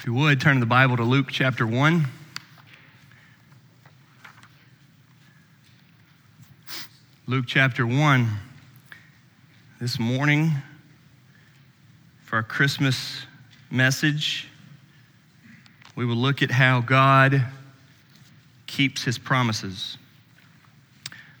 If 0.00 0.06
you 0.06 0.14
would, 0.14 0.40
turn 0.40 0.60
the 0.60 0.66
Bible 0.66 0.96
to 0.96 1.02
Luke 1.02 1.26
chapter 1.30 1.66
1. 1.66 2.06
Luke 7.26 7.44
chapter 7.46 7.86
1. 7.86 8.28
This 9.78 9.98
morning, 9.98 10.52
for 12.24 12.36
our 12.36 12.42
Christmas 12.42 13.26
message, 13.70 14.48
we 15.94 16.06
will 16.06 16.16
look 16.16 16.40
at 16.40 16.50
how 16.50 16.80
God 16.80 17.44
keeps 18.66 19.04
his 19.04 19.18
promises. 19.18 19.98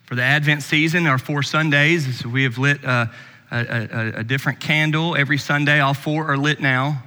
For 0.04 0.16
the 0.16 0.22
Advent 0.22 0.62
season, 0.62 1.06
our 1.06 1.16
four 1.16 1.42
Sundays, 1.42 2.26
we 2.26 2.42
have 2.42 2.58
lit 2.58 2.84
a, 2.84 3.10
a, 3.50 4.12
a 4.16 4.22
different 4.22 4.60
candle 4.60 5.16
every 5.16 5.38
Sunday. 5.38 5.80
All 5.80 5.94
four 5.94 6.26
are 6.26 6.36
lit 6.36 6.60
now. 6.60 7.04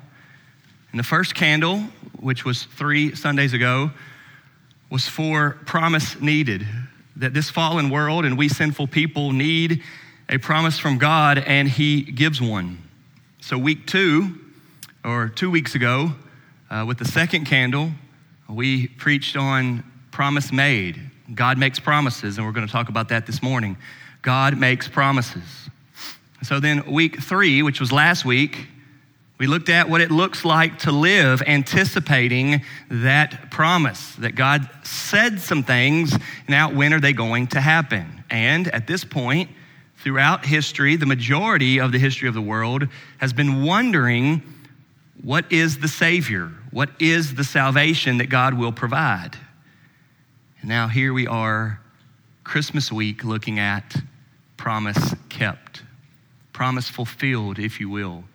And 0.94 1.00
the 1.00 1.04
first 1.04 1.34
candle, 1.34 1.80
which 2.20 2.46
was 2.46 2.66
three 2.66 3.16
Sundays 3.16 3.54
ago, 3.54 3.90
was 4.92 5.08
for 5.08 5.58
promise 5.66 6.22
needed. 6.22 6.68
That 7.16 7.34
this 7.34 7.50
fallen 7.50 7.90
world 7.90 8.26
and 8.26 8.38
we 8.38 8.48
sinful 8.48 8.86
people 8.88 9.32
need 9.32 9.82
a 10.30 10.38
promise 10.38 10.78
from 10.78 11.00
God, 11.00 11.40
and 11.40 11.68
He 11.68 12.04
gives 12.04 12.40
one. 12.40 12.78
So, 13.42 13.58
week 13.58 13.88
two, 13.88 14.40
or 15.04 15.30
two 15.30 15.50
weeks 15.50 15.74
ago, 15.74 16.14
uh, 16.70 16.86
with 16.88 17.00
the 17.00 17.06
second 17.06 17.46
candle, 17.46 17.90
we 18.48 18.88
preached 18.88 19.36
on 19.36 19.84
promise 20.12 20.52
made. 20.52 21.02
God 21.34 21.58
makes 21.58 21.80
promises, 21.80 22.38
and 22.38 22.46
we're 22.46 22.54
going 22.54 22.68
to 22.68 22.72
talk 22.72 22.90
about 22.90 23.10
that 23.10 23.26
this 23.26 23.42
morning. 23.42 23.78
God 24.22 24.60
makes 24.60 24.88
promises. 24.88 25.72
So, 26.44 26.60
then 26.60 26.86
week 26.86 27.20
three, 27.20 27.64
which 27.64 27.80
was 27.80 27.92
last 27.92 28.26
week, 28.26 28.68
we 29.40 29.48
looked 29.48 29.70
at 29.70 29.90
what 29.90 30.02
it 30.02 30.12
looks 30.12 30.46
like 30.46 30.80
to 30.80 30.92
live 30.92 31.42
anticipating 31.42 32.62
that 32.90 33.50
promise 33.50 34.16
that 34.16 34.36
God 34.36 34.70
said 34.84 35.40
some 35.40 35.64
things. 35.64 36.16
Now, 36.48 36.72
when 36.72 36.94
are 36.94 37.00
they 37.00 37.14
going 37.14 37.48
to 37.48 37.60
happen? 37.60 38.24
And 38.30 38.68
at 38.68 38.86
this 38.86 39.04
point, 39.04 39.50
throughout 39.98 40.46
history, 40.46 40.96
the 40.98 41.08
majority 41.08 41.80
of 41.80 41.92
the 41.92 41.98
history 41.98 42.28
of 42.28 42.36
the 42.36 42.42
world 42.42 42.88
has 43.18 43.34
been 43.34 43.64
wondering 43.64 44.44
what 45.24 45.52
is 45.52 45.80
the 45.80 45.88
Savior? 45.88 46.52
What 46.72 46.90
is 47.00 47.36
the 47.36 47.44
salvation 47.44 48.18
that 48.18 48.28
God 48.28 48.54
will 48.54 48.74
provide? 48.74 49.38
And 50.60 50.70
now 50.70 50.88
here 50.90 51.14
we 51.14 51.28
are, 51.28 51.80
Christmas 52.44 52.92
week, 52.92 53.24
looking 53.24 53.58
at 53.58 53.96
promise 54.58 55.16
kept, 55.30 55.84
promise 56.52 56.90
fulfilled, 56.90 57.58
if 57.58 57.80
you 57.80 57.90
will 57.90 58.26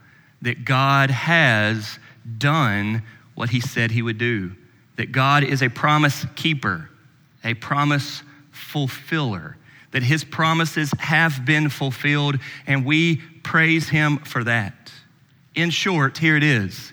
that 0.42 0.64
God 0.64 1.10
has 1.10 1.98
done 2.38 3.02
what 3.34 3.50
he 3.50 3.60
said 3.60 3.90
he 3.90 4.02
would 4.02 4.18
do, 4.18 4.52
that 4.96 5.12
God 5.12 5.44
is 5.44 5.62
a 5.62 5.68
promise 5.68 6.26
keeper, 6.36 6.90
a 7.44 7.54
promise 7.54 8.22
fulfiller, 8.50 9.56
that 9.92 10.02
his 10.02 10.24
promises 10.24 10.92
have 10.98 11.44
been 11.44 11.68
fulfilled, 11.68 12.38
and 12.66 12.84
we 12.84 13.16
praise 13.42 13.88
him 13.88 14.18
for 14.18 14.44
that. 14.44 14.92
In 15.54 15.70
short, 15.70 16.18
here 16.18 16.36
it 16.36 16.44
is 16.44 16.92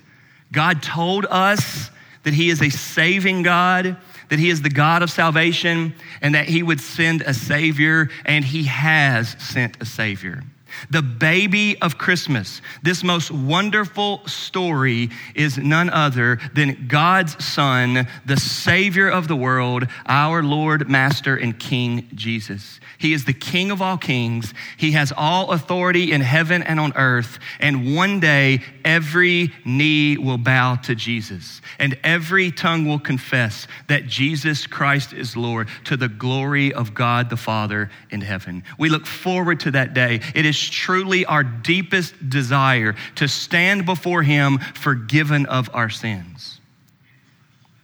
God 0.52 0.82
told 0.82 1.26
us 1.26 1.90
that 2.22 2.34
he 2.34 2.50
is 2.50 2.62
a 2.62 2.70
saving 2.70 3.42
God. 3.42 3.96
That 4.28 4.40
he 4.40 4.50
is 4.50 4.60
the 4.60 4.70
God 4.70 5.02
of 5.02 5.10
salvation 5.10 5.94
and 6.20 6.34
that 6.34 6.48
he 6.48 6.60
would 6.60 6.80
send 6.80 7.22
a 7.22 7.32
Savior, 7.32 8.08
and 8.24 8.44
he 8.44 8.64
has 8.64 9.36
sent 9.38 9.80
a 9.80 9.84
Savior. 9.84 10.42
The 10.90 11.02
baby 11.02 11.80
of 11.80 11.98
Christmas, 11.98 12.60
this 12.82 13.02
most 13.02 13.30
wonderful 13.30 14.26
story, 14.26 15.10
is 15.34 15.58
none 15.58 15.90
other 15.90 16.38
than 16.54 16.86
God's 16.88 17.44
Son, 17.44 18.06
the 18.24 18.36
Savior 18.36 19.08
of 19.08 19.28
the 19.28 19.36
world, 19.36 19.86
our 20.06 20.42
Lord, 20.42 20.88
Master, 20.88 21.36
and 21.36 21.58
King 21.58 22.08
Jesus. 22.14 22.80
He 22.98 23.12
is 23.12 23.24
the 23.24 23.32
King 23.32 23.70
of 23.70 23.82
all 23.82 23.98
kings. 23.98 24.54
He 24.76 24.92
has 24.92 25.12
all 25.16 25.52
authority 25.52 26.12
in 26.12 26.20
heaven 26.20 26.62
and 26.62 26.80
on 26.80 26.92
earth. 26.96 27.38
And 27.60 27.94
one 27.94 28.20
day, 28.20 28.62
every 28.84 29.52
knee 29.64 30.16
will 30.16 30.38
bow 30.38 30.76
to 30.76 30.94
Jesus, 30.94 31.60
and 31.78 31.98
every 32.02 32.50
tongue 32.50 32.86
will 32.86 32.98
confess 32.98 33.66
that 33.88 34.06
Jesus 34.06 34.66
Christ 34.66 35.12
is 35.12 35.36
Lord 35.36 35.68
to 35.84 35.96
the 35.96 36.08
glory 36.08 36.72
of 36.72 36.94
God 36.94 37.30
the 37.30 37.36
Father 37.36 37.90
in 38.10 38.20
heaven. 38.20 38.64
We 38.78 38.88
look 38.88 39.06
forward 39.06 39.60
to 39.60 39.70
that 39.72 39.94
day. 39.94 40.20
It 40.34 40.46
is 40.46 40.58
truly 40.68 41.24
our 41.24 41.42
deepest 41.42 42.28
desire 42.28 42.94
to 43.16 43.28
stand 43.28 43.86
before 43.86 44.22
Him 44.22 44.58
forgiven 44.58 45.46
of 45.46 45.70
our 45.72 45.90
sins. 45.90 46.60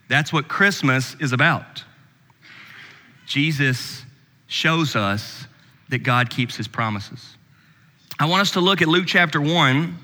That's 0.09 0.31
what 0.31 0.47
Christmas 0.47 1.15
is 1.19 1.33
about. 1.33 1.83
Jesus 3.25 4.05
shows 4.47 4.95
us 4.95 5.47
that 5.89 5.99
God 5.99 6.29
keeps 6.29 6.55
His 6.55 6.67
promises. 6.67 7.35
I 8.19 8.25
want 8.25 8.41
us 8.41 8.51
to 8.51 8.59
look 8.59 8.81
at 8.81 8.87
Luke 8.87 9.05
chapter 9.07 9.41
1 9.41 9.97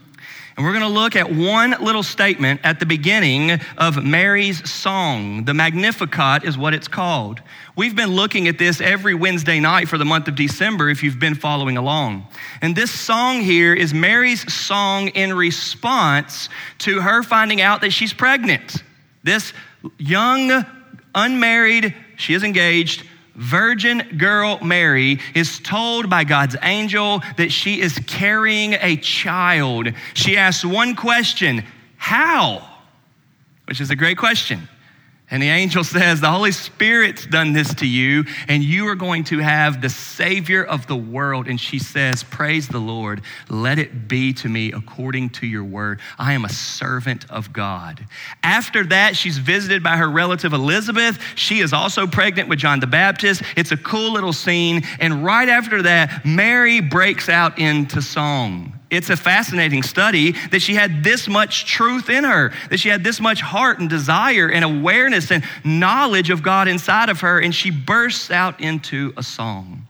and 0.59 0.65
we're 0.65 0.73
going 0.73 0.83
to 0.83 0.89
look 0.89 1.15
at 1.15 1.31
one 1.31 1.73
little 1.79 2.03
statement 2.03 2.59
at 2.65 2.81
the 2.81 2.85
beginning 2.85 3.61
of 3.77 4.03
Mary's 4.03 4.69
song. 4.69 5.45
The 5.45 5.53
Magnificat 5.53 6.43
is 6.43 6.57
what 6.57 6.73
it's 6.73 6.89
called. 6.89 7.41
We've 7.77 7.95
been 7.95 8.09
looking 8.09 8.49
at 8.49 8.57
this 8.57 8.81
every 8.81 9.15
Wednesday 9.15 9.61
night 9.61 9.87
for 9.87 9.97
the 9.97 10.03
month 10.03 10.27
of 10.27 10.35
December 10.35 10.89
if 10.89 11.01
you've 11.01 11.17
been 11.17 11.35
following 11.35 11.77
along. 11.77 12.27
And 12.61 12.75
this 12.75 12.91
song 12.91 13.39
here 13.39 13.73
is 13.73 13.93
Mary's 13.93 14.53
song 14.53 15.07
in 15.07 15.33
response 15.33 16.49
to 16.79 16.99
her 16.99 17.23
finding 17.23 17.61
out 17.61 17.79
that 17.79 17.91
she's 17.91 18.11
pregnant. 18.11 18.83
This 19.23 19.53
young, 19.97 20.65
unmarried, 21.15 21.95
she 22.17 22.33
is 22.33 22.43
engaged, 22.43 23.05
virgin 23.35 24.17
girl 24.17 24.59
Mary 24.61 25.19
is 25.35 25.59
told 25.59 26.09
by 26.09 26.23
God's 26.23 26.55
angel 26.61 27.21
that 27.37 27.51
she 27.51 27.81
is 27.81 27.99
carrying 28.07 28.73
a 28.73 28.97
child. 28.97 29.89
She 30.13 30.37
asks 30.37 30.65
one 30.65 30.95
question 30.95 31.63
How? 31.97 32.67
Which 33.65 33.81
is 33.81 33.91
a 33.91 33.95
great 33.95 34.17
question. 34.17 34.67
And 35.31 35.43
the 35.43 35.49
angel 35.49 35.83
says, 35.83 36.21
The 36.21 36.31
Holy 36.31 36.51
Spirit's 36.51 37.25
done 37.25 37.53
this 37.53 37.73
to 37.75 37.87
you, 37.87 38.25
and 38.47 38.63
you 38.63 38.87
are 38.87 38.95
going 38.95 39.23
to 39.25 39.39
have 39.39 39.81
the 39.81 39.89
Savior 39.89 40.63
of 40.63 40.87
the 40.87 40.95
world. 40.95 41.47
And 41.47 41.59
she 41.59 41.77
says, 41.77 42.23
Praise 42.23 42.67
the 42.67 42.79
Lord. 42.79 43.21
Let 43.47 43.77
it 43.77 44.07
be 44.07 44.33
to 44.33 44.49
me 44.49 44.71
according 44.71 45.29
to 45.31 45.47
your 45.47 45.63
word. 45.63 45.99
I 46.17 46.33
am 46.33 46.45
a 46.45 46.49
servant 46.49 47.29
of 47.29 47.53
God. 47.53 48.03
After 48.41 48.83
that, 48.85 49.15
she's 49.15 49.37
visited 49.37 49.83
by 49.83 49.97
her 49.97 50.09
relative 50.09 50.53
Elizabeth. 50.53 51.19
She 51.35 51.59
is 51.59 51.73
also 51.73 52.07
pregnant 52.07 52.49
with 52.49 52.59
John 52.59 52.79
the 52.79 52.87
Baptist. 52.87 53.43
It's 53.55 53.71
a 53.71 53.77
cool 53.77 54.13
little 54.13 54.33
scene. 54.33 54.83
And 54.99 55.23
right 55.23 55.47
after 55.47 55.83
that, 55.83 56.25
Mary 56.25 56.81
breaks 56.81 57.29
out 57.29 57.59
into 57.59 58.01
song. 58.01 58.78
It's 58.89 59.11
a 59.11 59.17
fascinating 59.17 59.83
study 59.83 60.31
that 60.49 60.61
she 60.61 60.73
had 60.73 61.03
this 61.03 61.27
much 61.27 61.65
truth 61.65 62.09
in 62.09 62.23
her, 62.23 62.51
that 62.69 62.79
she 62.79 62.89
had 62.89 63.03
this 63.03 63.21
much 63.21 63.39
heart 63.39 63.79
and 63.79 63.87
desire 63.87 64.49
and 64.49 64.65
awareness 64.65 65.31
and 65.31 65.43
knowledge 65.63 66.31
of 66.31 66.41
God 66.41 66.67
inside 66.67 67.09
of 67.09 67.21
her, 67.21 67.39
and 67.39 67.53
she 67.53 67.69
bursts 67.69 68.31
out 68.31 68.59
into 68.59 69.13
a 69.15 69.21
song. 69.21 69.87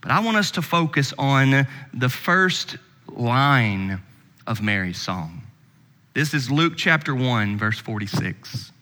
But 0.00 0.10
I 0.10 0.18
want 0.18 0.36
us 0.36 0.50
to 0.52 0.62
focus 0.62 1.14
on 1.16 1.68
the 1.94 2.08
first 2.08 2.76
line 3.08 4.02
of 4.48 4.60
Mary's 4.60 5.00
song. 5.00 5.42
This 6.12 6.34
is 6.34 6.50
Luke 6.50 6.74
chapter 6.76 7.14
1, 7.14 7.56
verse 7.56 7.78
46. 7.78 8.72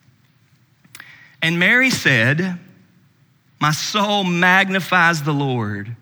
And 1.43 1.59
Mary 1.59 1.91
said, 1.91 2.59
My 3.61 3.73
soul 3.73 4.25
magnifies 4.25 5.23
the 5.23 5.35
Lord, 5.35 5.95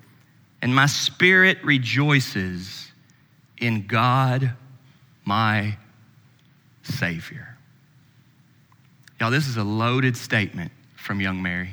and 0.62 0.72
my 0.72 0.86
spirit 0.86 1.58
rejoices 1.64 2.88
in 3.60 3.86
God, 3.86 4.52
my 5.24 5.76
Savior. 6.82 7.56
Y'all, 9.20 9.30
this 9.30 9.46
is 9.48 9.56
a 9.56 9.64
loaded 9.64 10.16
statement 10.16 10.72
from 10.96 11.20
young 11.20 11.42
Mary 11.42 11.70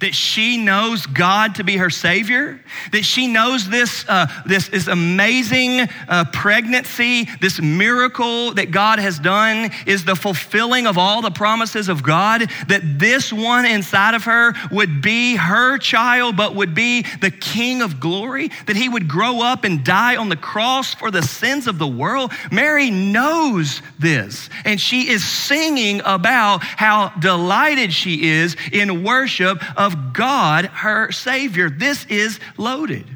that 0.00 0.14
she 0.14 0.56
knows 0.56 1.06
God 1.06 1.56
to 1.56 1.64
be 1.64 1.76
her 1.76 1.90
Savior, 1.90 2.60
that 2.92 3.04
she 3.04 3.26
knows 3.26 3.68
this, 3.68 4.04
uh, 4.08 4.26
this, 4.46 4.68
this 4.68 4.86
amazing 4.86 5.88
uh, 6.08 6.24
pregnancy, 6.32 7.28
this 7.40 7.60
miracle 7.60 8.52
that 8.54 8.70
God 8.70 8.98
has 8.98 9.18
done 9.18 9.70
is 9.86 10.04
the 10.04 10.16
fulfilling 10.16 10.86
of 10.86 10.98
all 10.98 11.22
the 11.22 11.30
promises 11.30 11.88
of 11.88 12.02
God, 12.02 12.42
that 12.68 12.82
this 12.98 13.32
one 13.32 13.66
inside 13.66 14.14
of 14.14 14.24
her 14.24 14.54
would 14.70 15.02
be 15.02 15.36
her 15.36 15.78
child, 15.78 16.36
but 16.36 16.54
would 16.54 16.74
be 16.74 17.02
the 17.20 17.30
King 17.30 17.82
of 17.82 18.00
glory, 18.00 18.50
that 18.66 18.76
he 18.76 18.88
would 18.88 19.08
grow 19.08 19.42
up 19.42 19.64
and 19.64 19.84
die 19.84 20.16
on 20.16 20.28
the 20.28 20.36
cross 20.36 20.94
for 20.94 21.10
the 21.10 21.22
sins 21.22 21.66
of 21.66 21.78
the 21.78 21.86
world. 21.86 22.32
Mary 22.50 22.90
knows 22.90 23.82
this, 23.98 24.48
and 24.64 24.80
she 24.80 25.08
is 25.08 25.24
singing 25.24 26.00
about 26.04 26.62
how 26.62 27.08
delighted 27.18 27.92
she 27.92 28.28
is 28.28 28.56
in 28.72 29.02
worship 29.02 29.62
of 29.76 30.12
God, 30.12 30.66
her 30.66 31.12
Savior. 31.12 31.70
This 31.70 32.04
is 32.06 32.38
loaded. 32.56 33.06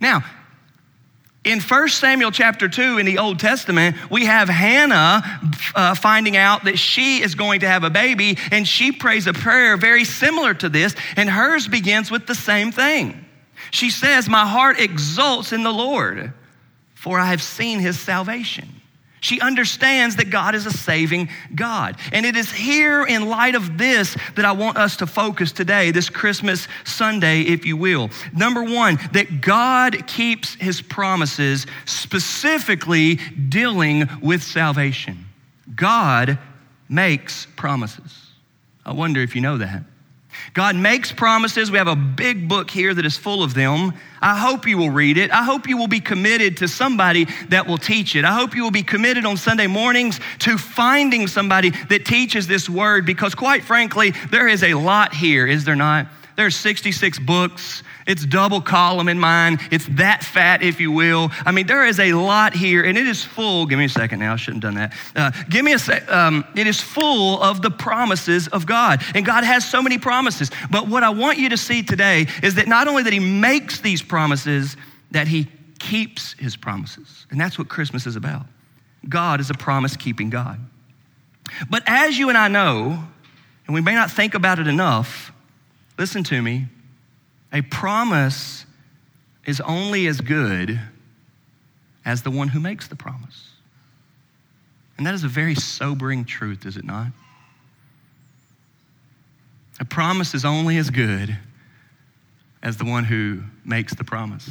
Now, 0.00 0.24
In 1.44 1.60
1 1.60 1.88
Samuel 1.90 2.32
chapter 2.32 2.68
2 2.68 2.98
in 2.98 3.06
the 3.06 3.18
Old 3.18 3.38
Testament, 3.38 3.94
we 4.10 4.26
have 4.26 4.48
Hannah 4.48 5.22
uh, 5.76 5.94
finding 5.94 6.36
out 6.36 6.64
that 6.64 6.76
she 6.76 7.22
is 7.22 7.36
going 7.36 7.60
to 7.60 7.68
have 7.68 7.84
a 7.84 7.90
baby, 7.90 8.36
and 8.50 8.66
she 8.66 8.90
prays 8.90 9.28
a 9.28 9.32
prayer 9.32 9.76
very 9.76 10.02
similar 10.02 10.54
to 10.54 10.68
this, 10.68 10.96
and 11.16 11.30
hers 11.30 11.68
begins 11.68 12.10
with 12.10 12.26
the 12.26 12.34
same 12.34 12.72
thing. 12.72 13.24
She 13.70 13.90
says, 13.90 14.28
My 14.28 14.44
heart 14.44 14.80
exults 14.80 15.52
in 15.52 15.62
the 15.62 15.72
Lord, 15.72 16.32
for 16.96 17.20
I 17.20 17.26
have 17.26 17.42
seen 17.42 17.78
his 17.78 17.96
salvation. 17.96 18.68
She 19.26 19.40
understands 19.40 20.14
that 20.16 20.30
God 20.30 20.54
is 20.54 20.66
a 20.66 20.70
saving 20.70 21.30
God. 21.52 21.96
And 22.12 22.24
it 22.24 22.36
is 22.36 22.48
here 22.52 23.04
in 23.04 23.28
light 23.28 23.56
of 23.56 23.76
this 23.76 24.16
that 24.36 24.44
I 24.44 24.52
want 24.52 24.76
us 24.76 24.98
to 24.98 25.06
focus 25.08 25.50
today, 25.50 25.90
this 25.90 26.08
Christmas 26.08 26.68
Sunday, 26.84 27.40
if 27.40 27.66
you 27.66 27.76
will. 27.76 28.08
Number 28.32 28.62
one, 28.62 29.00
that 29.14 29.40
God 29.40 30.06
keeps 30.06 30.54
his 30.54 30.80
promises, 30.80 31.66
specifically 31.86 33.16
dealing 33.16 34.08
with 34.22 34.44
salvation. 34.44 35.26
God 35.74 36.38
makes 36.88 37.48
promises. 37.56 38.30
I 38.84 38.92
wonder 38.92 39.22
if 39.22 39.34
you 39.34 39.40
know 39.40 39.58
that. 39.58 39.82
God 40.54 40.76
makes 40.76 41.12
promises. 41.12 41.70
We 41.70 41.78
have 41.78 41.88
a 41.88 41.96
big 41.96 42.48
book 42.48 42.70
here 42.70 42.94
that 42.94 43.04
is 43.04 43.16
full 43.16 43.42
of 43.42 43.54
them. 43.54 43.92
I 44.20 44.38
hope 44.38 44.66
you 44.66 44.78
will 44.78 44.90
read 44.90 45.18
it. 45.18 45.30
I 45.30 45.42
hope 45.42 45.68
you 45.68 45.76
will 45.76 45.88
be 45.88 46.00
committed 46.00 46.56
to 46.58 46.68
somebody 46.68 47.26
that 47.48 47.66
will 47.66 47.78
teach 47.78 48.16
it. 48.16 48.24
I 48.24 48.32
hope 48.32 48.54
you 48.54 48.62
will 48.62 48.70
be 48.70 48.82
committed 48.82 49.24
on 49.24 49.36
Sunday 49.36 49.66
mornings 49.66 50.20
to 50.40 50.56
finding 50.56 51.26
somebody 51.26 51.70
that 51.88 52.04
teaches 52.04 52.46
this 52.46 52.68
word 52.68 53.06
because, 53.06 53.34
quite 53.34 53.64
frankly, 53.64 54.12
there 54.30 54.48
is 54.48 54.62
a 54.62 54.74
lot 54.74 55.14
here, 55.14 55.46
is 55.46 55.64
there 55.64 55.76
not? 55.76 56.06
There's 56.36 56.56
66 56.56 57.18
books. 57.20 57.82
It's 58.06 58.24
double 58.24 58.60
column 58.60 59.08
in 59.08 59.18
mine. 59.18 59.58
It's 59.70 59.86
that 59.90 60.22
fat, 60.22 60.62
if 60.62 60.80
you 60.80 60.92
will. 60.92 61.30
I 61.44 61.50
mean, 61.50 61.66
there 61.66 61.84
is 61.84 61.98
a 61.98 62.12
lot 62.12 62.54
here, 62.54 62.84
and 62.84 62.96
it 62.96 63.06
is 63.06 63.24
full. 63.24 63.66
Give 63.66 63.78
me 63.78 63.86
a 63.86 63.88
second 63.88 64.20
now. 64.20 64.32
I 64.32 64.36
shouldn't 64.36 64.62
have 64.62 64.74
done 64.74 64.90
that. 64.90 64.94
Uh, 65.16 65.44
give 65.48 65.64
me 65.64 65.72
a 65.72 65.78
sec. 65.78 66.08
Um, 66.10 66.44
it 66.54 66.66
is 66.66 66.80
full 66.80 67.42
of 67.42 67.62
the 67.62 67.70
promises 67.70 68.46
of 68.48 68.64
God. 68.64 69.02
And 69.14 69.26
God 69.26 69.44
has 69.44 69.68
so 69.68 69.82
many 69.82 69.98
promises. 69.98 70.50
But 70.70 70.88
what 70.88 71.02
I 71.02 71.10
want 71.10 71.38
you 71.38 71.48
to 71.48 71.56
see 71.56 71.82
today 71.82 72.26
is 72.42 72.54
that 72.54 72.68
not 72.68 72.86
only 72.86 73.02
that 73.02 73.12
He 73.12 73.18
makes 73.18 73.80
these 73.80 74.02
promises, 74.02 74.76
that 75.10 75.26
He 75.26 75.48
keeps 75.78 76.34
His 76.34 76.56
promises. 76.56 77.26
And 77.30 77.40
that's 77.40 77.58
what 77.58 77.68
Christmas 77.68 78.06
is 78.06 78.14
about. 78.14 78.46
God 79.08 79.40
is 79.40 79.50
a 79.50 79.54
promise 79.54 79.96
keeping 79.96 80.30
God. 80.30 80.60
But 81.68 81.82
as 81.86 82.18
you 82.18 82.28
and 82.28 82.38
I 82.38 82.48
know, 82.48 83.04
and 83.66 83.74
we 83.74 83.80
may 83.80 83.94
not 83.94 84.10
think 84.10 84.34
about 84.34 84.58
it 84.58 84.66
enough, 84.66 85.32
listen 85.98 86.22
to 86.24 86.40
me, 86.40 86.66
a 87.56 87.62
promise 87.62 88.66
is 89.46 89.62
only 89.62 90.06
as 90.08 90.20
good 90.20 90.78
as 92.04 92.22
the 92.22 92.30
one 92.30 92.48
who 92.48 92.60
makes 92.60 92.86
the 92.86 92.96
promise. 92.96 93.48
And 94.98 95.06
that 95.06 95.14
is 95.14 95.24
a 95.24 95.28
very 95.28 95.54
sobering 95.54 96.26
truth, 96.26 96.66
is 96.66 96.76
it 96.76 96.84
not? 96.84 97.06
A 99.80 99.86
promise 99.86 100.34
is 100.34 100.44
only 100.44 100.76
as 100.76 100.90
good 100.90 101.38
as 102.62 102.76
the 102.76 102.84
one 102.84 103.04
who 103.04 103.42
makes 103.64 103.94
the 103.94 104.04
promise. 104.04 104.50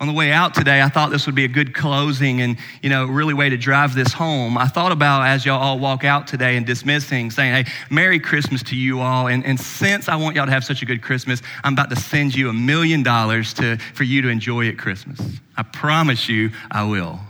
On 0.00 0.06
the 0.06 0.12
way 0.12 0.32
out 0.32 0.54
today, 0.54 0.82
I 0.82 0.88
thought 0.88 1.10
this 1.10 1.26
would 1.26 1.34
be 1.34 1.44
a 1.44 1.48
good 1.48 1.74
closing 1.74 2.40
and, 2.40 2.56
you 2.82 2.90
know, 2.90 3.06
really 3.06 3.34
way 3.34 3.48
to 3.48 3.56
drive 3.56 3.94
this 3.94 4.12
home. 4.12 4.58
I 4.58 4.66
thought 4.66 4.92
about 4.92 5.26
as 5.26 5.44
y'all 5.44 5.60
all 5.60 5.78
walk 5.78 6.04
out 6.04 6.26
today 6.26 6.56
and 6.56 6.66
dismissing, 6.66 7.30
saying, 7.30 7.64
hey, 7.64 7.72
Merry 7.90 8.18
Christmas 8.18 8.62
to 8.64 8.76
you 8.76 9.00
all. 9.00 9.28
And, 9.28 9.44
and 9.44 9.58
since 9.58 10.08
I 10.08 10.16
want 10.16 10.36
y'all 10.36 10.46
to 10.46 10.52
have 10.52 10.64
such 10.64 10.82
a 10.82 10.86
good 10.86 11.02
Christmas, 11.02 11.42
I'm 11.62 11.72
about 11.74 11.90
to 11.90 11.96
send 11.96 12.34
you 12.34 12.48
a 12.48 12.52
million 12.52 13.02
dollars 13.02 13.54
to 13.54 13.78
for 13.94 14.04
you 14.04 14.22
to 14.22 14.28
enjoy 14.28 14.68
at 14.68 14.78
Christmas. 14.78 15.20
I 15.56 15.62
promise 15.62 16.28
you 16.28 16.50
I 16.70 16.84
will. 16.84 17.20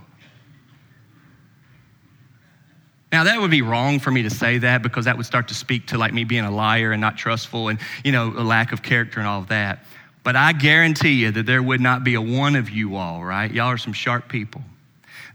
Now 3.11 3.23
that 3.23 3.39
would 3.39 3.51
be 3.51 3.61
wrong 3.61 3.99
for 3.99 4.11
me 4.11 4.23
to 4.23 4.29
say 4.29 4.57
that 4.57 4.81
because 4.81 5.05
that 5.05 5.15
would 5.15 5.25
start 5.25 5.47
to 5.47 5.53
speak 5.53 5.87
to 5.87 5.97
like 5.97 6.13
me 6.13 6.25
being 6.25 6.43
a 6.43 6.51
liar 6.51 6.91
and 6.91 6.99
not 6.99 7.15
trustful 7.15 7.69
and 7.69 7.79
you 8.03 8.11
know 8.11 8.33
a 8.35 8.43
lack 8.43 8.73
of 8.73 8.81
character 8.83 9.21
and 9.21 9.27
all 9.27 9.39
of 9.39 9.47
that. 9.47 9.85
But 10.25 10.35
I 10.35 10.53
guarantee 10.53 11.21
you 11.21 11.29
that 11.33 11.45
there 11.45 11.61
would 11.61 11.79
not 11.79 12.03
be 12.03 12.15
a 12.15 12.21
one 12.21 12.55
of 12.55 12.71
you 12.71 12.95
all, 12.95 13.23
right? 13.23 13.49
Y'all 13.51 13.67
are 13.67 13.77
some 13.77 13.93
sharp 13.93 14.27
people 14.27 14.63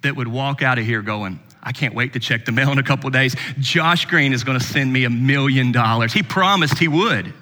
that 0.02 0.16
would 0.16 0.26
walk 0.26 0.62
out 0.62 0.80
of 0.80 0.84
here 0.84 1.00
going, 1.00 1.38
I 1.62 1.70
can't 1.70 1.94
wait 1.94 2.14
to 2.14 2.18
check 2.18 2.44
the 2.44 2.50
mail 2.50 2.72
in 2.72 2.78
a 2.78 2.82
couple 2.82 3.08
days. 3.10 3.36
Josh 3.60 4.06
Green 4.06 4.32
is 4.32 4.42
going 4.42 4.58
to 4.58 4.64
send 4.64 4.92
me 4.92 5.04
a 5.04 5.10
million 5.10 5.70
dollars. 5.70 6.12
He 6.12 6.24
promised 6.24 6.76
he 6.76 6.88
would, 6.88 7.32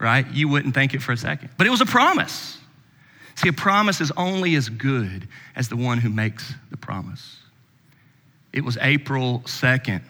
right? 0.00 0.26
You 0.32 0.48
wouldn't 0.48 0.74
think 0.74 0.92
it 0.92 1.02
for 1.02 1.12
a 1.12 1.16
second. 1.16 1.50
But 1.56 1.68
it 1.68 1.70
was 1.70 1.82
a 1.82 1.86
promise. 1.86 2.58
See, 3.36 3.48
a 3.48 3.52
promise 3.52 4.00
is 4.00 4.10
only 4.16 4.56
as 4.56 4.68
good 4.68 5.28
as 5.54 5.68
the 5.68 5.76
one 5.76 5.98
who 5.98 6.10
makes 6.10 6.52
the 6.72 6.76
promise. 6.76 7.38
It 8.52 8.64
was 8.64 8.76
April 8.80 9.42
2nd 9.44 10.02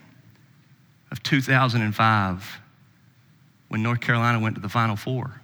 of 1.11 1.23
2005 1.23 2.61
when 3.69 3.83
North 3.83 4.01
Carolina 4.01 4.41
went 4.41 4.55
to 4.55 4.63
the 4.63 4.71
Final 4.71 4.97
Four 4.97 5.40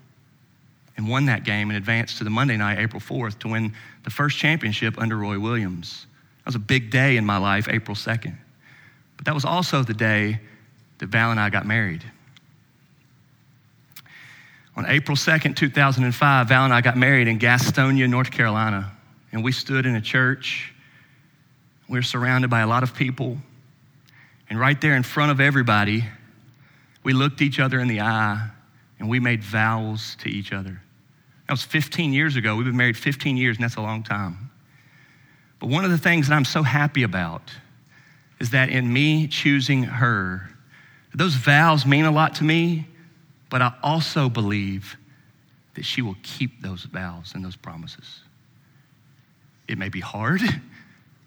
and 0.97 1.09
won 1.09 1.27
that 1.27 1.45
game 1.45 1.71
and 1.71 1.77
advanced 1.77 2.19
to 2.19 2.25
the 2.25 2.31
Monday 2.31 2.57
night, 2.57 2.79
April 2.79 3.01
4th, 3.01 3.39
to 3.41 3.49
win 3.49 3.75
the 4.05 4.11
first 4.11 4.39
championship 4.39 4.99
under 4.99 5.17
Roy 5.17 5.39
Williams. 5.39 6.07
That 6.39 6.47
was 6.47 6.55
a 6.55 6.61
big 6.61 6.91
day 6.91 7.17
in 7.17 7.27
my 7.27 7.37
life, 7.37 7.69
April 7.69 7.95
2nd. 7.95 8.35
But 9.17 9.27
that 9.27 9.35
was 9.35 9.45
also 9.45 9.83
the 9.83 9.95
day 9.95 10.41
that 10.99 11.07
Val 11.07 11.31
and 11.31 11.41
I 11.41 11.51
got 11.51 11.67
married. 11.67 12.05
On 14.77 14.85
April 14.87 15.17
2nd, 15.17 15.57
2005, 15.57 16.49
Val 16.49 16.65
and 16.65 16.73
I 16.73 16.81
got 16.81 16.97
married 16.97 17.29
in 17.29 17.39
Gastonia, 17.39 18.09
North 18.09 18.31
Carolina. 18.31 18.93
And 19.33 19.43
we 19.43 19.53
stood 19.53 19.87
in 19.87 19.97
a 19.97 20.01
church. 20.01 20.73
We 21.89 21.99
were 21.99 22.03
surrounded 22.03 22.49
by 22.49 22.61
a 22.61 22.67
lot 22.67 22.83
of 22.83 22.95
people. 22.95 23.39
And 24.49 24.61
right 24.61 24.81
there 24.81 24.95
in 24.95 25.03
front 25.03 25.31
of 25.31 25.41
everybody, 25.41 26.05
we 27.03 27.13
looked 27.13 27.43
each 27.43 27.59
other 27.59 27.79
in 27.81 27.89
the 27.89 28.01
eye 28.01 28.51
and 28.99 29.09
we 29.09 29.21
made 29.21 29.43
vows 29.43 30.17
to 30.21 30.29
each 30.29 30.53
other. 30.53 30.81
That 31.47 31.53
was 31.53 31.63
15 31.63 32.13
years 32.13 32.37
ago. 32.37 32.57
We've 32.57 32.67
been 32.67 32.77
married 32.77 32.97
15 32.97 33.37
years, 33.37 33.57
and 33.57 33.65
that's 33.65 33.77
a 33.77 33.81
long 33.83 34.03
time. 34.03 34.51
But 35.61 35.69
one 35.69 35.85
of 35.85 35.91
the 35.91 35.99
things 35.99 36.29
that 36.29 36.35
I'm 36.35 36.45
so 36.45 36.63
happy 36.63 37.05
about 37.05 37.51
is 38.41 38.51
that 38.51 38.69
in 38.69 38.93
me 38.93 39.29
choosing 39.29 39.85
her, 39.85 40.51
those 41.15 41.35
vows 41.35 41.87
mean 41.87 42.05
a 42.05 42.11
lot 42.11 42.35
to 42.37 42.45
me, 42.45 42.87
but 43.49 43.63
I 43.63 43.75
also 43.83 44.29
believe 44.29 44.97
that 45.75 45.85
she 45.85 46.03
will 46.03 46.17
keep 46.23 46.61
those 46.63 46.85
vows 46.85 47.33
and 47.35 47.45
those 47.45 47.57
promises. 47.57 48.21
It 49.69 49.79
may 49.79 49.89
be 49.89 50.01
hard, 50.01 50.43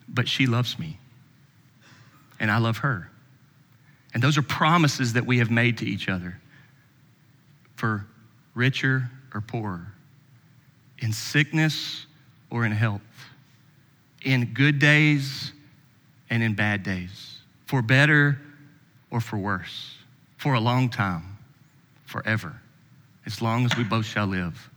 but 0.08 0.28
she 0.28 0.46
loves 0.46 0.78
me, 0.78 1.00
and 2.40 2.52
I 2.52 2.58
love 2.58 2.80
her. 2.80 3.10
And 4.14 4.22
those 4.22 4.38
are 4.38 4.42
promises 4.42 5.14
that 5.14 5.26
we 5.26 5.38
have 5.38 5.50
made 5.50 5.78
to 5.80 5.86
each 5.86 6.10
other 6.10 6.40
for 7.76 8.06
richer 8.54 9.10
or 9.34 9.42
poorer 9.42 9.94
in 11.02 11.14
sickness 11.14 12.06
or 12.50 12.66
in 12.66 12.72
health, 12.72 13.02
in 14.24 14.46
good 14.54 14.80
days 14.80 15.54
and 16.30 16.44
in 16.44 16.54
bad 16.54 16.84
days, 16.84 17.38
for 17.66 17.82
better 17.82 18.40
or 19.12 19.22
for 19.22 19.38
worse, 19.38 19.96
for 20.38 20.54
a 20.54 20.60
long 20.60 20.90
time, 20.90 21.38
forever, 22.06 22.60
as 23.26 23.42
long 23.42 23.66
as 23.66 23.76
we 23.78 23.84
both 23.84 24.06
shall 24.06 24.28
live, 24.28 24.70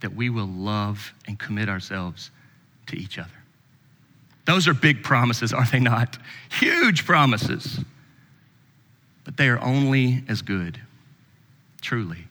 that 0.00 0.14
we 0.14 0.30
will 0.30 0.48
love 0.48 1.12
and 1.26 1.38
commit 1.38 1.68
ourselves 1.68 2.30
to 2.86 2.96
each 2.96 3.18
other. 3.18 3.30
Those 4.44 4.68
are 4.68 4.74
big 4.74 5.02
promises, 5.02 5.52
are 5.52 5.66
they 5.66 5.80
not? 5.80 6.18
Huge 6.50 7.06
promises. 7.06 7.80
But 9.24 9.38
they 9.38 9.48
are 9.48 9.58
only 9.62 10.22
as 10.28 10.42
good, 10.42 10.78
truly, 11.80 12.28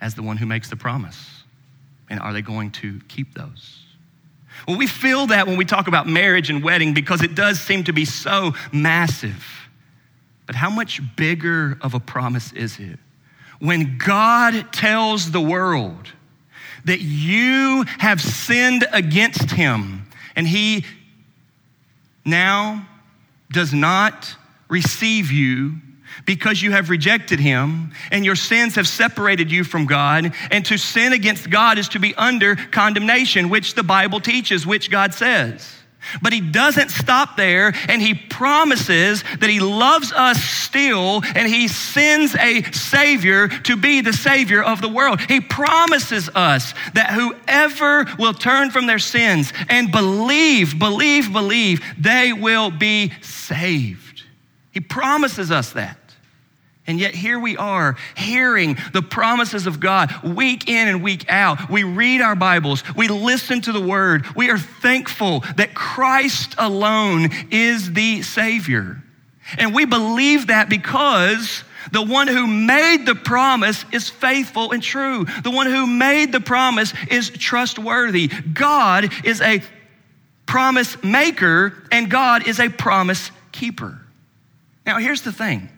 as 0.00 0.14
the 0.14 0.22
one 0.22 0.36
who 0.36 0.46
makes 0.46 0.70
the 0.70 0.76
promise. 0.76 1.43
And 2.10 2.20
are 2.20 2.32
they 2.32 2.42
going 2.42 2.70
to 2.72 3.00
keep 3.08 3.34
those? 3.34 3.80
Well, 4.68 4.78
we 4.78 4.86
feel 4.86 5.26
that 5.26 5.46
when 5.46 5.56
we 5.56 5.64
talk 5.64 5.88
about 5.88 6.06
marriage 6.06 6.50
and 6.50 6.62
wedding 6.62 6.94
because 6.94 7.22
it 7.22 7.34
does 7.34 7.60
seem 7.60 7.84
to 7.84 7.92
be 7.92 8.04
so 8.04 8.54
massive. 8.72 9.44
But 10.46 10.54
how 10.54 10.70
much 10.70 11.00
bigger 11.16 11.78
of 11.80 11.94
a 11.94 12.00
promise 12.00 12.52
is 12.52 12.78
it 12.78 12.98
when 13.58 13.96
God 13.98 14.72
tells 14.72 15.30
the 15.30 15.40
world 15.40 16.12
that 16.84 17.00
you 17.00 17.84
have 17.98 18.20
sinned 18.20 18.86
against 18.92 19.50
him 19.50 20.06
and 20.36 20.46
he 20.46 20.84
now 22.24 22.86
does 23.50 23.72
not 23.72 24.36
receive 24.68 25.30
you 25.30 25.76
because 26.24 26.62
you 26.62 26.72
have 26.72 26.90
rejected 26.90 27.40
him 27.40 27.92
and 28.10 28.24
your 28.24 28.36
sins 28.36 28.74
have 28.76 28.88
separated 28.88 29.50
you 29.50 29.64
from 29.64 29.86
God. 29.86 30.34
And 30.50 30.64
to 30.66 30.78
sin 30.78 31.12
against 31.12 31.50
God 31.50 31.78
is 31.78 31.88
to 31.90 31.98
be 31.98 32.14
under 32.14 32.56
condemnation, 32.56 33.48
which 33.48 33.74
the 33.74 33.82
Bible 33.82 34.20
teaches, 34.20 34.66
which 34.66 34.90
God 34.90 35.14
says. 35.14 35.74
But 36.22 36.32
he 36.32 36.40
doesn't 36.40 36.90
stop 36.90 37.36
there 37.36 37.72
and 37.88 38.00
he 38.00 38.14
promises 38.14 39.22
that 39.38 39.50
he 39.50 39.60
loves 39.60 40.12
us 40.12 40.42
still 40.42 41.22
and 41.34 41.48
he 41.48 41.68
sends 41.68 42.34
a 42.36 42.62
savior 42.72 43.48
to 43.48 43.76
be 43.76 44.00
the 44.00 44.12
savior 44.12 44.62
of 44.62 44.80
the 44.80 44.88
world. 44.88 45.20
He 45.20 45.40
promises 45.40 46.28
us 46.34 46.74
that 46.94 47.10
whoever 47.10 48.06
will 48.18 48.34
turn 48.34 48.70
from 48.70 48.86
their 48.86 48.98
sins 48.98 49.52
and 49.68 49.90
believe, 49.90 50.78
believe, 50.78 51.32
believe, 51.32 51.82
they 51.98 52.32
will 52.32 52.70
be 52.70 53.12
saved. 53.22 54.24
He 54.72 54.80
promises 54.80 55.50
us 55.50 55.72
that. 55.72 55.98
And 56.86 57.00
yet, 57.00 57.14
here 57.14 57.38
we 57.38 57.56
are 57.56 57.96
hearing 58.14 58.76
the 58.92 59.00
promises 59.00 59.66
of 59.66 59.80
God 59.80 60.12
week 60.22 60.68
in 60.68 60.86
and 60.86 61.02
week 61.02 61.24
out. 61.30 61.70
We 61.70 61.82
read 61.82 62.20
our 62.20 62.36
Bibles, 62.36 62.82
we 62.94 63.08
listen 63.08 63.62
to 63.62 63.72
the 63.72 63.80
Word, 63.80 64.26
we 64.36 64.50
are 64.50 64.58
thankful 64.58 65.40
that 65.56 65.74
Christ 65.74 66.54
alone 66.58 67.30
is 67.50 67.92
the 67.92 68.22
Savior. 68.22 69.02
And 69.58 69.74
we 69.74 69.86
believe 69.86 70.48
that 70.48 70.68
because 70.68 71.64
the 71.90 72.02
one 72.02 72.28
who 72.28 72.46
made 72.46 73.06
the 73.06 73.14
promise 73.14 73.84
is 73.92 74.08
faithful 74.08 74.72
and 74.72 74.82
true. 74.82 75.26
The 75.42 75.50
one 75.50 75.66
who 75.66 75.86
made 75.86 76.32
the 76.32 76.40
promise 76.40 76.92
is 77.10 77.30
trustworthy. 77.30 78.28
God 78.28 79.12
is 79.24 79.40
a 79.40 79.62
promise 80.46 81.02
maker, 81.02 81.74
and 81.90 82.10
God 82.10 82.46
is 82.46 82.60
a 82.60 82.68
promise 82.68 83.30
keeper. 83.52 83.98
Now, 84.86 84.98
here's 84.98 85.22
the 85.22 85.32
thing 85.32 85.68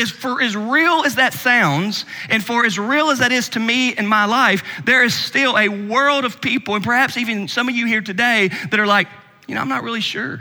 is 0.00 0.10
for 0.10 0.42
as 0.42 0.56
real 0.56 1.04
as 1.04 1.14
that 1.16 1.32
sounds, 1.34 2.04
and 2.28 2.44
for 2.44 2.64
as 2.64 2.78
real 2.78 3.10
as 3.10 3.18
that 3.20 3.30
is 3.30 3.48
to 3.50 3.60
me 3.60 3.96
in 3.96 4.06
my 4.06 4.24
life, 4.24 4.62
there 4.84 5.04
is 5.04 5.14
still 5.14 5.56
a 5.56 5.68
world 5.68 6.24
of 6.24 6.40
people, 6.40 6.74
and 6.74 6.82
perhaps 6.82 7.16
even 7.16 7.46
some 7.46 7.68
of 7.68 7.76
you 7.76 7.86
here 7.86 8.00
today, 8.00 8.48
that 8.70 8.80
are 8.80 8.86
like, 8.86 9.06
you 9.46 9.54
know, 9.54 9.60
I'm 9.60 9.68
not 9.68 9.82
really 9.82 10.00
sure. 10.00 10.40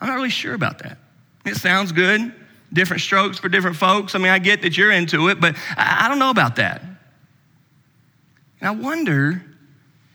I'm 0.00 0.08
not 0.08 0.14
really 0.14 0.30
sure 0.30 0.54
about 0.54 0.78
that. 0.80 0.98
It 1.44 1.56
sounds 1.56 1.92
good, 1.92 2.32
different 2.72 3.02
strokes 3.02 3.38
for 3.38 3.48
different 3.48 3.76
folks. 3.76 4.14
I 4.14 4.18
mean, 4.18 4.28
I 4.28 4.38
get 4.38 4.62
that 4.62 4.76
you're 4.76 4.92
into 4.92 5.28
it, 5.28 5.40
but 5.40 5.56
I, 5.76 6.04
I 6.04 6.08
don't 6.08 6.18
know 6.18 6.30
about 6.30 6.56
that. 6.56 6.82
And 8.60 8.68
I 8.68 8.70
wonder 8.70 9.44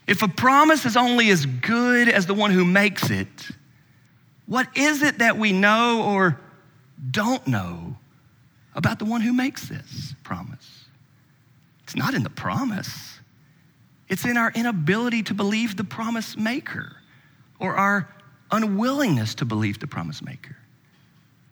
if 0.06 0.22
a 0.22 0.28
promise 0.28 0.86
is 0.86 0.96
only 0.96 1.30
as 1.30 1.44
good 1.44 2.08
as 2.08 2.26
the 2.26 2.34
one 2.34 2.50
who 2.50 2.64
makes 2.64 3.10
it, 3.10 3.28
what 4.46 4.66
is 4.74 5.02
it 5.02 5.18
that 5.18 5.36
we 5.36 5.52
know 5.52 6.02
or 6.02 6.40
don't 7.10 7.46
know 7.46 7.96
about 8.74 8.98
the 8.98 9.04
one 9.04 9.20
who 9.20 9.32
makes 9.32 9.68
this 9.68 10.14
promise. 10.22 10.84
It's 11.82 11.96
not 11.96 12.14
in 12.14 12.22
the 12.22 12.30
promise, 12.30 13.18
it's 14.08 14.24
in 14.24 14.36
our 14.36 14.50
inability 14.54 15.22
to 15.24 15.34
believe 15.34 15.76
the 15.76 15.84
promise 15.84 16.36
maker 16.36 16.96
or 17.58 17.76
our 17.76 18.08
unwillingness 18.50 19.34
to 19.36 19.44
believe 19.44 19.78
the 19.80 19.86
promise 19.86 20.22
maker. 20.22 20.56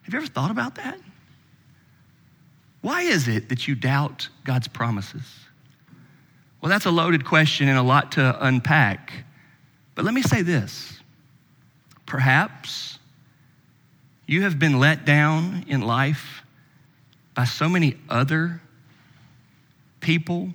Have 0.02 0.14
you 0.14 0.18
ever 0.18 0.28
thought 0.28 0.50
about 0.50 0.76
that? 0.76 0.98
Why 2.80 3.02
is 3.02 3.28
it 3.28 3.48
that 3.48 3.66
you 3.66 3.74
doubt 3.74 4.28
God's 4.44 4.68
promises? 4.68 5.24
Well, 6.60 6.70
that's 6.70 6.86
a 6.86 6.90
loaded 6.90 7.24
question 7.24 7.68
and 7.68 7.76
a 7.76 7.82
lot 7.82 8.12
to 8.12 8.46
unpack. 8.46 9.12
But 9.94 10.04
let 10.04 10.14
me 10.14 10.22
say 10.22 10.42
this 10.42 11.00
perhaps 12.06 12.95
you 14.26 14.42
have 14.42 14.58
been 14.58 14.78
let 14.80 15.04
down 15.04 15.64
in 15.68 15.80
life 15.80 16.42
by 17.34 17.44
so 17.44 17.68
many 17.68 17.96
other 18.08 18.60
people 20.00 20.50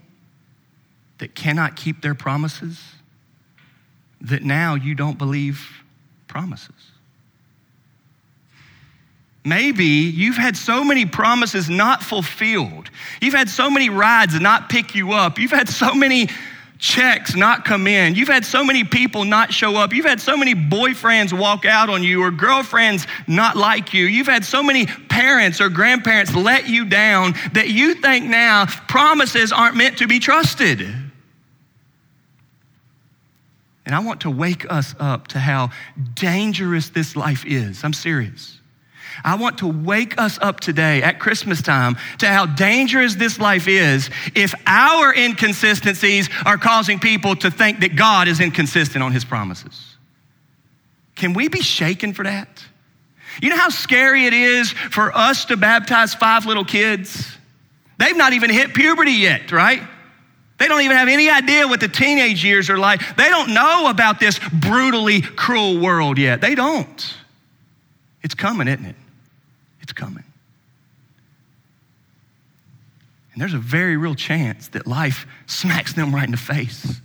that 1.19 1.35
cannot 1.35 1.75
keep 1.75 2.01
their 2.01 2.15
promises 2.15 2.81
that 4.21 4.43
now 4.43 4.75
you 4.75 4.95
don't 4.95 5.17
believe 5.17 5.83
promises. 6.27 6.91
Maybe 9.43 9.85
you've 9.85 10.37
had 10.37 10.55
so 10.55 10.83
many 10.83 11.05
promises 11.05 11.69
not 11.69 12.03
fulfilled. 12.03 12.89
You've 13.21 13.33
had 13.33 13.49
so 13.49 13.71
many 13.71 13.89
rides 13.89 14.39
not 14.39 14.69
pick 14.69 14.93
you 14.93 15.13
up. 15.13 15.39
You've 15.39 15.51
had 15.51 15.67
so 15.67 15.95
many 15.95 16.29
checks 16.81 17.35
not 17.35 17.63
come 17.63 17.85
in. 17.85 18.15
You've 18.15 18.27
had 18.27 18.43
so 18.43 18.65
many 18.65 18.83
people 18.83 19.23
not 19.23 19.53
show 19.53 19.77
up. 19.77 19.93
You've 19.93 20.05
had 20.05 20.19
so 20.19 20.35
many 20.35 20.55
boyfriends 20.55 21.31
walk 21.31 21.63
out 21.63 21.89
on 21.89 22.01
you 22.01 22.23
or 22.23 22.31
girlfriends 22.31 23.05
not 23.27 23.55
like 23.55 23.93
you. 23.93 24.05
You've 24.05 24.27
had 24.27 24.43
so 24.43 24.63
many 24.63 24.87
parents 24.87 25.61
or 25.61 25.69
grandparents 25.69 26.35
let 26.35 26.67
you 26.67 26.85
down 26.85 27.35
that 27.53 27.69
you 27.69 27.93
think 27.93 28.25
now 28.25 28.65
promises 28.87 29.53
aren't 29.53 29.77
meant 29.77 29.99
to 29.99 30.07
be 30.07 30.19
trusted. 30.19 30.81
And 33.85 33.95
I 33.95 33.99
want 33.99 34.21
to 34.21 34.31
wake 34.31 34.69
us 34.71 34.95
up 34.99 35.27
to 35.29 35.39
how 35.39 35.69
dangerous 36.15 36.89
this 36.89 37.15
life 37.15 37.45
is. 37.45 37.83
I'm 37.83 37.93
serious. 37.93 38.60
I 39.23 39.35
want 39.35 39.59
to 39.59 39.67
wake 39.67 40.19
us 40.19 40.37
up 40.41 40.59
today 40.59 41.01
at 41.03 41.19
Christmas 41.19 41.61
time 41.61 41.97
to 42.19 42.27
how 42.27 42.45
dangerous 42.45 43.15
this 43.15 43.39
life 43.39 43.67
is 43.67 44.09
if 44.35 44.53
our 44.65 45.13
inconsistencies 45.13 46.29
are 46.45 46.57
causing 46.57 46.99
people 46.99 47.35
to 47.37 47.51
think 47.51 47.79
that 47.81 47.95
God 47.95 48.27
is 48.27 48.39
inconsistent 48.39 49.03
on 49.03 49.11
his 49.11 49.25
promises. 49.25 49.95
Can 51.15 51.33
we 51.33 51.47
be 51.47 51.61
shaken 51.61 52.13
for 52.13 52.23
that? 52.23 52.47
You 53.41 53.49
know 53.49 53.57
how 53.57 53.69
scary 53.69 54.25
it 54.25 54.33
is 54.33 54.71
for 54.71 55.15
us 55.15 55.45
to 55.45 55.57
baptize 55.57 56.13
five 56.13 56.45
little 56.45 56.65
kids? 56.65 57.37
They've 57.97 58.17
not 58.17 58.33
even 58.33 58.49
hit 58.49 58.73
puberty 58.73 59.11
yet, 59.11 59.51
right? 59.51 59.81
They 60.57 60.67
don't 60.67 60.81
even 60.81 60.97
have 60.97 61.07
any 61.07 61.29
idea 61.29 61.67
what 61.67 61.79
the 61.79 61.87
teenage 61.87 62.43
years 62.43 62.69
are 62.69 62.77
like. 62.77 63.15
They 63.15 63.29
don't 63.29 63.53
know 63.53 63.89
about 63.89 64.19
this 64.19 64.39
brutally 64.53 65.21
cruel 65.21 65.79
world 65.79 66.17
yet. 66.17 66.39
They 66.41 66.53
don't. 66.53 67.15
It's 68.21 68.35
coming, 68.35 68.67
isn't 68.67 68.85
it? 68.85 68.95
It's 69.81 69.93
coming. 69.93 70.23
And 73.33 73.41
there's 73.41 73.53
a 73.53 73.59
very 73.59 73.97
real 73.97 74.15
chance 74.15 74.67
that 74.69 74.85
life 74.85 75.25
smacks 75.45 75.93
them 75.93 76.13
right 76.13 76.25
in 76.25 76.31
the 76.31 76.37
face. 76.37 77.01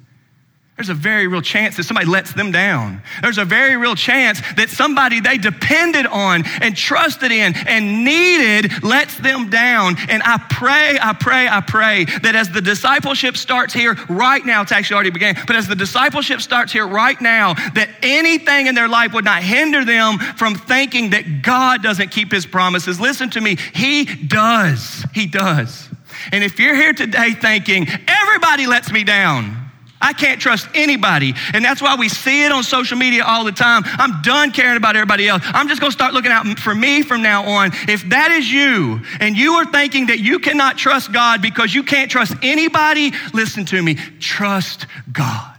There's 0.76 0.90
a 0.90 0.95
very 0.95 1.26
real 1.26 1.40
chance 1.40 1.78
that 1.78 1.85
somebody 1.85 2.06
lets 2.06 2.35
them 2.35 2.52
down. 2.52 3.00
There's 3.23 3.38
a 3.38 3.47
very 3.47 3.78
real 3.78 3.95
chance 3.95 4.42
that 4.56 4.68
somebody 4.68 5.21
they 5.21 5.38
depended 5.38 6.04
on 6.04 6.45
and 6.61 6.76
trusted 6.76 7.33
in 7.33 7.54
and 7.66 8.04
needed 8.04 8.85
lets 8.85 9.16
them 9.16 9.49
down. 9.49 9.97
And 10.11 10.23
I 10.23 10.37
pray, 10.50 10.99
I 11.00 11.14
pray, 11.14 11.49
I 11.49 11.62
pray 11.62 12.04
that 12.04 12.37
as 12.37 12.50
the 12.50 12.61
discipleship 12.61 13.38
starts 13.38 13.73
here 13.73 13.95
right 14.11 14.45
now, 14.45 14.61
it's 14.61 14.73
actually 14.73 14.97
already 14.97 15.11
began, 15.11 15.37
but 15.47 15.56
as 15.56 15.66
the 15.66 15.75
discipleship 15.75 16.42
starts 16.42 16.75
here 16.75 16.87
right 16.87 17.18
now, 17.23 17.54
that 17.54 17.88
anything 18.02 18.66
in 18.66 18.75
their 18.75 18.88
life 18.88 19.14
would 19.14 19.25
not 19.25 19.42
hinder 19.42 19.83
them 19.83 20.18
from 20.18 20.56
thinking 20.56 21.11
that 21.11 21.40
God 21.40 21.83
doesn't 21.83 22.11
keep 22.11 22.30
his 22.30 22.45
promises. 22.45 23.00
Listen 23.00 23.30
to 23.30 23.40
me, 23.40 23.56
he 23.75 24.04
does. 24.04 25.06
He 25.14 25.26
does. 25.26 25.88
And 26.33 26.45
if 26.45 26.59
you're 26.61 26.76
here 26.76 26.92
today 26.92 27.33
thinking, 27.33 27.87
everybody 28.06 28.66
lets 28.66 28.92
me 28.92 29.04
down, 29.04 29.65
I 30.06 30.12
can't 30.12 30.40
trust 30.40 30.68
anybody. 30.72 31.34
And 31.52 31.64
that's 31.64 31.82
why 31.82 31.96
we 31.96 32.08
see 32.08 32.44
it 32.44 32.52
on 32.52 32.62
social 32.62 32.96
media 32.96 33.25
all 33.25 33.42
the 33.42 33.50
time. 33.50 33.82
I'm 33.84 34.22
done 34.22 34.52
caring 34.52 34.76
about 34.76 34.94
everybody 34.94 35.26
else. 35.26 35.42
I'm 35.46 35.66
just 35.66 35.80
going 35.80 35.90
to 35.90 35.96
start 35.96 36.14
looking 36.14 36.30
out 36.30 36.46
for 36.60 36.76
me 36.76 37.02
from 37.02 37.22
now 37.22 37.42
on. 37.44 37.72
If 37.88 38.08
that 38.10 38.30
is 38.30 38.50
you 38.50 39.00
and 39.18 39.36
you 39.36 39.54
are 39.54 39.64
thinking 39.64 40.06
that 40.06 40.20
you 40.20 40.38
cannot 40.38 40.78
trust 40.78 41.12
God 41.12 41.42
because 41.42 41.75
you 41.75 41.82
can't 41.82 42.08
trust 42.08 42.34
anybody, 42.40 43.10
listen 43.34 43.64
to 43.64 43.82
me. 43.82 43.96
Trust 44.20 44.86
God. 45.10 45.52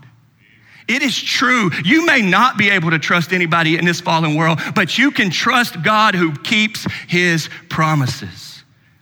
It 0.88 1.02
is 1.02 1.22
true. 1.22 1.70
You 1.84 2.06
may 2.06 2.22
not 2.22 2.58
be 2.58 2.70
able 2.70 2.92
to 2.92 3.00
trust 3.00 3.34
anybody 3.34 3.78
in 3.78 3.84
this 3.84 4.00
fallen 4.00 4.36
world, 4.36 4.62
but 4.74 4.98
you 4.98 5.12
can 5.12 5.30
trust 5.30 5.84
God 5.84 6.16
who 6.16 6.32
keeps 6.38 6.88
his 7.10 7.50
promises. 7.68 8.47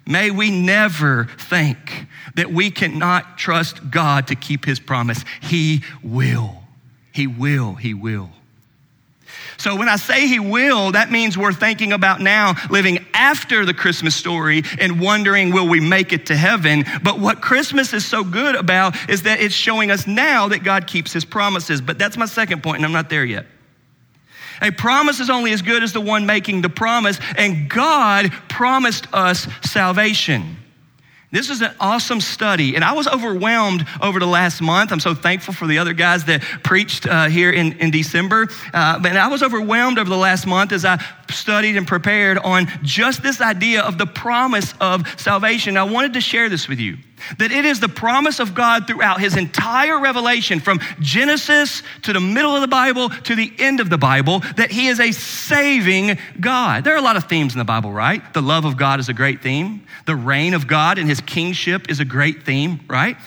May 0.08 0.30
we 0.32 0.52
never 0.52 1.26
think 1.40 2.08
that 2.36 2.52
we 2.52 2.70
cannot 2.70 3.38
trust 3.38 3.90
God 3.90 4.28
to 4.28 4.36
keep 4.36 4.66
his 4.66 4.80
promise. 4.80 5.24
He 5.42 5.84
will. 6.04 6.64
He 7.12 7.28
will. 7.28 7.74
He 7.74 7.94
will. 7.94 8.30
So 9.58 9.76
when 9.76 9.88
I 9.90 9.96
say 9.96 10.28
he 10.28 10.40
will, 10.40 10.92
that 10.92 11.12
means 11.12 11.38
we're 11.38 11.54
thinking 11.54 11.94
about 11.94 12.20
now 12.20 12.56
living 12.70 13.06
after 13.14 13.66
the 13.66 13.74
Christmas 13.74 14.16
story 14.16 14.64
and 14.80 15.00
wondering, 15.00 15.54
will 15.54 15.68
we 15.68 15.80
make 15.80 16.14
it 16.14 16.28
to 16.28 16.36
heaven? 16.36 16.86
But 17.04 17.20
what 17.20 17.42
Christmas 17.42 17.94
is 17.94 18.06
so 18.06 18.24
good 18.24 18.56
about 18.56 19.10
is 19.10 19.24
that 19.24 19.40
it's 19.40 19.56
showing 19.56 19.92
us 19.92 20.08
now 20.08 20.50
that 20.50 20.64
God 20.64 20.88
keeps 20.88 21.14
his 21.14 21.26
promises. 21.26 21.82
But 21.82 21.98
that's 21.98 22.18
my 22.18 22.26
second 22.26 22.64
point, 22.64 22.78
and 22.78 22.86
I'm 22.86 22.92
not 22.92 23.10
there 23.10 23.26
yet. 23.26 23.46
A 24.62 24.72
promise 24.72 25.20
is 25.20 25.30
only 25.30 25.52
as 25.52 25.62
good 25.62 25.84
as 25.84 25.94
the 25.94 26.02
one 26.02 26.26
making 26.26 26.62
the 26.62 26.70
promise, 26.70 27.20
and 27.38 27.70
God 27.70 28.32
promised 28.50 29.08
us 29.14 29.48
salvation. 29.64 30.58
This 31.36 31.50
is 31.50 31.62
an 31.62 31.76
awesome 31.82 32.22
study, 32.22 32.76
and 32.76 32.84
I 32.84 32.94
was 32.94 33.08
overwhelmed 33.08 33.86
over 34.02 34.20
the 34.20 34.28
last 34.28 34.62
month. 34.62 34.94
I'm 34.94 35.02
so 35.02 35.14
thankful 35.14 35.54
for 35.54 35.68
the 35.68 35.80
other 35.80 35.92
guys 35.92 36.24
that 36.26 36.42
preached 36.64 37.06
uh, 37.06 37.28
here 37.28 37.52
in, 37.52 37.74
in 37.80 37.92
December. 37.92 38.48
Uh, 38.74 39.00
but 39.00 39.18
I 39.18 39.28
was 39.28 39.44
overwhelmed 39.44 40.00
over 40.00 40.10
the 40.10 40.16
last 40.16 40.48
month 40.48 40.72
as 40.72 40.86
I 40.86 41.04
studied 41.30 41.76
and 41.76 41.86
prepared 41.86 42.38
on 42.38 42.68
just 42.84 43.22
this 43.22 43.42
idea 43.42 43.82
of 43.82 43.98
the 43.98 44.06
promise 44.06 44.74
of 44.80 45.04
salvation. 45.20 45.76
I 45.76 45.84
wanted 45.84 46.14
to 46.14 46.22
share 46.22 46.48
this 46.48 46.70
with 46.70 46.80
you. 46.80 47.00
That 47.38 47.52
it 47.52 47.66
is 47.66 47.80
the 47.80 47.90
promise 47.90 48.40
of 48.40 48.54
God 48.54 48.88
throughout 48.88 49.20
his 49.20 49.38
entire 49.38 50.00
revelation, 50.00 50.60
from 50.60 50.80
Genesis 51.00 51.84
to 52.04 52.14
the 52.14 52.20
middle 52.20 52.56
of 52.56 52.62
the 52.62 52.68
Bible 52.68 53.10
to 53.10 53.36
the 53.36 53.52
end 53.60 53.80
of 53.80 53.90
the 53.90 53.98
Bible, 53.98 54.40
that 54.58 54.72
he 54.72 54.88
is 54.88 55.00
a 55.00 55.12
saving 55.12 56.18
God. 56.40 56.84
There 56.84 56.94
are 56.94 56.98
a 56.98 57.02
lot 57.02 57.18
of 57.18 57.26
themes 57.30 57.54
in 57.54 57.60
the 57.60 57.66
Bible, 57.66 57.92
right? 57.92 58.34
The 58.34 58.42
love 58.42 58.66
of 58.66 58.78
God 58.78 59.00
is 59.00 59.10
a 59.10 59.14
great 59.14 59.42
theme, 59.42 59.86
the 60.06 60.16
reign 60.16 60.54
of 60.54 60.68
God 60.68 60.98
and 60.98 61.10
his 61.10 61.22
kingship 61.22 61.90
is 61.90 62.00
a 62.00 62.06
great 62.06 62.44
theme, 62.44 62.82
right? 62.88 63.18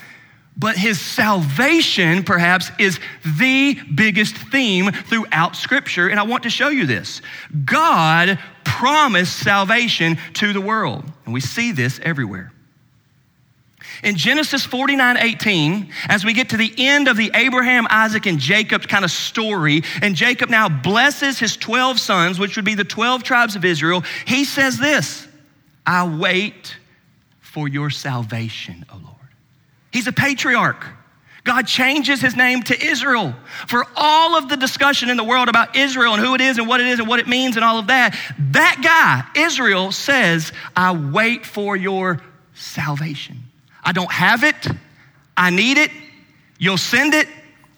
But 0.57 0.75
his 0.75 0.99
salvation, 0.99 2.23
perhaps, 2.23 2.69
is 2.77 2.99
the 3.37 3.79
biggest 3.95 4.35
theme 4.35 4.91
throughout 4.91 5.55
Scripture. 5.55 6.09
And 6.09 6.19
I 6.19 6.23
want 6.23 6.43
to 6.43 6.49
show 6.49 6.67
you 6.67 6.85
this. 6.85 7.21
God 7.63 8.37
promised 8.65 9.39
salvation 9.39 10.17
to 10.33 10.51
the 10.51 10.59
world. 10.59 11.05
And 11.23 11.33
we 11.33 11.39
see 11.39 11.71
this 11.71 11.99
everywhere. 12.03 12.51
In 14.03 14.15
Genesis 14.15 14.65
49 14.65 15.17
18, 15.17 15.91
as 16.07 16.23
we 16.23 16.33
get 16.33 16.49
to 16.49 16.57
the 16.57 16.73
end 16.77 17.07
of 17.07 17.17
the 17.17 17.31
Abraham, 17.33 17.87
Isaac, 17.89 18.25
and 18.25 18.39
Jacob 18.39 18.87
kind 18.87 19.03
of 19.03 19.11
story, 19.11 19.83
and 20.01 20.15
Jacob 20.15 20.49
now 20.49 20.69
blesses 20.69 21.39
his 21.39 21.57
12 21.57 21.99
sons, 21.99 22.39
which 22.39 22.55
would 22.55 22.65
be 22.65 22.75
the 22.75 22.83
12 22.83 23.23
tribes 23.23 23.55
of 23.55 23.65
Israel, 23.65 24.03
he 24.25 24.45
says 24.45 24.77
this 24.77 25.27
I 25.85 26.07
wait 26.07 26.77
for 27.39 27.67
your 27.67 27.89
salvation, 27.89 28.85
O 28.93 28.97
Lord. 28.97 29.15
He's 29.91 30.07
a 30.07 30.13
patriarch. 30.13 30.85
God 31.43 31.65
changes 31.65 32.21
his 32.21 32.35
name 32.35 32.61
to 32.63 32.79
Israel. 32.79 33.33
For 33.67 33.85
all 33.95 34.37
of 34.37 34.49
the 34.49 34.57
discussion 34.57 35.09
in 35.09 35.17
the 35.17 35.23
world 35.23 35.49
about 35.49 35.75
Israel 35.75 36.13
and 36.13 36.23
who 36.23 36.35
it 36.35 36.41
is 36.41 36.59
and 36.59 36.67
what 36.67 36.79
it 36.79 36.87
is 36.87 36.99
and 36.99 37.07
what 37.07 37.19
it 37.19 37.27
means 37.27 37.55
and 37.55 37.65
all 37.65 37.79
of 37.79 37.87
that, 37.87 38.15
that 38.51 38.81
guy, 38.83 39.41
Israel, 39.41 39.91
says, 39.91 40.51
I 40.75 40.91
wait 40.91 41.45
for 41.45 41.75
your 41.75 42.21
salvation. 42.53 43.48
I 43.83 43.91
don't 43.91 44.11
have 44.11 44.43
it. 44.43 44.67
I 45.35 45.49
need 45.49 45.77
it. 45.77 45.91
You'll 46.57 46.77
send 46.77 47.13
it. 47.13 47.27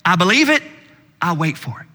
I 0.03 0.15
believe 0.15 0.49
it. 0.49 0.63
I 1.21 1.33
wait 1.33 1.57
for 1.57 1.79
it. 1.81 1.91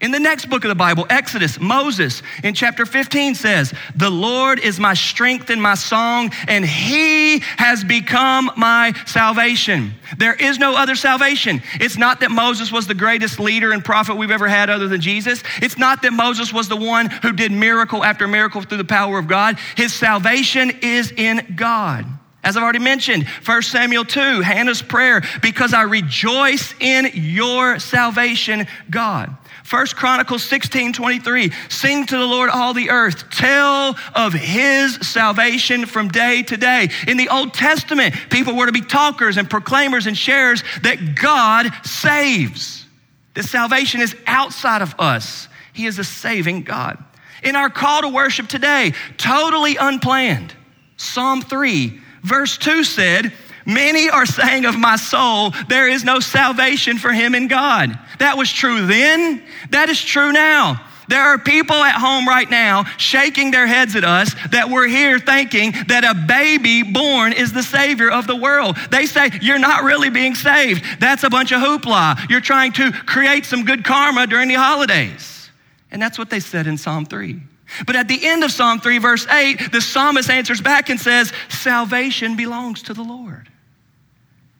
In 0.00 0.12
the 0.12 0.20
next 0.20 0.46
book 0.46 0.64
of 0.64 0.68
the 0.68 0.76
Bible, 0.76 1.06
Exodus, 1.10 1.58
Moses 1.58 2.22
in 2.44 2.54
chapter 2.54 2.86
15 2.86 3.34
says, 3.34 3.74
The 3.96 4.08
Lord 4.08 4.60
is 4.60 4.78
my 4.78 4.94
strength 4.94 5.50
and 5.50 5.60
my 5.60 5.74
song, 5.74 6.30
and 6.46 6.64
he 6.64 7.40
has 7.40 7.82
become 7.82 8.48
my 8.56 8.92
salvation. 9.06 9.92
There 10.16 10.34
is 10.34 10.56
no 10.56 10.76
other 10.76 10.94
salvation. 10.94 11.62
It's 11.80 11.96
not 11.96 12.20
that 12.20 12.30
Moses 12.30 12.70
was 12.70 12.86
the 12.86 12.94
greatest 12.94 13.40
leader 13.40 13.72
and 13.72 13.84
prophet 13.84 14.16
we've 14.16 14.30
ever 14.30 14.46
had 14.46 14.70
other 14.70 14.86
than 14.86 15.00
Jesus. 15.00 15.42
It's 15.60 15.78
not 15.78 16.02
that 16.02 16.12
Moses 16.12 16.52
was 16.52 16.68
the 16.68 16.76
one 16.76 17.10
who 17.10 17.32
did 17.32 17.50
miracle 17.50 18.04
after 18.04 18.28
miracle 18.28 18.62
through 18.62 18.78
the 18.78 18.84
power 18.84 19.18
of 19.18 19.26
God. 19.26 19.58
His 19.76 19.92
salvation 19.92 20.70
is 20.80 21.12
in 21.16 21.54
God. 21.56 22.06
As 22.44 22.56
I've 22.56 22.62
already 22.62 22.78
mentioned, 22.78 23.26
1 23.26 23.62
Samuel 23.62 24.04
2, 24.04 24.40
Hannah's 24.40 24.80
prayer, 24.80 25.22
because 25.42 25.74
I 25.74 25.82
rejoice 25.82 26.72
in 26.80 27.10
your 27.14 27.78
salvation, 27.78 28.66
God. 28.90 29.36
First 29.64 29.96
Chronicles 29.96 30.44
16, 30.44 30.94
23. 30.94 31.52
Sing 31.68 32.06
to 32.06 32.16
the 32.16 32.24
Lord 32.24 32.48
all 32.48 32.72
the 32.72 32.88
earth. 32.88 33.28
Tell 33.28 33.98
of 34.14 34.32
his 34.32 34.94
salvation 35.06 35.84
from 35.84 36.08
day 36.08 36.42
to 36.44 36.56
day. 36.56 36.88
In 37.06 37.18
the 37.18 37.28
Old 37.28 37.52
Testament, 37.52 38.14
people 38.30 38.54
were 38.54 38.64
to 38.64 38.72
be 38.72 38.80
talkers 38.80 39.36
and 39.36 39.50
proclaimers 39.50 40.06
and 40.06 40.16
sharers 40.16 40.62
that 40.84 41.16
God 41.16 41.66
saves. 41.84 42.86
This 43.34 43.50
salvation 43.50 44.00
is 44.00 44.16
outside 44.26 44.80
of 44.80 44.94
us. 44.98 45.48
He 45.74 45.84
is 45.84 45.98
a 45.98 46.04
saving 46.04 46.62
God. 46.62 46.96
In 47.42 47.54
our 47.54 47.68
call 47.68 48.00
to 48.02 48.08
worship 48.08 48.48
today, 48.48 48.94
totally 49.18 49.76
unplanned. 49.76 50.54
Psalm 50.96 51.42
3, 51.42 52.00
verse 52.22 52.58
2 52.58 52.84
said, 52.84 53.32
Many 53.66 54.08
are 54.08 54.24
saying 54.24 54.64
of 54.64 54.78
my 54.78 54.96
soul, 54.96 55.52
there 55.68 55.88
is 55.88 56.02
no 56.02 56.20
salvation 56.20 56.96
for 56.96 57.12
him 57.12 57.34
in 57.34 57.48
God. 57.48 57.98
That 58.18 58.38
was 58.38 58.50
true 58.50 58.86
then, 58.86 59.42
that 59.70 59.90
is 59.90 60.02
true 60.02 60.32
now. 60.32 60.84
There 61.08 61.22
are 61.22 61.38
people 61.38 61.76
at 61.76 61.98
home 61.98 62.28
right 62.28 62.48
now 62.48 62.84
shaking 62.98 63.50
their 63.50 63.66
heads 63.66 63.96
at 63.96 64.04
us 64.04 64.34
that 64.50 64.68
we're 64.68 64.86
here 64.86 65.18
thinking 65.18 65.72
that 65.88 66.04
a 66.04 66.14
baby 66.14 66.82
born 66.82 67.32
is 67.32 67.52
the 67.52 67.62
savior 67.62 68.10
of 68.10 68.26
the 68.26 68.36
world. 68.36 68.76
They 68.90 69.06
say, 69.06 69.30
You're 69.40 69.58
not 69.58 69.84
really 69.84 70.10
being 70.10 70.34
saved. 70.34 70.84
That's 71.00 71.24
a 71.24 71.30
bunch 71.30 71.50
of 71.50 71.60
hoopla. 71.60 72.28
You're 72.28 72.42
trying 72.42 72.72
to 72.72 72.92
create 72.92 73.46
some 73.46 73.64
good 73.64 73.84
karma 73.84 74.26
during 74.26 74.48
the 74.48 74.54
holidays. 74.54 75.50
And 75.90 76.00
that's 76.00 76.18
what 76.18 76.28
they 76.28 76.40
said 76.40 76.66
in 76.66 76.76
Psalm 76.76 77.06
3. 77.06 77.40
But 77.86 77.96
at 77.96 78.08
the 78.08 78.26
end 78.26 78.44
of 78.44 78.50
Psalm 78.50 78.80
3, 78.80 78.98
verse 78.98 79.26
8, 79.26 79.72
the 79.72 79.80
psalmist 79.80 80.30
answers 80.30 80.60
back 80.60 80.88
and 80.88 80.98
says, 80.98 81.32
Salvation 81.48 82.36
belongs 82.36 82.82
to 82.84 82.94
the 82.94 83.02
Lord. 83.02 83.48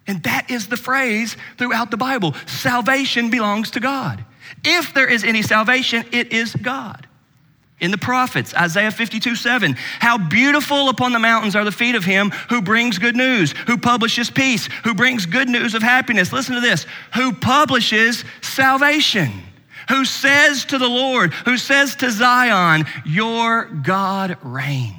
And 0.07 0.23
that 0.23 0.51
is 0.51 0.69
the 0.69 0.77
phrase 0.77 1.37
throughout 1.59 1.91
the 1.91 1.97
Bible 1.97 2.35
salvation 2.47 3.31
belongs 3.31 3.71
to 3.73 3.81
God. 3.81 4.25
If 4.65 4.95
there 4.95 5.07
is 5.07 5.23
any 5.23 5.43
salvation, 5.43 6.05
it 6.13 6.33
is 6.33 6.55
God. 6.55 7.07
In 7.81 7.93
the 7.93 7.99
prophets, 7.99 8.55
Isaiah 8.55 8.91
52 8.91 9.37
7, 9.37 9.77
how 10.01 10.19
beautiful 10.19 10.89
upon 10.89 11.13
the 11.13 11.19
mountains 11.21 11.55
are 11.55 11.65
the 11.65 11.71
feet 11.71 11.95
of 11.95 12.05
him 12.05 12.31
who 12.49 12.61
brings 12.61 12.99
good 12.99 13.15
news, 13.15 13.53
who 13.67 13.79
publishes 13.79 14.31
peace, 14.31 14.69
who 14.83 14.95
brings 14.95 15.27
good 15.27 15.49
news 15.49 15.75
of 15.75 15.83
happiness. 15.83 16.33
Listen 16.33 16.57
to 16.57 16.61
this 16.61 16.87
who 17.15 17.33
publishes 17.33 18.25
salvation, 18.41 19.31
who 19.89 20.05
says 20.05 20.65
to 20.67 20.79
the 20.79 20.89
Lord, 20.89 21.33
who 21.33 21.57
says 21.57 21.97
to 21.97 22.11
Zion, 22.11 22.87
Your 23.05 23.65
God 23.65 24.37
reigns. 24.43 24.95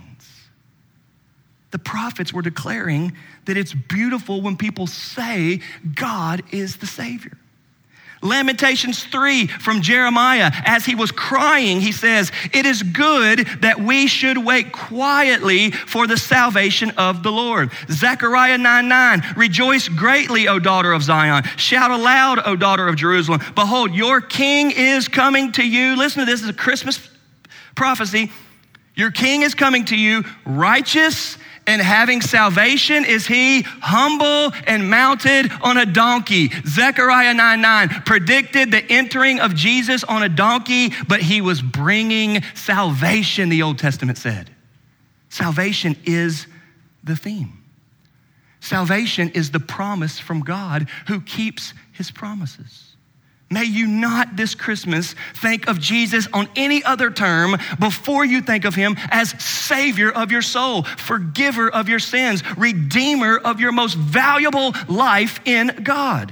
The 1.72 1.80
prophets 1.80 2.34
were 2.34 2.42
declaring 2.42 3.14
that 3.46 3.58
it's 3.58 3.74
beautiful 3.74 4.42
when 4.42 4.58
people 4.58 4.88
say 4.88 5.62
God 5.96 6.44
is 6.52 6.78
the 6.78 6.88
Savior. 6.88 7.38
Lamentations 8.22 9.04
3 9.04 9.48
from 9.48 9.82
Jeremiah, 9.82 10.52
as 10.66 10.86
he 10.86 10.96
was 10.96 11.12
crying, 11.12 11.80
he 11.80 11.92
says, 11.92 12.32
It 12.54 12.66
is 12.66 12.84
good 12.84 13.48
that 13.62 13.80
we 13.80 14.08
should 14.08 14.38
wait 14.38 14.72
quietly 14.72 15.72
for 15.72 16.08
the 16.08 16.18
salvation 16.18 16.92
of 16.92 17.24
the 17.24 17.32
Lord. 17.32 17.72
Zechariah 17.90 18.58
9 18.58 18.88
9, 18.88 19.24
Rejoice 19.38 19.88
greatly, 19.88 20.48
O 20.48 20.60
daughter 20.60 20.92
of 20.92 21.04
Zion. 21.04 21.44
Shout 21.58 21.92
aloud, 21.92 22.40
O 22.46 22.56
daughter 22.56 22.88
of 22.88 22.96
Jerusalem. 22.96 23.42
Behold, 23.56 23.94
your 23.94 24.20
king 24.20 24.72
is 24.72 25.08
coming 25.08 25.52
to 25.54 25.66
you. 25.66 25.96
Listen 25.96 26.20
to 26.20 26.26
this, 26.26 26.40
this 26.42 26.50
is 26.50 26.56
a 26.56 26.58
Christmas 26.58 27.10
prophecy. 27.76 28.32
Your 28.96 29.12
king 29.12 29.44
is 29.44 29.56
coming 29.56 29.86
to 29.86 29.96
you, 29.96 30.24
righteous 30.46 31.38
and 31.70 31.84
having 31.84 32.20
salvation 32.20 33.06
is 33.06 33.28
he 33.28 33.62
humble 33.62 34.52
and 34.66 34.90
mounted 34.90 35.52
on 35.62 35.78
a 35.78 35.86
donkey. 35.86 36.50
Zechariah 36.66 37.36
9 37.36 37.62
9 37.62 37.90
predicted 38.08 38.72
the 38.72 38.84
entering 38.92 39.40
of 39.40 39.54
Jesus 39.54 40.04
on 40.04 40.24
a 40.24 40.30
donkey, 40.30 40.92
but 41.08 41.22
he 41.22 41.42
was 41.42 41.62
bringing 41.62 42.42
salvation, 42.56 43.50
the 43.50 43.62
Old 43.62 43.78
Testament 43.78 44.18
said. 44.18 44.50
Salvation 45.30 45.96
is 46.06 46.48
the 47.04 47.16
theme. 47.16 47.64
Salvation 48.62 49.30
is 49.30 49.52
the 49.52 49.60
promise 49.60 50.18
from 50.18 50.40
God 50.40 50.90
who 51.08 51.22
keeps 51.22 51.76
his 51.92 52.10
promises. 52.10 52.89
May 53.52 53.64
you 53.64 53.88
not 53.88 54.36
this 54.36 54.54
Christmas 54.54 55.16
think 55.34 55.68
of 55.68 55.80
Jesus 55.80 56.28
on 56.34 56.48
any 56.56 56.84
other 56.84 57.10
term 57.10 57.58
before 57.80 58.24
you 58.24 58.42
think 58.42 58.64
of 58.64 58.76
him 58.76 58.96
as 59.10 59.32
Savior 59.44 60.12
of 60.12 60.32
your 60.32 60.44
soul, 60.44 60.84
forgiver 60.84 61.68
of 61.70 61.90
your 61.90 62.00
sins, 62.00 62.44
Redeemer 62.58 63.38
of 63.38 63.60
your 63.60 63.72
most 63.72 63.96
valuable 63.96 64.74
life 64.88 65.40
in 65.46 65.80
God. 65.84 66.32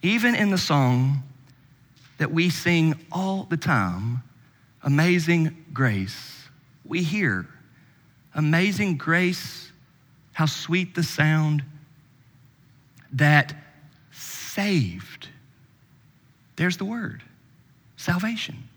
Even 0.00 0.36
in 0.36 0.50
the 0.50 0.58
song 0.58 1.24
that 2.18 2.30
we 2.30 2.50
sing 2.50 2.94
all 3.10 3.44
the 3.50 3.56
time, 3.56 4.22
Amazing 4.84 5.64
Grace, 5.72 6.48
we 6.84 7.02
hear, 7.02 7.48
Amazing 8.34 8.96
Grace, 8.96 9.72
how 10.34 10.46
sweet 10.46 10.94
the 10.94 11.02
sound 11.02 11.64
that 13.12 13.54
saved 14.12 15.13
there's 16.56 16.76
the 16.76 16.84
word 16.84 17.22
salvation 17.96 18.68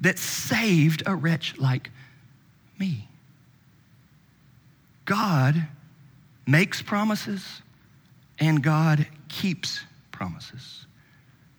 that 0.00 0.18
saved 0.18 1.02
a 1.06 1.14
wretch 1.14 1.58
like 1.58 1.90
me. 2.78 3.08
God 5.04 5.66
makes 6.46 6.82
promises 6.82 7.62
and 8.38 8.62
God 8.62 9.06
keeps 9.28 9.84
promises, 10.10 10.86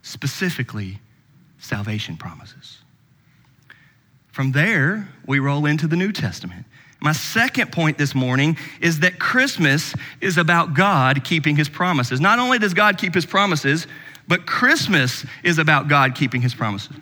specifically 0.01 0.99
salvation 1.59 2.17
promises. 2.17 2.79
From 4.31 4.51
there, 4.51 5.07
we 5.25 5.39
roll 5.39 5.65
into 5.65 5.87
the 5.87 5.95
New 5.95 6.11
Testament. 6.11 6.65
My 6.99 7.11
second 7.11 7.71
point 7.71 7.97
this 7.97 8.15
morning 8.15 8.57
is 8.81 9.01
that 9.01 9.19
Christmas 9.19 9.93
is 10.21 10.37
about 10.37 10.73
God 10.73 11.23
keeping 11.23 11.55
his 11.55 11.69
promises. 11.69 12.19
Not 12.19 12.39
only 12.39 12.59
does 12.59 12.73
God 12.73 12.97
keep 12.97 13.13
his 13.13 13.25
promises, 13.25 13.87
but 14.27 14.45
Christmas 14.45 15.25
is 15.43 15.57
about 15.57 15.87
God 15.87 16.15
keeping 16.15 16.41
his 16.41 16.53
promises. 16.53 16.95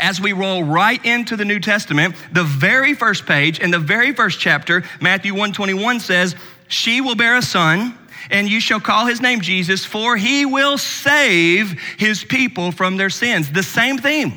as 0.00 0.20
we 0.20 0.32
roll 0.32 0.64
right 0.64 1.04
into 1.04 1.36
the 1.36 1.44
New 1.44 1.60
Testament, 1.60 2.14
the 2.32 2.44
very 2.44 2.94
first 2.94 3.26
page 3.26 3.58
in 3.58 3.70
the 3.70 3.78
very 3.78 4.12
first 4.14 4.40
chapter, 4.40 4.82
Matthew 5.00 5.32
121 5.32 6.00
says, 6.00 6.34
She 6.68 7.02
will 7.02 7.14
bear 7.14 7.36
a 7.36 7.42
son, 7.42 7.96
and 8.30 8.48
you 8.48 8.58
shall 8.58 8.80
call 8.80 9.06
his 9.06 9.20
name 9.20 9.42
Jesus, 9.42 9.84
for 9.84 10.16
he 10.16 10.46
will 10.46 10.78
save 10.78 11.78
his 11.98 12.24
people 12.24 12.72
from 12.72 12.96
their 12.96 13.10
sins. 13.10 13.50
The 13.52 13.62
same 13.62 13.98
theme. 13.98 14.32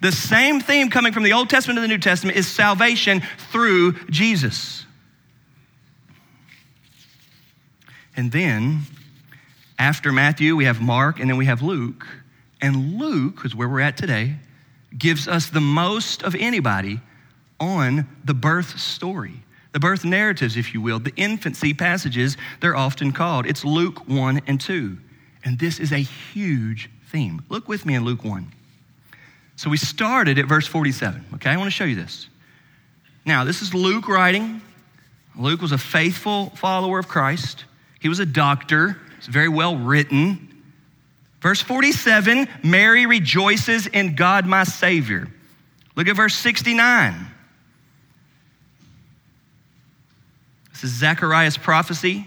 The 0.00 0.12
same 0.12 0.60
theme 0.60 0.90
coming 0.90 1.12
from 1.12 1.22
the 1.22 1.32
Old 1.32 1.50
Testament 1.50 1.76
to 1.76 1.82
the 1.82 1.88
New 1.88 1.98
Testament 1.98 2.36
is 2.36 2.46
salvation 2.46 3.22
through 3.50 3.92
Jesus. 4.10 4.84
And 8.16 8.30
then, 8.30 8.82
after 9.78 10.12
Matthew, 10.12 10.56
we 10.56 10.64
have 10.64 10.80
Mark, 10.80 11.18
and 11.20 11.28
then 11.28 11.36
we 11.36 11.46
have 11.46 11.62
Luke. 11.62 12.06
And 12.60 12.98
Luke, 12.98 13.40
is 13.44 13.54
where 13.54 13.68
we're 13.68 13.80
at 13.80 13.96
today, 13.96 14.36
gives 14.96 15.26
us 15.28 15.50
the 15.50 15.60
most 15.60 16.22
of 16.22 16.34
anybody 16.34 17.00
on 17.60 18.06
the 18.24 18.34
birth 18.34 18.78
story, 18.78 19.42
the 19.72 19.80
birth 19.80 20.04
narratives, 20.04 20.56
if 20.56 20.74
you 20.74 20.80
will, 20.80 20.98
the 20.98 21.12
infancy 21.16 21.74
passages, 21.74 22.36
they're 22.60 22.76
often 22.76 23.12
called. 23.12 23.46
It's 23.46 23.64
Luke 23.64 24.08
1 24.08 24.42
and 24.46 24.60
2. 24.60 24.96
And 25.44 25.58
this 25.58 25.78
is 25.78 25.92
a 25.92 25.98
huge 25.98 26.90
theme. 27.10 27.44
Look 27.48 27.68
with 27.68 27.84
me 27.84 27.94
in 27.94 28.04
Luke 28.04 28.24
1. 28.24 28.52
So 29.56 29.70
we 29.70 29.76
started 29.76 30.38
at 30.38 30.46
verse 30.46 30.66
47, 30.66 31.24
okay? 31.34 31.50
I 31.50 31.56
want 31.56 31.66
to 31.66 31.70
show 31.70 31.84
you 31.84 31.96
this. 31.96 32.28
Now, 33.24 33.44
this 33.44 33.62
is 33.62 33.72
Luke 33.72 34.08
writing. 34.08 34.60
Luke 35.36 35.60
was 35.60 35.72
a 35.72 35.78
faithful 35.78 36.50
follower 36.50 36.98
of 36.98 37.08
Christ, 37.08 37.64
he 38.00 38.08
was 38.08 38.20
a 38.20 38.26
doctor, 38.26 38.98
it's 39.24 39.32
very 39.32 39.48
well 39.48 39.74
written. 39.74 40.50
Verse 41.40 41.62
47 41.62 42.46
Mary 42.62 43.06
rejoices 43.06 43.86
in 43.86 44.16
God 44.16 44.44
my 44.44 44.64
Savior. 44.64 45.28
Look 45.96 46.08
at 46.08 46.16
verse 46.16 46.34
69. 46.34 47.26
This 50.72 50.84
is 50.84 50.90
Zechariah's 50.90 51.56
prophecy 51.56 52.26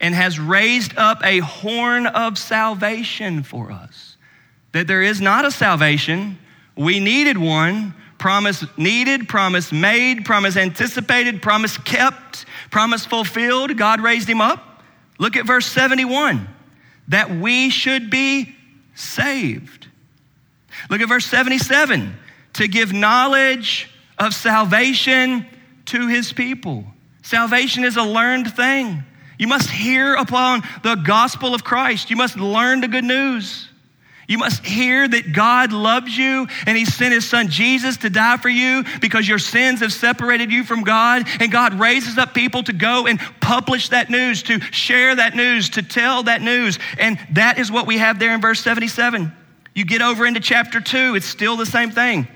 and 0.00 0.14
has 0.14 0.40
raised 0.40 0.96
up 0.96 1.18
a 1.22 1.40
horn 1.40 2.06
of 2.06 2.38
salvation 2.38 3.42
for 3.42 3.70
us. 3.70 4.16
That 4.72 4.86
there 4.86 5.02
is 5.02 5.20
not 5.20 5.44
a 5.44 5.50
salvation, 5.50 6.38
we 6.76 6.98
needed 6.98 7.36
one. 7.36 7.92
Promise 8.16 8.64
needed, 8.78 9.28
promise 9.28 9.70
made, 9.70 10.24
promise 10.24 10.56
anticipated, 10.56 11.42
promise 11.42 11.76
kept, 11.76 12.46
promise 12.70 13.04
fulfilled. 13.04 13.76
God 13.76 14.00
raised 14.00 14.28
him 14.28 14.40
up. 14.40 14.71
Look 15.18 15.36
at 15.36 15.46
verse 15.46 15.66
71 15.66 16.48
that 17.08 17.30
we 17.30 17.70
should 17.70 18.10
be 18.10 18.54
saved. 18.94 19.88
Look 20.88 21.00
at 21.00 21.08
verse 21.08 21.26
77 21.26 22.14
to 22.54 22.68
give 22.68 22.92
knowledge 22.92 23.90
of 24.18 24.34
salvation 24.34 25.46
to 25.86 26.08
his 26.08 26.32
people. 26.32 26.84
Salvation 27.22 27.84
is 27.84 27.96
a 27.96 28.02
learned 28.02 28.54
thing. 28.54 29.02
You 29.38 29.48
must 29.48 29.70
hear 29.70 30.14
upon 30.14 30.62
the 30.82 30.94
gospel 30.94 31.54
of 31.54 31.64
Christ, 31.64 32.10
you 32.10 32.16
must 32.16 32.36
learn 32.36 32.80
the 32.80 32.88
good 32.88 33.04
news. 33.04 33.68
You 34.32 34.38
must 34.38 34.64
hear 34.64 35.06
that 35.06 35.34
God 35.34 35.74
loves 35.74 36.16
you 36.16 36.46
and 36.66 36.74
He 36.74 36.86
sent 36.86 37.12
His 37.12 37.28
Son 37.28 37.48
Jesus 37.48 37.98
to 37.98 38.08
die 38.08 38.38
for 38.38 38.48
you 38.48 38.82
because 39.02 39.28
your 39.28 39.38
sins 39.38 39.80
have 39.80 39.92
separated 39.92 40.50
you 40.50 40.64
from 40.64 40.84
God. 40.84 41.28
And 41.38 41.52
God 41.52 41.74
raises 41.74 42.16
up 42.16 42.32
people 42.32 42.62
to 42.62 42.72
go 42.72 43.06
and 43.06 43.20
publish 43.42 43.90
that 43.90 44.08
news, 44.08 44.42
to 44.44 44.58
share 44.58 45.14
that 45.16 45.36
news, 45.36 45.68
to 45.70 45.82
tell 45.82 46.22
that 46.22 46.40
news. 46.40 46.78
And 46.98 47.18
that 47.32 47.58
is 47.58 47.70
what 47.70 47.86
we 47.86 47.98
have 47.98 48.18
there 48.18 48.32
in 48.32 48.40
verse 48.40 48.60
77. 48.60 49.30
You 49.74 49.84
get 49.84 50.00
over 50.00 50.24
into 50.24 50.40
chapter 50.40 50.80
2, 50.80 51.14
it's 51.14 51.26
still 51.26 51.58
the 51.58 51.66
same 51.66 51.90
thing. 51.90 52.26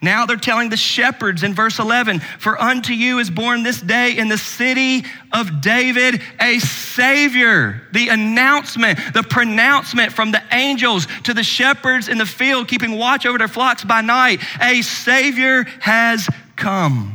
Now 0.00 0.26
they're 0.26 0.36
telling 0.36 0.70
the 0.70 0.76
shepherds 0.76 1.42
in 1.42 1.54
verse 1.54 1.80
11, 1.80 2.20
For 2.20 2.60
unto 2.60 2.92
you 2.92 3.18
is 3.18 3.30
born 3.30 3.64
this 3.64 3.80
day 3.80 4.16
in 4.16 4.28
the 4.28 4.38
city 4.38 5.04
of 5.32 5.60
David 5.60 6.22
a 6.40 6.60
Savior. 6.60 7.82
The 7.92 8.08
announcement, 8.08 9.00
the 9.12 9.24
pronouncement 9.24 10.12
from 10.12 10.30
the 10.30 10.42
angels 10.52 11.08
to 11.24 11.34
the 11.34 11.42
shepherds 11.42 12.08
in 12.08 12.18
the 12.18 12.26
field, 12.26 12.68
keeping 12.68 12.96
watch 12.96 13.26
over 13.26 13.38
their 13.38 13.48
flocks 13.48 13.82
by 13.82 14.00
night. 14.00 14.40
A 14.60 14.82
Savior 14.82 15.64
has 15.80 16.28
come. 16.54 17.14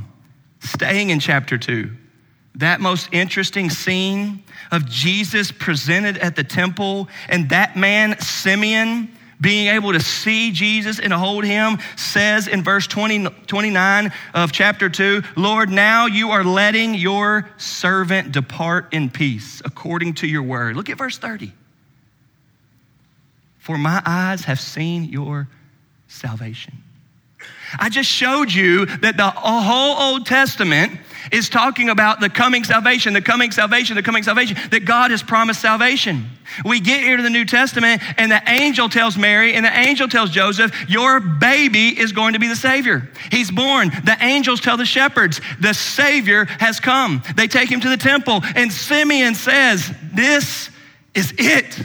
Staying 0.60 1.10
in 1.10 1.19
chapter 1.19 1.58
2, 1.58 1.89
that 2.56 2.82
most 2.82 3.10
interesting 3.12 3.69
scene 3.69 4.43
of 4.72 4.86
Jesus 4.86 5.52
presented 5.52 6.17
at 6.17 6.36
the 6.36 6.43
temple, 6.43 7.08
and 7.30 7.50
that 7.50 7.78
man, 7.78 8.19
Simeon, 8.19 9.12
being 9.43 9.67
able 9.67 9.93
to 9.93 9.99
see 9.99 10.51
Jesus 10.51 10.99
and 10.99 11.13
hold 11.13 11.43
him 11.43 11.77
says 11.95 12.47
in 12.47 12.63
verse 12.63 12.88
20, 12.88 13.25
29 13.45 14.12
of 14.34 14.51
chapter 14.51 14.89
2 14.89 15.21
Lord, 15.36 15.69
now 15.69 16.08
you 16.08 16.32
are 16.32 16.43
letting 16.43 16.95
your 16.95 17.47
servant 17.58 18.32
depart 18.32 18.93
in 18.93 19.10
peace 19.10 19.62
according 19.63 20.15
to 20.15 20.27
your 20.27 20.41
word. 20.41 20.75
Look 20.75 20.89
at 20.89 20.97
verse 20.97 21.17
30. 21.17 21.51
For 23.60 23.77
my 23.77 24.01
eyes 24.06 24.45
have 24.45 24.60
seen 24.60 25.06
your 25.06 25.47
salvation. 26.08 26.73
I 27.79 27.89
just 27.89 28.10
showed 28.10 28.51
you 28.51 28.86
that 28.86 29.17
the 29.17 29.29
whole 29.29 29.97
Old 29.97 30.25
Testament 30.25 30.99
is 31.32 31.50
talking 31.50 31.90
about 31.90 32.20
the 32.20 32.30
coming 32.30 32.64
salvation, 32.64 33.14
the 33.14 33.22
coming 33.22 33.52
salvation, 33.52 33.96
the 33.96 34.04
coming 34.04 34.24
salvation, 34.24 34.58
that 34.72 34.86
God 34.86 35.12
has 35.12 35.24
promised 35.24 35.62
salvation. 35.62 36.30
We 36.66 36.80
get 36.80 37.02
here 37.02 37.18
to 37.18 37.24
the 37.24 37.30
New 37.30 37.46
Testament, 37.46 38.02
and 38.18 38.32
the 38.32 38.42
angel 38.48 38.90
tells 38.90 39.18
Mary, 39.18 39.54
and 39.54 39.66
the 39.66 39.76
angel 39.76 40.08
tells 40.08 40.30
Joseph, 40.30 40.90
Your 40.90 41.20
baby 41.20 42.00
is 42.00 42.12
going 42.12 42.34
to 42.34 42.40
be 42.40 42.48
the 42.48 42.56
Savior. 42.56 43.10
He's 43.32 43.50
born. 43.50 43.90
The 43.90 44.18
angels 44.20 44.62
tell 44.62 44.78
the 44.78 44.86
shepherds, 44.86 45.42
The 45.60 45.74
Savior 45.74 46.46
has 46.46 46.80
come. 46.80 47.24
They 47.36 47.48
take 47.48 47.72
him 47.72 47.80
to 47.82 47.90
the 47.90 47.98
temple, 47.98 48.42
and 48.56 48.72
Simeon 48.72 49.36
says, 49.36 49.92
This 50.14 50.70
is 51.14 51.34
it. 51.38 51.80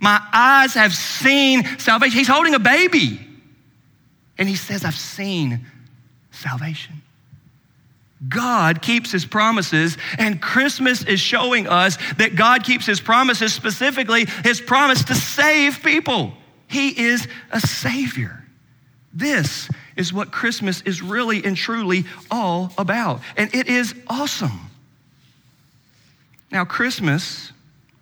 My 0.00 0.20
eyes 0.32 0.74
have 0.74 0.92
seen 0.94 1.64
salvation. 1.78 2.18
He's 2.18 2.28
holding 2.28 2.54
a 2.54 2.58
baby. 2.58 3.20
And 4.36 4.48
he 4.48 4.56
says, 4.56 4.84
I've 4.84 4.98
seen 4.98 5.64
salvation. 6.30 7.03
God 8.28 8.80
keeps 8.80 9.10
his 9.10 9.24
promises, 9.24 9.98
and 10.18 10.40
Christmas 10.40 11.02
is 11.04 11.20
showing 11.20 11.66
us 11.66 11.98
that 12.18 12.36
God 12.36 12.64
keeps 12.64 12.86
his 12.86 13.00
promises, 13.00 13.52
specifically 13.52 14.26
his 14.44 14.60
promise 14.60 15.04
to 15.04 15.14
save 15.14 15.82
people. 15.82 16.32
He 16.66 16.88
is 17.06 17.28
a 17.50 17.60
savior. 17.60 18.44
This 19.12 19.68
is 19.96 20.12
what 20.12 20.32
Christmas 20.32 20.80
is 20.82 21.02
really 21.02 21.44
and 21.44 21.56
truly 21.56 22.04
all 22.30 22.72
about, 22.78 23.20
and 23.36 23.54
it 23.54 23.68
is 23.68 23.94
awesome. 24.08 24.60
Now, 26.50 26.64
Christmas 26.64 27.52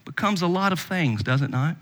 becomes 0.04 0.42
a 0.42 0.46
lot 0.46 0.72
of 0.72 0.80
things, 0.80 1.22
does 1.22 1.42
it 1.42 1.50
not? 1.50 1.76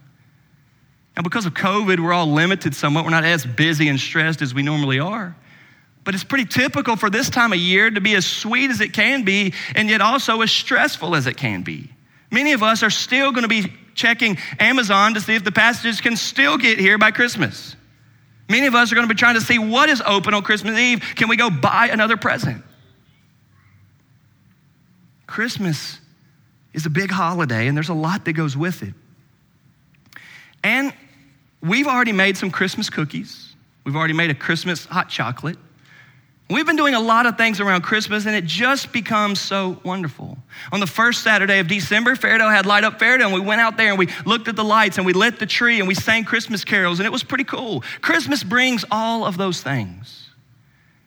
Now, 1.16 1.22
because 1.22 1.46
of 1.46 1.55
COVID, 1.55 2.00
we're 2.00 2.12
all 2.12 2.33
limited 2.33 2.74
somewhat. 2.74 3.05
We're 3.05 3.11
not 3.11 3.24
as 3.24 3.44
busy 3.44 3.88
and 3.88 3.98
stressed 3.98 4.40
as 4.40 4.55
we 4.55 4.62
normally 4.62 4.98
are. 5.00 5.35
But 6.11 6.16
it's 6.16 6.25
pretty 6.25 6.46
typical 6.46 6.96
for 6.96 7.09
this 7.09 7.31
time 7.31 7.53
of 7.53 7.61
year 7.61 7.88
to 7.88 8.01
be 8.01 8.16
as 8.16 8.27
sweet 8.27 8.68
as 8.68 8.81
it 8.81 8.92
can 8.92 9.23
be 9.23 9.55
and 9.77 9.88
yet 9.88 10.01
also 10.01 10.40
as 10.40 10.51
stressful 10.51 11.14
as 11.14 11.29
it 11.29 11.37
can 11.37 11.62
be. 11.62 11.88
Many 12.33 12.51
of 12.51 12.64
us 12.64 12.83
are 12.83 12.90
still 12.90 13.31
going 13.31 13.44
to 13.44 13.49
be 13.49 13.73
checking 13.94 14.37
Amazon 14.59 15.14
to 15.14 15.20
see 15.20 15.37
if 15.37 15.44
the 15.44 15.53
passages 15.53 16.01
can 16.01 16.16
still 16.16 16.59
get 16.59 16.81
here 16.81 16.99
by 16.99 17.12
Christmas. 17.12 17.77
Many 18.49 18.66
of 18.66 18.75
us 18.75 18.90
are 18.90 18.96
going 18.96 19.07
to 19.07 19.14
be 19.14 19.16
trying 19.16 19.37
to 19.37 19.40
see 19.40 19.61
what 19.61 19.88
is 19.88 20.03
open 20.05 20.35
on 20.35 20.42
Christmas 20.42 20.77
Eve. 20.77 21.01
Can 21.14 21.29
we 21.29 21.37
go 21.37 21.49
buy 21.49 21.90
another 21.92 22.16
present? 22.16 22.64
Christmas 25.29 26.01
is 26.75 26.87
a 26.87 26.90
big 26.90 27.12
holiday 27.12 27.68
and 27.68 27.77
there's 27.77 27.88
a 27.88 27.94
lot 27.94 28.25
that 28.25 28.33
goes 28.33 28.57
with 28.57 28.83
it. 28.83 28.94
And 30.64 30.92
we've 31.61 31.87
already 31.87 32.11
made 32.11 32.37
some 32.37 32.51
Christmas 32.51 32.90
cookies. 32.90 33.55
We've 33.85 33.94
already 33.94 34.14
made 34.14 34.31
a 34.31 34.35
Christmas 34.35 34.87
hot 34.87 35.09
chocolate. 35.09 35.57
We've 36.51 36.67
been 36.67 36.77
doing 36.77 36.95
a 36.95 37.01
lot 37.01 37.27
of 37.27 37.37
things 37.39 37.61
around 37.61 37.83
Christmas, 37.83 38.27
and 38.27 38.35
it 38.35 38.45
just 38.45 38.93
becomes 38.93 39.41
so 39.41 39.79
wonderful. 39.85 40.37
On 40.73 40.81
the 40.81 40.87
first 40.87 41.23
Saturday 41.23 41.61
of 41.61 41.69
December, 41.69 42.17
Fairdale 42.17 42.51
had 42.51 42.67
Light 42.67 42.83
Up 42.83 42.99
Fairdale, 42.99 43.27
and 43.27 43.33
we 43.33 43.41
went 43.41 43.61
out 43.61 43.77
there 43.77 43.91
and 43.91 43.99
we 43.99 44.09
looked 44.27 44.49
at 44.49 44.57
the 44.57 44.65
lights 44.65 44.97
and 44.97 45.07
we 45.07 45.13
lit 45.13 45.39
the 45.39 45.47
tree 45.47 45.79
and 45.79 45.87
we 45.87 45.95
sang 45.95 46.25
Christmas 46.25 46.65
carols, 46.65 46.99
and 46.99 47.07
it 47.07 47.13
was 47.13 47.23
pretty 47.23 47.45
cool. 47.45 47.85
Christmas 48.03 48.43
brings 48.43 48.85
all 48.91 49.25
of 49.25 49.37
those 49.37 49.63
things. 49.63 50.29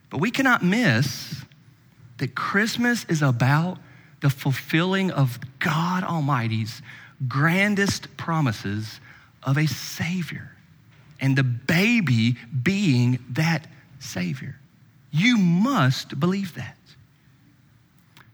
But 0.09 0.21
we 0.21 0.31
cannot 0.31 0.63
miss 0.63 1.43
that 2.19 2.35
Christmas 2.35 3.05
is 3.09 3.21
about 3.21 3.79
the 4.21 4.29
fulfilling 4.29 5.11
of 5.11 5.39
God 5.59 6.05
Almighty's 6.05 6.81
grandest 7.27 8.15
promises 8.15 9.01
of 9.43 9.57
a 9.57 9.65
Savior 9.65 10.55
and 11.19 11.37
the 11.37 11.43
baby 11.43 12.37
being 12.63 13.19
that 13.31 13.67
Savior. 13.99 14.55
You 15.13 15.37
must 15.37 16.19
believe 16.19 16.55
that. 16.55 16.75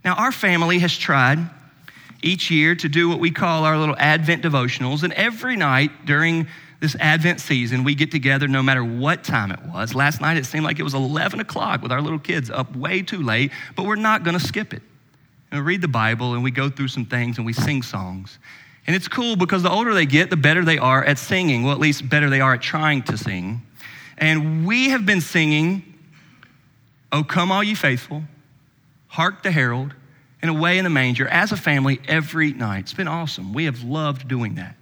Now, 0.03 0.15
our 0.15 0.31
family 0.31 0.79
has 0.79 0.97
tried 0.97 1.39
each 2.21 2.49
year 2.49 2.73
to 2.75 2.89
do 2.89 3.09
what 3.09 3.19
we 3.19 3.31
call 3.31 3.65
our 3.65 3.77
little 3.77 3.95
Advent 3.99 4.41
devotionals, 4.41 5.03
and 5.03 5.13
every 5.13 5.55
night 5.55 5.91
during 6.05 6.47
this 6.79 6.95
Advent 6.99 7.41
season, 7.41 7.83
we 7.83 7.93
get 7.93 8.11
together 8.11 8.47
no 8.47 8.63
matter 8.63 8.83
what 8.83 9.25
time 9.25 9.51
it 9.51 9.59
was. 9.63 9.93
Last 9.93 10.21
night 10.21 10.37
it 10.37 10.45
seemed 10.45 10.63
like 10.63 10.79
it 10.79 10.83
was 10.83 10.93
11 10.93 11.41
o'clock 11.41 11.81
with 11.81 11.91
our 11.91 12.01
little 12.01 12.19
kids 12.19 12.49
up 12.49 12.73
way 12.75 13.01
too 13.01 13.21
late, 13.21 13.51
but 13.75 13.85
we're 13.85 13.95
not 13.95 14.23
going 14.23 14.39
to 14.39 14.43
skip 14.43 14.73
it. 14.73 14.81
And 15.51 15.59
we 15.59 15.65
read 15.73 15.81
the 15.81 15.89
Bible 15.89 16.33
and 16.33 16.43
we 16.43 16.51
go 16.51 16.69
through 16.69 16.87
some 16.87 17.05
things 17.05 17.37
and 17.37 17.45
we 17.45 17.51
sing 17.51 17.81
songs. 17.81 18.39
And 18.87 18.95
it's 18.95 19.09
cool 19.09 19.35
because 19.35 19.61
the 19.61 19.69
older 19.69 19.93
they 19.93 20.05
get, 20.05 20.29
the 20.29 20.37
better 20.37 20.63
they 20.63 20.77
are 20.77 21.03
at 21.03 21.17
singing. 21.17 21.63
Well, 21.63 21.73
at 21.73 21.79
least 21.79 22.07
better 22.07 22.29
they 22.29 22.39
are 22.39 22.53
at 22.53 22.61
trying 22.61 23.03
to 23.03 23.17
sing. 23.17 23.61
And 24.17 24.65
we 24.65 24.89
have 24.89 25.05
been 25.05 25.21
singing, 25.21 25.88
Oh, 27.11 27.23
come 27.23 27.51
all 27.51 27.63
ye 27.63 27.75
faithful, 27.75 28.23
hark 29.07 29.43
the 29.43 29.51
herald, 29.51 29.93
and 30.41 30.49
away 30.49 30.77
in 30.77 30.83
the 30.83 30.89
manger 30.89 31.27
as 31.27 31.51
a 31.51 31.57
family 31.57 31.99
every 32.07 32.53
night. 32.53 32.81
It's 32.81 32.93
been 32.93 33.07
awesome. 33.07 33.53
We 33.53 33.65
have 33.65 33.83
loved 33.83 34.27
doing 34.27 34.55
that. 34.55 34.75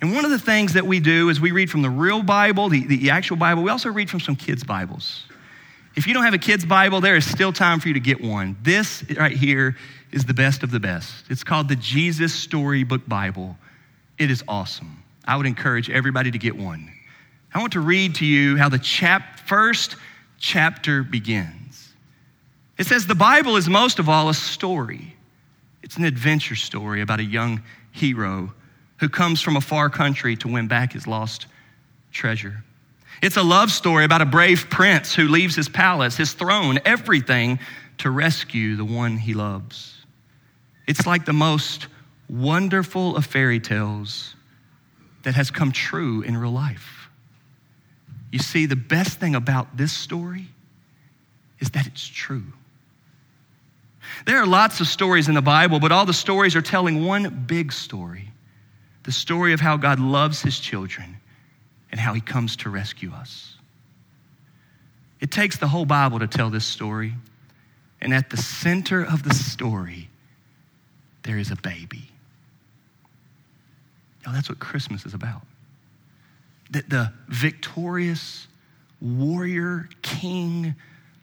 And 0.00 0.14
one 0.14 0.24
of 0.24 0.32
the 0.32 0.38
things 0.38 0.72
that 0.72 0.84
we 0.84 0.98
do 0.98 1.28
is 1.28 1.40
we 1.40 1.52
read 1.52 1.70
from 1.70 1.82
the 1.82 1.90
real 1.90 2.22
Bible, 2.22 2.68
the, 2.68 2.86
the 2.86 3.10
actual 3.10 3.36
Bible. 3.36 3.62
We 3.62 3.70
also 3.70 3.88
read 3.88 4.10
from 4.10 4.18
some 4.18 4.34
kids' 4.34 4.64
Bibles. 4.64 5.24
If 5.94 6.06
you 6.06 6.14
don't 6.14 6.24
have 6.24 6.34
a 6.34 6.38
kid's 6.38 6.64
Bible, 6.64 7.00
there 7.00 7.14
is 7.16 7.24
still 7.24 7.52
time 7.52 7.78
for 7.78 7.88
you 7.88 7.94
to 7.94 8.00
get 8.00 8.20
one. 8.20 8.56
This 8.62 9.04
right 9.16 9.36
here 9.36 9.76
is 10.10 10.24
the 10.24 10.34
best 10.34 10.62
of 10.62 10.70
the 10.70 10.80
best. 10.80 11.26
It's 11.30 11.44
called 11.44 11.68
the 11.68 11.76
Jesus 11.76 12.34
Storybook 12.34 13.06
Bible. 13.06 13.56
It 14.18 14.30
is 14.30 14.42
awesome. 14.48 15.02
I 15.24 15.36
would 15.36 15.46
encourage 15.46 15.88
everybody 15.88 16.30
to 16.30 16.38
get 16.38 16.56
one. 16.56 16.90
I 17.54 17.60
want 17.60 17.74
to 17.74 17.80
read 17.80 18.16
to 18.16 18.26
you 18.26 18.56
how 18.56 18.68
the 18.68 18.78
chap- 18.78 19.40
first 19.40 19.96
chapter 20.42 21.04
begins. 21.04 21.94
It 22.76 22.86
says 22.86 23.06
the 23.06 23.14
Bible 23.14 23.56
is 23.56 23.68
most 23.68 23.98
of 23.98 24.08
all 24.08 24.28
a 24.28 24.34
story. 24.34 25.16
It's 25.82 25.96
an 25.96 26.04
adventure 26.04 26.56
story 26.56 27.00
about 27.00 27.20
a 27.20 27.24
young 27.24 27.62
hero 27.92 28.52
who 28.98 29.08
comes 29.08 29.40
from 29.40 29.56
a 29.56 29.60
far 29.60 29.88
country 29.88 30.36
to 30.36 30.48
win 30.48 30.68
back 30.68 30.92
his 30.92 31.06
lost 31.06 31.46
treasure. 32.10 32.64
It's 33.22 33.36
a 33.36 33.42
love 33.42 33.70
story 33.70 34.04
about 34.04 34.20
a 34.20 34.26
brave 34.26 34.68
prince 34.68 35.14
who 35.14 35.28
leaves 35.28 35.54
his 35.54 35.68
palace, 35.68 36.16
his 36.16 36.32
throne, 36.32 36.80
everything 36.84 37.60
to 37.98 38.10
rescue 38.10 38.74
the 38.74 38.84
one 38.84 39.16
he 39.16 39.34
loves. 39.34 39.94
It's 40.88 41.06
like 41.06 41.24
the 41.24 41.32
most 41.32 41.86
wonderful 42.28 43.16
of 43.16 43.26
fairy 43.26 43.60
tales 43.60 44.34
that 45.22 45.36
has 45.36 45.52
come 45.52 45.70
true 45.70 46.22
in 46.22 46.36
real 46.36 46.50
life. 46.50 47.01
You 48.32 48.38
see, 48.38 48.66
the 48.66 48.76
best 48.76 49.20
thing 49.20 49.36
about 49.36 49.76
this 49.76 49.92
story 49.92 50.46
is 51.60 51.70
that 51.70 51.86
it's 51.86 52.08
true. 52.08 52.42
There 54.26 54.38
are 54.38 54.46
lots 54.46 54.80
of 54.80 54.88
stories 54.88 55.28
in 55.28 55.34
the 55.34 55.42
Bible, 55.42 55.78
but 55.78 55.92
all 55.92 56.06
the 56.06 56.14
stories 56.14 56.56
are 56.56 56.62
telling 56.62 57.04
one 57.04 57.44
big 57.46 57.72
story 57.72 58.30
the 59.04 59.12
story 59.12 59.52
of 59.52 59.58
how 59.58 59.76
God 59.76 59.98
loves 59.98 60.42
his 60.42 60.60
children 60.60 61.16
and 61.90 62.00
how 62.00 62.14
he 62.14 62.20
comes 62.20 62.54
to 62.58 62.70
rescue 62.70 63.12
us. 63.12 63.56
It 65.20 65.32
takes 65.32 65.58
the 65.58 65.66
whole 65.66 65.84
Bible 65.84 66.20
to 66.20 66.28
tell 66.28 66.50
this 66.50 66.64
story, 66.64 67.14
and 68.00 68.14
at 68.14 68.30
the 68.30 68.36
center 68.36 69.02
of 69.02 69.24
the 69.24 69.34
story, 69.34 70.08
there 71.24 71.36
is 71.36 71.50
a 71.50 71.56
baby. 71.56 72.10
Now, 74.24 74.32
that's 74.32 74.48
what 74.48 74.60
Christmas 74.60 75.04
is 75.04 75.14
about. 75.14 75.42
That 76.72 76.90
the 76.90 77.12
victorious 77.28 78.46
warrior, 79.00 79.88
king, 80.02 80.74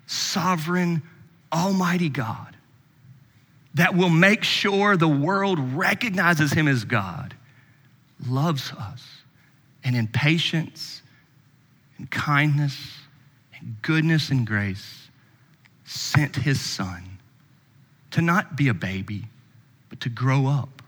sovereign, 0.08 1.04
almighty 1.52 2.10
God 2.10 2.56
that 3.76 3.96
will 3.96 4.10
make 4.10 4.44
sure 4.44 4.98
the 4.98 5.08
world 5.08 5.60
recognizes 5.74 6.52
him 6.52 6.68
as 6.68 6.86
God 6.86 7.36
loves 8.28 8.72
us 8.74 9.06
and 9.84 9.96
in 9.96 10.08
patience 10.08 11.02
and 11.98 12.10
kindness 12.10 12.78
and 13.58 13.76
goodness 13.82 14.30
and 14.30 14.46
grace 14.46 15.08
sent 15.86 16.36
his 16.36 16.60
son 16.60 17.20
to 18.12 18.22
not 18.22 18.56
be 18.56 18.68
a 18.68 18.74
baby, 18.74 19.26
but 19.90 20.00
to 20.02 20.10
grow 20.10 20.48
up 20.48 20.82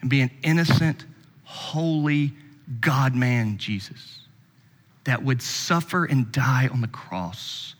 and 0.00 0.10
be 0.10 0.20
an 0.20 0.30
innocent, 0.42 1.04
holy 1.44 2.32
God 2.80 3.14
man, 3.14 3.58
Jesus, 3.58 4.20
that 5.04 5.22
would 5.22 5.40
suffer 5.40 6.04
and 6.04 6.30
die 6.30 6.68
on 6.68 6.80
the 6.80 6.88
cross 6.88 7.74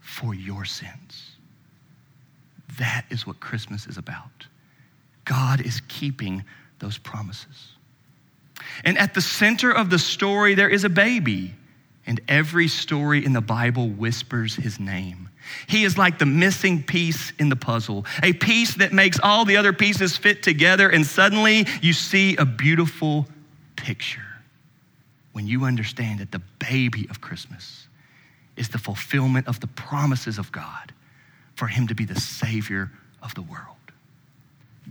for 0.00 0.34
your 0.34 0.64
sins. 0.64 1.36
That 2.78 3.04
is 3.10 3.26
what 3.26 3.40
Christmas 3.40 3.86
is 3.86 3.98
about. 3.98 4.46
God 5.24 5.60
is 5.60 5.80
keeping 5.88 6.44
those 6.78 6.98
promises. 6.98 7.72
And 8.84 8.96
at 8.98 9.14
the 9.14 9.20
center 9.20 9.72
of 9.72 9.90
the 9.90 9.98
story, 9.98 10.54
there 10.54 10.68
is 10.68 10.84
a 10.84 10.88
baby. 10.88 11.54
And 12.06 12.20
every 12.28 12.68
story 12.68 13.24
in 13.24 13.32
the 13.32 13.40
Bible 13.40 13.88
whispers 13.88 14.56
his 14.56 14.80
name. 14.80 15.28
He 15.66 15.84
is 15.84 15.98
like 15.98 16.18
the 16.18 16.26
missing 16.26 16.82
piece 16.82 17.32
in 17.38 17.48
the 17.48 17.56
puzzle, 17.56 18.06
a 18.22 18.32
piece 18.32 18.74
that 18.76 18.92
makes 18.92 19.18
all 19.20 19.44
the 19.44 19.56
other 19.56 19.72
pieces 19.72 20.16
fit 20.16 20.42
together, 20.42 20.88
and 20.88 21.06
suddenly 21.06 21.66
you 21.80 21.92
see 21.92 22.36
a 22.36 22.44
beautiful 22.44 23.26
picture 23.82 24.22
when 25.32 25.46
you 25.46 25.64
understand 25.64 26.20
that 26.20 26.30
the 26.30 26.40
baby 26.58 27.06
of 27.10 27.20
Christmas 27.20 27.88
is 28.56 28.68
the 28.68 28.78
fulfillment 28.78 29.48
of 29.48 29.58
the 29.60 29.66
promises 29.66 30.38
of 30.38 30.52
God 30.52 30.92
for 31.56 31.66
him 31.66 31.88
to 31.88 31.94
be 31.94 32.04
the 32.04 32.20
Savior 32.20 32.90
of 33.22 33.34
the 33.34 33.42
world. 33.42 33.66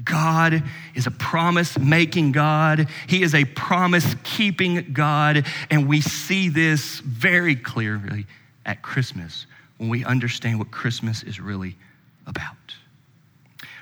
God 0.04 0.63
is 0.93 1.08
a 1.08 1.12
promise 1.12 1.77
making 1.80 2.34
God. 2.34 2.88
He 3.08 3.23
is 3.23 3.34
a 3.34 3.45
promise 3.45 4.15
keeping 4.23 4.93
God. 4.93 5.45
And 5.69 5.88
we 5.88 6.01
see 6.01 6.49
this 6.49 6.99
very 6.99 7.56
clearly 7.56 8.25
at 8.65 8.82
Christmas 8.82 9.45
when 9.77 9.89
we 9.89 10.04
understand 10.04 10.60
what 10.60 10.69
Christmas 10.69 11.23
is 11.23 11.39
really 11.39 11.77
about. 12.27 12.75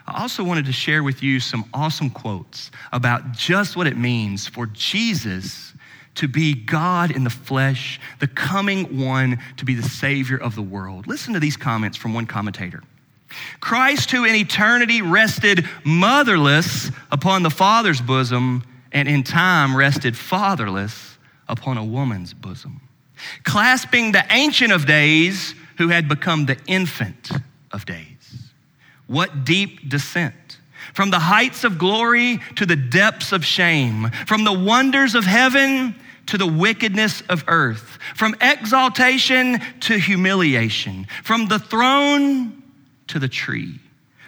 I 0.10 0.22
also 0.22 0.44
wanted 0.44 0.66
to 0.66 0.72
share 0.72 1.04
with 1.04 1.22
you 1.22 1.40
some 1.40 1.66
awesome 1.74 2.10
quotes 2.10 2.72
about 2.92 3.32
just 3.32 3.76
what 3.76 3.86
it 3.86 3.96
means 3.96 4.48
for 4.48 4.66
Jesus 4.66 5.74
to 6.16 6.28
be 6.28 6.54
God 6.54 7.12
in 7.12 7.24
the 7.24 7.30
flesh, 7.30 8.00
the 8.20 8.28
coming 8.28 9.00
one 9.00 9.40
to 9.58 9.66
be 9.66 9.76
the 9.76 9.88
Savior 9.88 10.38
of 10.38 10.56
the 10.56 10.64
world. 10.64 11.06
Listen 11.06 11.34
to 11.36 11.40
these 11.40 11.56
comments 11.56 11.96
from 11.96 12.14
one 12.14 12.26
commentator. 12.26 12.82
Christ, 13.60 14.10
who 14.10 14.26
in 14.26 14.34
eternity 14.36 15.04
rested 15.04 15.68
motherless 15.84 16.90
upon 17.12 17.44
the 17.44 17.52
Father's 17.52 18.02
bosom, 18.02 18.64
and 18.92 19.08
in 19.08 19.24
time 19.24 19.78
rested 19.78 20.18
fatherless 20.18 21.20
upon 21.48 21.78
a 21.78 21.86
woman's 21.86 22.34
bosom, 22.34 22.82
clasping 23.44 24.12
the 24.12 24.26
Ancient 24.32 24.72
of 24.72 24.88
Days, 24.88 25.54
who 25.78 25.90
had 25.90 26.10
become 26.10 26.48
the 26.48 26.58
infant 26.66 27.30
of 27.72 27.86
days. 27.86 28.19
What 29.10 29.44
deep 29.44 29.90
descent! 29.90 30.60
From 30.94 31.10
the 31.10 31.18
heights 31.18 31.64
of 31.64 31.80
glory 31.80 32.40
to 32.56 32.66
the 32.66 32.76
depths 32.76 33.32
of 33.32 33.44
shame, 33.44 34.12
from 34.28 34.44
the 34.44 34.54
wonders 34.54 35.16
of 35.16 35.26
heaven 35.26 35.96
to 36.28 36.38
the 36.38 36.46
wickedness 36.46 37.22
of 37.28 37.44
earth, 37.48 37.98
from 38.16 38.36
exaltation 38.40 39.60
to 39.82 39.98
humiliation, 39.98 41.08
from 41.24 41.48
the 41.48 41.58
throne 41.58 42.62
to 43.08 43.18
the 43.18 43.28
tree, 43.28 43.80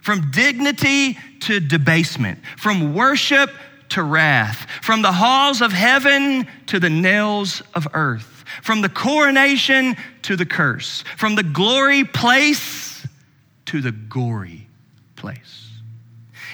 from 0.01 0.31
dignity 0.31 1.15
to 1.41 1.59
debasement, 1.59 2.39
from 2.57 2.95
worship 2.95 3.51
to 3.89 4.01
wrath, 4.01 4.67
from 4.81 5.03
the 5.03 5.11
halls 5.11 5.61
of 5.61 5.71
heaven 5.71 6.47
to 6.65 6.79
the 6.79 6.89
nails 6.89 7.61
of 7.75 7.87
earth, 7.93 8.45
from 8.63 8.81
the 8.81 8.89
coronation 8.89 9.95
to 10.23 10.35
the 10.35 10.45
curse, 10.45 11.03
from 11.17 11.35
the 11.35 11.43
glory 11.43 12.03
place 12.03 13.05
to 13.65 13.79
the 13.79 13.91
gory 13.91 14.67
place. 15.21 15.69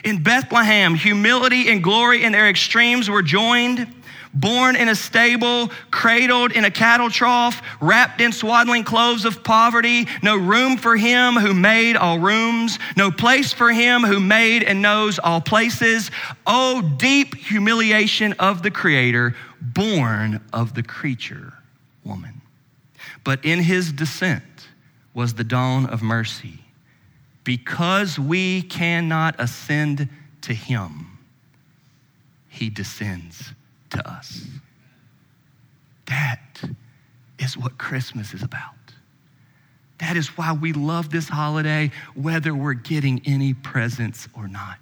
In 0.03 0.21
Bethlehem, 0.21 0.93
humility 0.93 1.69
and 1.69 1.82
glory 1.82 2.23
in 2.23 2.32
their 2.32 2.47
extremes 2.47 3.10
were 3.10 3.23
joined 3.23 3.88
born 4.34 4.75
in 4.75 4.89
a 4.89 4.95
stable, 4.95 5.71
cradled 5.89 6.51
in 6.51 6.65
a 6.65 6.71
cattle 6.71 7.10
trough, 7.10 7.62
wrapped 7.82 8.21
in 8.21 8.32
swaddling 8.32 8.84
clothes 8.84 9.25
of 9.25 9.43
poverty, 9.43 10.08
no 10.21 10.38
room 10.38 10.77
for 10.77 10.95
him 10.95 11.36
who 11.36 11.53
made 11.53 11.95
all 11.95 12.19
rooms, 12.19 12.77
no 12.95 13.10
place 13.10 13.51
for 13.51 13.71
him 13.71 14.03
who 14.03 14.19
made 14.19 14.63
and 14.63 14.82
knows 14.82 15.17
all 15.19 15.41
places. 15.41 16.12
Oh, 16.45 16.82
deep 16.97 17.36
humiliation 17.36 18.34
of 18.34 18.63
the 18.63 18.71
Creator, 18.71 19.36
born 19.62 20.41
of 20.53 20.75
the 20.75 20.84
creature, 20.84 21.53
woman. 22.03 22.41
But 23.23 23.43
in 23.43 23.60
his 23.60 23.91
descent 23.91 24.43
was 25.13 25.34
the 25.34 25.43
dawn 25.43 25.88
of 25.88 26.03
mercy. 26.03 26.60
Because 27.47 28.19
we 28.19 28.62
cannot 28.63 29.36
ascend 29.39 30.10
to 30.41 30.53
him, 30.53 31.17
he 32.49 32.69
descends 32.69 33.53
to 33.91 34.05
us. 34.05 34.45
That 36.07 36.62
is 37.39 37.57
what 37.57 37.77
Christmas 37.77 38.33
is 38.33 38.43
about. 38.43 38.73
That 39.99 40.17
is 40.17 40.38
why 40.38 40.51
we 40.51 40.73
love 40.73 41.10
this 41.10 41.29
holiday, 41.29 41.91
whether 42.15 42.53
we're 42.53 42.73
getting 42.73 43.21
any 43.25 43.53
presents 43.53 44.27
or 44.36 44.49
not. 44.49 44.79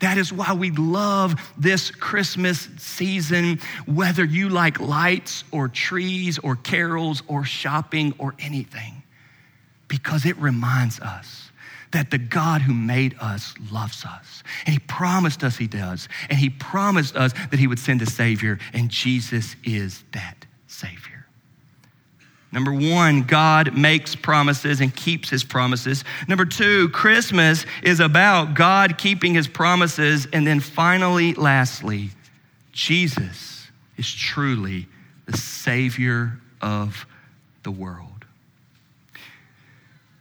That 0.00 0.16
is 0.16 0.32
why 0.32 0.54
we 0.54 0.70
love 0.70 1.34
this 1.58 1.90
Christmas 1.90 2.66
season, 2.78 3.60
whether 3.84 4.24
you 4.24 4.48
like 4.48 4.80
lights 4.80 5.44
or 5.50 5.68
trees 5.68 6.38
or 6.38 6.56
carols 6.56 7.22
or 7.28 7.44
shopping 7.44 8.14
or 8.16 8.34
anything, 8.38 9.02
because 9.86 10.24
it 10.24 10.38
reminds 10.38 10.98
us 11.00 11.49
that 11.92 12.10
the 12.10 12.18
God 12.18 12.62
who 12.62 12.74
made 12.74 13.16
us 13.20 13.54
loves 13.70 14.04
us. 14.04 14.42
And 14.66 14.72
He 14.72 14.78
promised 14.80 15.42
us 15.42 15.56
He 15.56 15.66
does. 15.66 16.08
And 16.28 16.38
He 16.38 16.50
promised 16.50 17.16
us 17.16 17.32
that 17.50 17.58
He 17.58 17.66
would 17.66 17.78
send 17.78 18.02
a 18.02 18.06
Savior, 18.06 18.58
and 18.72 18.90
Jesus 18.90 19.56
is 19.64 20.04
that 20.12 20.46
Savior. 20.66 21.20
Number 22.52 22.72
one, 22.72 23.22
God 23.22 23.76
makes 23.76 24.16
promises 24.16 24.80
and 24.80 24.94
keeps 24.94 25.30
his 25.30 25.44
promises. 25.44 26.04
Number 26.26 26.44
two, 26.44 26.88
Christmas 26.88 27.64
is 27.82 28.00
about 28.00 28.54
God 28.54 28.98
keeping 28.98 29.34
his 29.34 29.46
promises. 29.46 30.26
And 30.32 30.44
then 30.44 30.58
finally, 30.58 31.34
lastly, 31.34 32.10
Jesus 32.72 33.68
is 33.96 34.12
truly 34.12 34.88
the 35.26 35.36
Savior 35.36 36.40
of 36.60 37.06
the 37.62 37.70
world. 37.70 38.09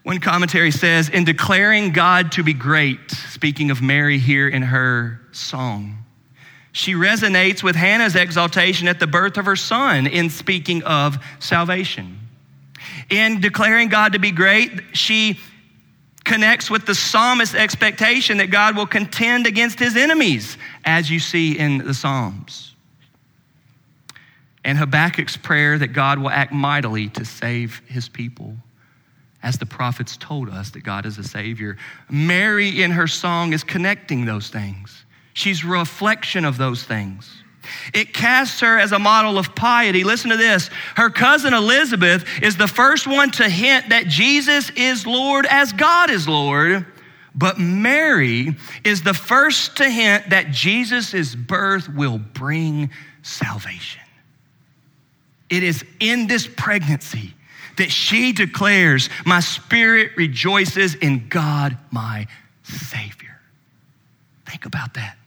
One 0.03 0.19
commentary 0.19 0.71
says, 0.71 1.09
in 1.09 1.25
declaring 1.25 1.91
God 1.91 2.31
to 2.33 2.43
be 2.43 2.53
great, 2.53 3.11
speaking 3.11 3.69
of 3.69 3.81
Mary 3.81 4.17
here 4.17 4.47
in 4.47 4.61
her 4.61 5.19
song, 5.31 6.05
she 6.71 6.93
resonates 6.93 7.63
with 7.63 7.75
Hannah's 7.75 8.15
exaltation 8.15 8.87
at 8.87 8.99
the 8.99 9.07
birth 9.07 9.37
of 9.37 9.45
her 9.45 9.55
son 9.55 10.07
in 10.07 10.29
speaking 10.29 10.83
of 10.83 11.17
salvation. 11.39 12.19
In 13.09 13.41
declaring 13.41 13.89
God 13.89 14.13
to 14.13 14.19
be 14.19 14.31
great, 14.31 14.71
she 14.93 15.39
connects 16.23 16.69
with 16.69 16.85
the 16.85 16.93
psalmist's 16.93 17.55
expectation 17.55 18.37
that 18.37 18.51
God 18.51 18.77
will 18.77 18.85
contend 18.85 19.47
against 19.47 19.79
his 19.79 19.95
enemies, 19.97 20.57
as 20.85 21.09
you 21.09 21.19
see 21.19 21.57
in 21.57 21.79
the 21.79 21.93
Psalms. 21.93 22.75
And 24.63 24.77
Habakkuk's 24.77 25.37
prayer 25.37 25.77
that 25.79 25.87
God 25.87 26.19
will 26.19 26.29
act 26.29 26.51
mightily 26.51 27.09
to 27.09 27.25
save 27.25 27.81
his 27.87 28.07
people, 28.07 28.55
as 29.41 29.57
the 29.57 29.65
prophets 29.65 30.17
told 30.17 30.49
us 30.49 30.71
that 30.71 30.83
God 30.83 31.05
is 31.05 31.17
a 31.17 31.23
Savior. 31.23 31.77
Mary, 32.09 32.81
in 32.81 32.91
her 32.91 33.07
song, 33.07 33.53
is 33.53 33.63
connecting 33.63 34.25
those 34.25 34.49
things. 34.49 35.05
She's 35.33 35.63
reflection 35.63 36.43
of 36.43 36.57
those 36.57 36.83
things. 36.83 37.43
It 37.93 38.13
casts 38.13 38.59
her 38.61 38.77
as 38.77 38.91
a 38.91 38.99
model 38.99 39.37
of 39.37 39.55
piety. 39.55 40.03
Listen 40.03 40.31
to 40.31 40.37
this. 40.37 40.69
Her 40.95 41.09
cousin 41.09 41.53
Elizabeth 41.53 42.25
is 42.41 42.57
the 42.57 42.67
first 42.67 43.07
one 43.07 43.31
to 43.31 43.47
hint 43.47 43.89
that 43.89 44.07
Jesus 44.07 44.71
is 44.71 45.05
Lord 45.05 45.45
as 45.45 45.71
God 45.71 46.09
is 46.09 46.27
Lord. 46.27 46.85
But 47.35 47.59
Mary 47.59 48.55
is 48.83 49.03
the 49.03 49.13
first 49.13 49.77
to 49.77 49.89
hint 49.89 50.31
that 50.31 50.51
Jesus' 50.51 51.35
birth 51.35 51.87
will 51.93 52.17
bring 52.17 52.89
salvation. 53.21 54.01
It 55.49 55.63
is 55.63 55.83
in 55.99 56.27
this 56.27 56.47
pregnancy 56.47 57.33
that 57.79 57.91
she 57.91 58.33
declares, 58.33 59.09
My 59.25 59.39
spirit 59.39 60.11
rejoices 60.17 60.95
in 60.95 61.29
God, 61.29 61.77
my 61.91 62.27
Savior. 62.63 63.39
Think 64.45 64.65
about 64.65 64.93
that. 64.95 65.17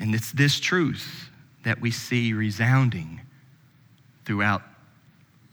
And 0.00 0.14
it's 0.14 0.32
this 0.32 0.58
truth 0.58 1.28
that 1.64 1.80
we 1.80 1.90
see 1.90 2.32
resounding 2.32 3.20
throughout 4.24 4.62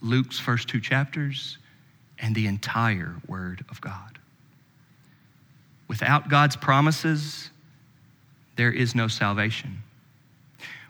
Luke's 0.00 0.38
first 0.38 0.68
two 0.68 0.80
chapters 0.80 1.58
and 2.18 2.34
the 2.34 2.46
entire 2.46 3.16
Word 3.28 3.66
of 3.68 3.82
God. 3.82 4.18
Without 5.88 6.30
God's 6.30 6.56
promises, 6.56 7.50
there 8.56 8.72
is 8.72 8.94
no 8.94 9.08
salvation. 9.08 9.82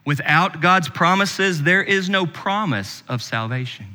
Without 0.04 0.60
God's 0.60 0.88
promises, 0.88 1.62
there 1.62 1.82
is 1.82 2.08
no 2.08 2.26
promise 2.26 3.02
of 3.08 3.22
salvation. 3.22 3.86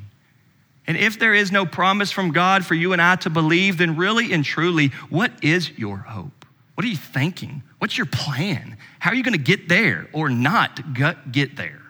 And 0.88 0.96
if 0.96 1.20
there 1.20 1.34
is 1.34 1.52
no 1.52 1.66
promise 1.66 2.12
from 2.12 2.32
God 2.32 2.66
for 2.66 2.76
you 2.76 2.94
and 2.94 3.02
I 3.02 3.18
to 3.18 3.30
believe, 3.30 3.78
then 3.78 3.98
really 3.98 4.32
and 4.32 4.44
truly, 4.46 4.88
what 5.10 5.32
is 5.42 5.78
your 5.78 5.98
hope? 5.98 6.46
What 6.76 6.86
are 6.86 6.90
you 6.90 6.96
thinking? 6.96 7.62
What's 7.80 7.98
your 7.98 8.06
plan? 8.06 8.78
How 9.00 9.12
are 9.12 9.16
you 9.16 9.24
going 9.24 9.34
to 9.34 9.38
get 9.38 9.68
there 9.68 10.08
or 10.14 10.30
not 10.30 10.94
get 10.94 11.58
there? 11.58 11.82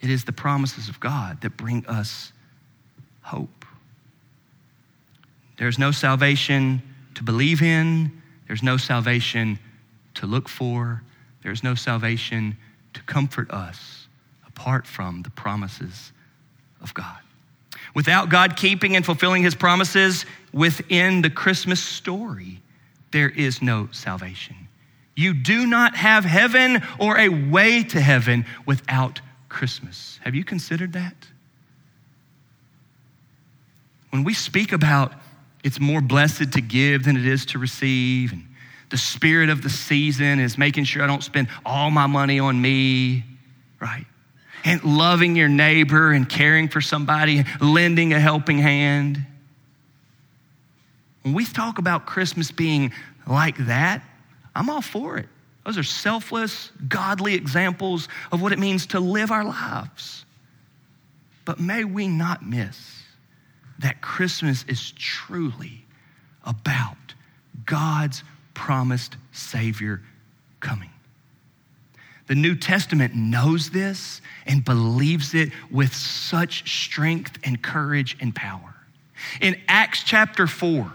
It 0.00 0.08
is 0.08 0.24
the 0.24 0.32
promises 0.32 0.88
of 0.88 0.98
God 1.00 1.42
that 1.42 1.56
bring 1.56 1.84
us 1.86 2.32
hope. 3.20 3.66
There's 5.58 5.78
no 5.78 5.90
salvation 5.90 6.82
to 7.14 7.22
believe 7.22 7.62
in, 7.62 8.22
there's 8.46 8.62
no 8.62 8.76
salvation 8.76 9.58
to 10.14 10.26
look 10.26 10.48
for, 10.48 11.02
there's 11.42 11.62
no 11.62 11.74
salvation 11.74 12.56
to 12.94 13.02
comfort 13.02 13.50
us 13.50 14.06
apart 14.46 14.86
from 14.86 15.22
the 15.22 15.30
promises 15.30 16.12
of 16.80 16.94
God. 16.94 17.18
Without 17.94 18.28
God 18.30 18.56
keeping 18.56 18.96
and 18.96 19.04
fulfilling 19.04 19.42
his 19.42 19.54
promises 19.54 20.24
within 20.52 21.22
the 21.22 21.30
Christmas 21.30 21.82
story, 21.82 22.60
there 23.10 23.28
is 23.28 23.60
no 23.60 23.88
salvation. 23.92 24.56
You 25.14 25.34
do 25.34 25.66
not 25.66 25.96
have 25.96 26.24
heaven 26.24 26.82
or 26.98 27.18
a 27.18 27.28
way 27.28 27.82
to 27.84 28.00
heaven 28.00 28.46
without 28.64 29.20
Christmas. 29.48 30.18
Have 30.22 30.34
you 30.34 30.44
considered 30.44 30.94
that? 30.94 31.14
When 34.10 34.24
we 34.24 34.34
speak 34.34 34.72
about 34.72 35.12
it's 35.62 35.78
more 35.78 36.00
blessed 36.00 36.52
to 36.52 36.60
give 36.60 37.04
than 37.04 37.16
it 37.16 37.26
is 37.26 37.46
to 37.46 37.58
receive, 37.58 38.32
and 38.32 38.44
the 38.92 38.98
spirit 38.98 39.48
of 39.48 39.62
the 39.62 39.70
season 39.70 40.38
is 40.38 40.58
making 40.58 40.84
sure 40.84 41.02
I 41.02 41.06
don't 41.06 41.24
spend 41.24 41.48
all 41.64 41.90
my 41.90 42.06
money 42.06 42.38
on 42.38 42.60
me, 42.60 43.24
right? 43.80 44.04
And 44.64 44.84
loving 44.84 45.34
your 45.34 45.48
neighbor 45.48 46.12
and 46.12 46.28
caring 46.28 46.68
for 46.68 46.82
somebody, 46.82 47.42
lending 47.58 48.12
a 48.12 48.20
helping 48.20 48.58
hand. 48.58 49.24
When 51.22 51.32
we 51.32 51.46
talk 51.46 51.78
about 51.78 52.04
Christmas 52.04 52.50
being 52.50 52.92
like 53.26 53.56
that, 53.66 54.04
I'm 54.54 54.68
all 54.68 54.82
for 54.82 55.16
it. 55.16 55.28
Those 55.64 55.78
are 55.78 55.82
selfless, 55.82 56.70
godly 56.86 57.34
examples 57.34 58.08
of 58.30 58.42
what 58.42 58.52
it 58.52 58.58
means 58.58 58.86
to 58.88 59.00
live 59.00 59.30
our 59.30 59.44
lives. 59.44 60.26
But 61.46 61.58
may 61.58 61.84
we 61.84 62.08
not 62.08 62.44
miss 62.44 63.02
that 63.78 64.02
Christmas 64.02 64.66
is 64.68 64.92
truly 64.92 65.86
about 66.44 66.96
God's 67.64 68.22
promised 68.54 69.16
Savior 69.32 70.00
coming. 70.60 70.90
The 72.28 72.34
New 72.34 72.54
Testament 72.54 73.14
knows 73.14 73.70
this 73.70 74.20
and 74.46 74.64
believes 74.64 75.34
it 75.34 75.50
with 75.70 75.94
such 75.94 76.84
strength 76.84 77.38
and 77.44 77.60
courage 77.60 78.16
and 78.20 78.34
power. 78.34 78.74
In 79.40 79.60
Acts 79.68 80.02
chapter 80.02 80.46
4, 80.46 80.92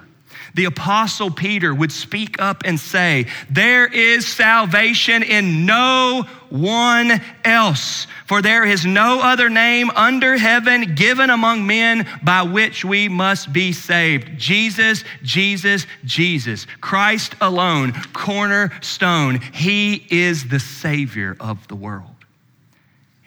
the 0.53 0.65
apostle 0.65 1.29
Peter 1.29 1.73
would 1.73 1.91
speak 1.91 2.41
up 2.41 2.63
and 2.65 2.79
say, 2.79 3.27
There 3.49 3.85
is 3.85 4.27
salvation 4.27 5.23
in 5.23 5.65
no 5.65 6.25
one 6.49 7.21
else, 7.43 8.07
for 8.25 8.41
there 8.41 8.65
is 8.65 8.85
no 8.85 9.21
other 9.21 9.49
name 9.49 9.89
under 9.91 10.37
heaven 10.37 10.95
given 10.95 11.29
among 11.29 11.67
men 11.67 12.07
by 12.23 12.43
which 12.43 12.83
we 12.83 13.09
must 13.09 13.51
be 13.51 13.71
saved. 13.71 14.37
Jesus, 14.37 15.03
Jesus, 15.23 15.85
Jesus. 16.05 16.65
Christ 16.81 17.35
alone, 17.41 17.93
cornerstone. 18.13 19.39
He 19.53 20.07
is 20.09 20.47
the 20.47 20.59
Savior 20.59 21.35
of 21.39 21.67
the 21.67 21.75
world. 21.75 22.16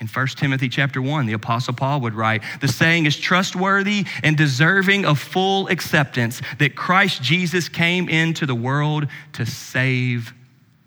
In 0.01 0.07
1 0.07 0.27
Timothy 0.29 0.71
chapter 0.71 1.03
1, 1.03 1.27
the 1.27 1.35
apostle 1.35 1.75
Paul 1.75 2.01
would 2.01 2.15
write, 2.15 2.43
"The 2.61 2.69
saying 2.69 3.05
is 3.05 3.19
trustworthy 3.19 4.07
and 4.23 4.35
deserving 4.35 5.05
of 5.05 5.21
full 5.21 5.69
acceptance 5.69 6.41
that 6.57 6.75
Christ 6.75 7.23
Jesus 7.23 7.69
came 7.69 8.09
into 8.09 8.47
the 8.47 8.55
world 8.55 9.09
to 9.35 9.45
save 9.45 10.33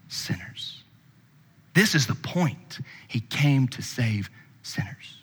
sinners." 0.08 0.82
This 1.76 1.94
is 1.94 2.08
the 2.08 2.16
point. 2.16 2.80
He 3.08 3.20
came 3.20 3.68
to 3.70 3.84
save 3.84 4.32
sinners. 4.64 5.18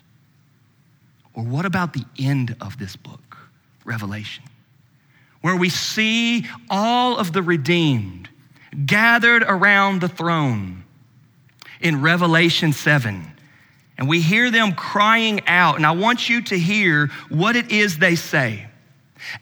Or 1.33 1.43
what 1.43 1.65
about 1.65 1.91
the 1.91 2.05
end 2.17 2.55
of 2.61 2.77
this 2.77 2.95
book, 2.95 3.37
Revelation, 3.83 4.43
where 5.41 5.55
we 5.55 5.69
see 5.69 6.45
all 6.69 7.17
of 7.17 7.33
the 7.33 7.41
redeemed 7.41 8.29
gathered 8.85 9.43
around 9.43 9.99
the 9.99 10.09
throne 10.09 10.83
in 11.81 12.01
Revelation 12.01 12.71
7? 12.71 13.33
And 14.01 14.09
we 14.09 14.19
hear 14.19 14.49
them 14.49 14.73
crying 14.73 15.41
out, 15.45 15.75
and 15.75 15.85
I 15.85 15.91
want 15.91 16.27
you 16.27 16.41
to 16.45 16.57
hear 16.57 17.11
what 17.29 17.55
it 17.55 17.69
is 17.69 17.99
they 17.99 18.15
say. 18.15 18.65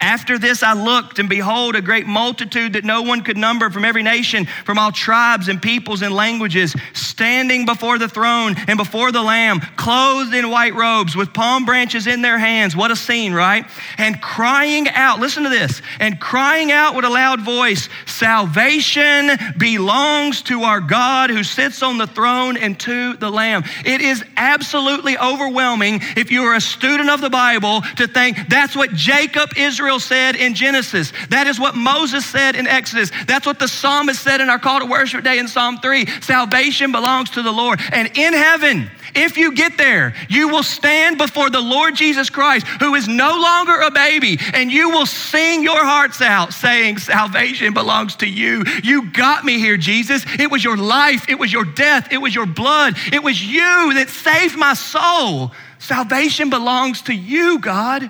After 0.02 0.38
this, 0.38 0.64
I 0.64 0.74
looked, 0.74 1.20
and 1.20 1.30
behold, 1.30 1.76
a 1.76 1.82
great 1.82 2.08
multitude 2.08 2.74
that 2.74 2.84
no 2.84 3.02
one 3.02 3.22
could 3.22 3.38
number 3.38 3.70
from 3.70 3.86
every 3.86 4.04
nation, 4.04 4.46
from 4.66 4.78
all 4.78 4.92
tribes 4.92 5.48
and 5.48 5.62
peoples 5.62 6.02
and 6.02 6.14
languages, 6.14 6.76
standing 6.94 7.66
before 7.66 7.98
the 7.98 8.08
throne 8.08 8.56
and 8.68 8.78
before 8.78 9.12
the 9.12 9.22
Lamb, 9.22 9.60
clothed 9.76 10.34
in 10.34 10.50
white 10.50 10.76
robes, 10.76 11.16
with 11.16 11.34
palm 11.34 11.66
branches 11.66 12.08
in 12.08 12.22
their 12.22 12.38
hands. 12.40 12.76
What 12.76 12.92
a 12.92 12.96
scene, 12.96 13.34
right? 13.34 13.66
And 13.98 14.22
crying 14.22 14.88
out, 14.90 15.20
listen 15.20 15.44
to 15.44 15.50
this, 15.50 15.82
and 16.00 16.20
crying 16.20 16.72
out 16.72 16.96
with 16.96 17.06
a 17.06 17.10
loud 17.10 17.42
voice 17.42 17.90
Salvation 18.06 19.32
belongs 19.58 20.42
to 20.44 20.64
our 20.64 20.82
God 20.82 21.30
who 21.30 21.44
sits 21.44 21.82
on 21.82 21.98
the 21.98 22.08
throne 22.08 22.58
and 22.58 22.80
to 22.82 23.14
the 23.16 23.30
Lamb. 23.30 23.64
It 23.86 24.02
is 24.02 24.24
absolutely 24.36 25.18
overwhelming 25.18 26.00
if 26.18 26.32
you 26.32 26.44
are 26.44 26.56
a 26.56 26.62
student 26.62 27.10
of 27.10 27.22
the 27.22 27.30
Bible 27.30 27.82
to 27.98 28.08
think 28.08 28.38
that's 28.50 28.76
what 28.76 28.94
Jacob 28.94 29.52
is 29.58 29.69
Israel 29.70 30.00
said 30.00 30.36
in 30.36 30.56
Genesis. 30.56 31.14
That 31.30 31.46
is 31.46 31.60
what 31.60 31.76
Moses 31.76 32.26
said 32.26 32.56
in 32.56 32.66
Exodus. 32.66 33.12
That's 33.28 33.46
what 33.46 33.60
the 33.60 33.68
psalmist 33.68 34.22
said 34.22 34.42
in 34.42 34.50
our 34.50 34.58
call 34.58 34.80
to 34.80 34.86
worship 34.86 35.24
day 35.24 35.38
in 35.38 35.48
Psalm 35.48 35.78
3. 35.78 36.08
Salvation 36.22 36.92
belongs 36.92 37.30
to 37.32 37.44
the 37.44 37.52
Lord. 37.52 37.80
And 37.92 38.10
in 38.18 38.34
heaven, 38.34 38.90
if 39.14 39.38
you 39.38 39.54
get 39.54 39.78
there, 39.78 40.16
you 40.28 40.50
will 40.50 40.64
stand 40.64 41.20
before 41.20 41.52
the 41.52 41.62
Lord 41.62 41.96
Jesus 41.96 42.32
Christ, 42.32 42.66
who 42.82 42.96
is 42.96 43.08
no 43.08 43.40
longer 43.40 43.80
a 43.82 43.92
baby, 43.92 44.40
and 44.54 44.72
you 44.72 44.90
will 44.90 45.06
sing 45.06 45.64
your 45.64 45.86
hearts 45.86 46.20
out, 46.20 46.52
saying, 46.52 46.98
Salvation 46.98 47.74
belongs 47.74 48.16
to 48.18 48.28
you. 48.28 48.64
You 48.84 49.12
got 49.12 49.46
me 49.46 49.60
here, 49.60 49.78
Jesus. 49.78 50.26
It 50.40 50.50
was 50.50 50.64
your 50.64 50.78
life, 50.78 51.30
it 51.30 51.38
was 51.38 51.54
your 51.54 51.66
death, 51.66 52.12
it 52.12 52.18
was 52.18 52.34
your 52.34 52.48
blood, 52.48 52.96
it 53.14 53.24
was 53.24 53.40
you 53.44 53.94
that 53.94 54.10
saved 54.10 54.58
my 54.58 54.74
soul. 54.74 55.52
Salvation 55.78 56.50
belongs 56.50 57.04
to 57.04 57.14
you, 57.14 57.60
God. 57.60 58.10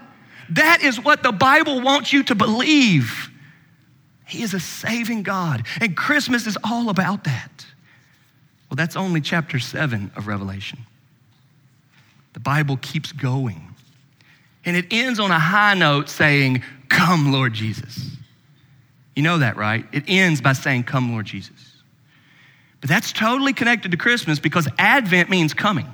That 0.52 0.82
is 0.82 1.00
what 1.00 1.24
the 1.24 1.32
Bible 1.32 1.82
wants 1.82 2.12
you 2.12 2.24
to 2.24 2.36
believe. 2.36 3.30
He 4.26 4.44
is 4.44 4.54
a 4.54 4.60
saving 4.60 5.24
God, 5.24 5.66
and 5.82 5.98
Christmas 5.98 6.46
is 6.48 6.58
all 6.64 6.90
about 6.90 7.24
that. 7.24 7.66
Well, 8.70 8.76
that's 8.76 8.96
only 8.96 9.22
chapter 9.22 9.58
7 9.58 10.12
of 10.16 10.28
Revelation. 10.28 10.80
The 12.34 12.40
Bible 12.40 12.78
keeps 12.78 13.12
going. 13.12 13.76
And 14.66 14.76
it 14.76 14.86
ends 14.92 15.20
on 15.20 15.32
a 15.32 15.40
high 15.40 15.74
note 15.74 16.10
saying, 16.10 16.64
Come, 16.90 17.32
Lord 17.32 17.54
Jesus. 17.54 18.12
You 19.16 19.24
know 19.24 19.40
that, 19.40 19.58
right? 19.58 19.86
It 19.92 20.04
ends 20.08 20.42
by 20.42 20.54
saying, 20.54 20.84
Come, 20.84 21.12
Lord 21.12 21.26
Jesus. 21.26 21.78
But 22.82 22.90
that's 22.90 23.12
totally 23.12 23.54
connected 23.54 23.92
to 23.92 23.98
Christmas 23.98 24.40
because 24.40 24.68
Advent 24.78 25.30
means 25.30 25.54
coming. 25.54 25.88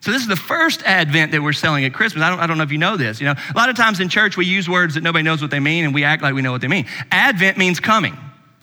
So 0.00 0.12
this 0.12 0.22
is 0.22 0.28
the 0.28 0.36
first 0.36 0.82
Advent 0.84 1.32
that 1.32 1.42
we're 1.42 1.52
selling 1.52 1.84
at 1.84 1.92
Christmas. 1.92 2.22
I 2.22 2.30
don't, 2.30 2.40
I 2.40 2.46
don't 2.46 2.56
know 2.56 2.64
if 2.64 2.72
you 2.72 2.78
know 2.78 2.96
this. 2.96 3.20
You 3.20 3.26
know, 3.26 3.34
a 3.34 3.56
lot 3.56 3.68
of 3.68 3.76
times 3.76 4.00
in 4.00 4.08
church 4.08 4.36
we 4.36 4.46
use 4.46 4.68
words 4.68 4.94
that 4.94 5.02
nobody 5.02 5.22
knows 5.22 5.42
what 5.42 5.50
they 5.50 5.60
mean 5.60 5.84
and 5.84 5.94
we 5.94 6.04
act 6.04 6.22
like 6.22 6.34
we 6.34 6.40
know 6.40 6.52
what 6.52 6.62
they 6.62 6.68
mean. 6.68 6.86
Advent 7.10 7.58
means 7.58 7.80
coming, 7.80 8.16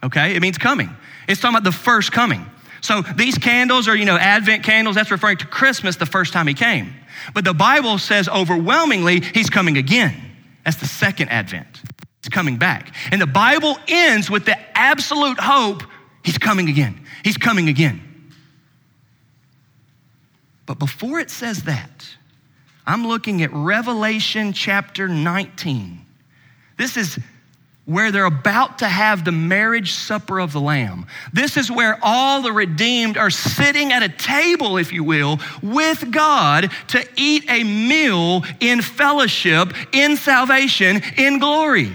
okay? 0.03 0.35
It 0.35 0.41
means 0.41 0.57
coming. 0.57 0.89
It's 1.27 1.39
talking 1.39 1.55
about 1.55 1.63
the 1.63 1.71
first 1.71 2.11
coming. 2.11 2.45
So 2.81 3.01
these 3.01 3.37
candles 3.37 3.87
are, 3.87 3.95
you 3.95 4.05
know, 4.05 4.17
Advent 4.17 4.63
candles, 4.63 4.95
that's 4.95 5.11
referring 5.11 5.37
to 5.37 5.45
Christmas, 5.45 5.95
the 5.97 6.05
first 6.05 6.33
time 6.33 6.47
he 6.47 6.53
came. 6.53 6.93
But 7.33 7.45
the 7.45 7.53
Bible 7.53 7.97
says 7.97 8.27
overwhelmingly 8.29 9.19
he's 9.19 9.49
coming 9.49 9.77
again. 9.77 10.15
That's 10.63 10.77
the 10.77 10.87
second 10.87 11.29
Advent. 11.29 11.81
He's 12.23 12.29
coming 12.29 12.57
back. 12.57 12.93
And 13.11 13.21
the 13.21 13.27
Bible 13.27 13.77
ends 13.87 14.29
with 14.29 14.45
the 14.45 14.57
absolute 14.77 15.39
hope 15.39 15.83
he's 16.23 16.37
coming 16.37 16.67
again. 16.69 17.05
He's 17.23 17.37
coming 17.37 17.69
again. 17.69 18.06
But 20.67 20.77
before 20.77 21.19
it 21.19 21.31
says 21.31 21.63
that, 21.63 22.07
I'm 22.85 23.07
looking 23.07 23.41
at 23.41 23.51
Revelation 23.51 24.53
chapter 24.53 25.07
19. 25.07 26.05
This 26.77 26.95
is 26.95 27.17
where 27.85 28.11
they're 28.11 28.25
about 28.25 28.79
to 28.79 28.85
have 28.85 29.23
the 29.23 29.31
marriage 29.31 29.93
supper 29.93 30.39
of 30.39 30.51
the 30.51 30.59
Lamb. 30.59 31.07
This 31.31 31.55
is 31.55 31.71
where 31.71 31.97
all 32.03 32.41
the 32.41 32.51
redeemed 32.51 33.17
are 33.17 33.29
sitting 33.29 33.93
at 33.93 34.03
a 34.03 34.09
table, 34.09 34.77
if 34.77 34.91
you 34.91 35.05
will, 35.05 35.39
with 35.63 36.11
God 36.11 36.69
to 36.89 37.07
eat 37.15 37.45
a 37.49 37.63
meal 37.63 38.43
in 38.59 38.81
fellowship, 38.81 39.73
in 39.93 40.17
salvation, 40.17 41.01
in 41.15 41.39
glory. 41.39 41.93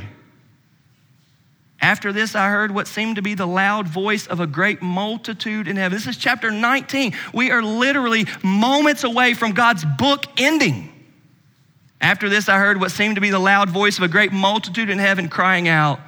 After 1.83 2.13
this, 2.13 2.37
I 2.37 2.49
heard 2.49 2.71
what 2.71 2.87
seemed 2.87 3.17
to 3.17 3.23
be 3.23 3.35
the 3.35 3.45
loud 3.45 3.89
voice 3.89 4.29
of 4.29 4.39
a 4.39 4.47
great 4.47 4.81
multitude 4.81 5.67
in 5.67 5.77
heaven. 5.77 5.99
This 5.99 6.07
is 6.07 6.17
chapter 6.17 6.53
19. 6.53 7.13
We 7.35 7.51
are 7.51 7.61
literally 7.61 8.27
moments 8.45 9.03
away 9.03 9.35
from 9.35 9.51
God's 9.51 9.85
book 9.99 10.25
ending. 10.37 10.91
After 12.01 12.29
this, 12.29 12.49
I 12.49 12.59
heard 12.59 12.79
what 12.79 12.93
seemed 12.93 13.17
to 13.17 13.21
be 13.21 13.31
the 13.31 13.41
loud 13.41 13.69
voice 13.69 13.99
of 13.99 14.05
a 14.05 14.09
great 14.09 14.31
multitude 14.33 14.91
in 14.91 14.99
heaven 14.99 15.29
crying 15.29 15.67
out, 15.67 15.99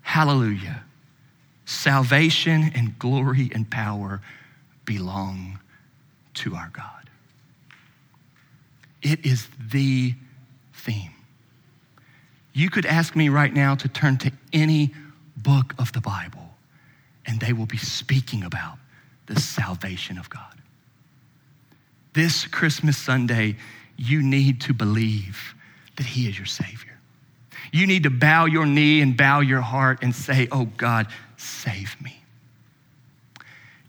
Hallelujah! 0.00 0.82
Salvation 1.66 2.72
and 2.74 2.98
glory 2.98 3.50
and 3.54 3.70
power 3.70 4.22
belong 4.86 5.58
to 6.34 6.54
our 6.54 6.70
God. 6.72 7.10
It 9.02 9.26
is 9.26 9.46
the 9.70 10.14
theme. 10.72 11.10
You 12.52 12.68
could 12.68 12.84
ask 12.84 13.14
me 13.14 13.28
right 13.28 13.52
now 13.52 13.74
to 13.76 13.88
turn 13.88 14.18
to 14.18 14.32
any 14.52 14.92
book 15.42 15.74
of 15.78 15.92
the 15.92 16.00
Bible, 16.00 16.54
and 17.26 17.40
they 17.40 17.52
will 17.52 17.66
be 17.66 17.78
speaking 17.78 18.44
about 18.44 18.78
the 19.26 19.40
salvation 19.40 20.18
of 20.18 20.28
God. 20.30 20.60
This 22.12 22.46
Christmas 22.46 22.98
Sunday, 22.98 23.56
you 23.96 24.22
need 24.22 24.60
to 24.62 24.74
believe 24.74 25.54
that 25.96 26.06
He 26.06 26.28
is 26.28 26.36
your 26.36 26.46
Savior. 26.46 26.98
You 27.72 27.86
need 27.86 28.02
to 28.02 28.10
bow 28.10 28.44
your 28.46 28.66
knee 28.66 29.00
and 29.00 29.16
bow 29.16 29.40
your 29.40 29.60
heart 29.60 30.00
and 30.02 30.14
say, 30.14 30.48
Oh 30.52 30.66
God, 30.76 31.06
save 31.36 31.96
me. 32.02 32.18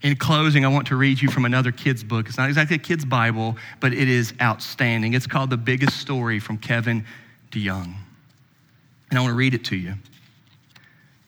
In 0.02 0.16
closing, 0.16 0.64
I 0.64 0.68
want 0.68 0.88
to 0.88 0.96
read 0.96 1.20
you 1.20 1.30
from 1.30 1.46
another 1.46 1.72
kid's 1.72 2.04
book. 2.04 2.28
It's 2.28 2.36
not 2.36 2.48
exactly 2.48 2.76
a 2.76 2.78
kid's 2.78 3.06
Bible, 3.06 3.56
but 3.80 3.94
it 3.94 4.08
is 4.08 4.34
outstanding. 4.40 5.14
It's 5.14 5.26
called 5.26 5.48
The 5.48 5.56
Biggest 5.56 5.98
Story 5.98 6.38
from 6.38 6.58
Kevin 6.58 7.06
DeYoung. 7.50 7.94
And 9.10 9.18
I 9.18 9.22
want 9.22 9.30
to 9.30 9.36
read 9.36 9.54
it 9.54 9.64
to 9.66 9.76
you. 9.76 9.94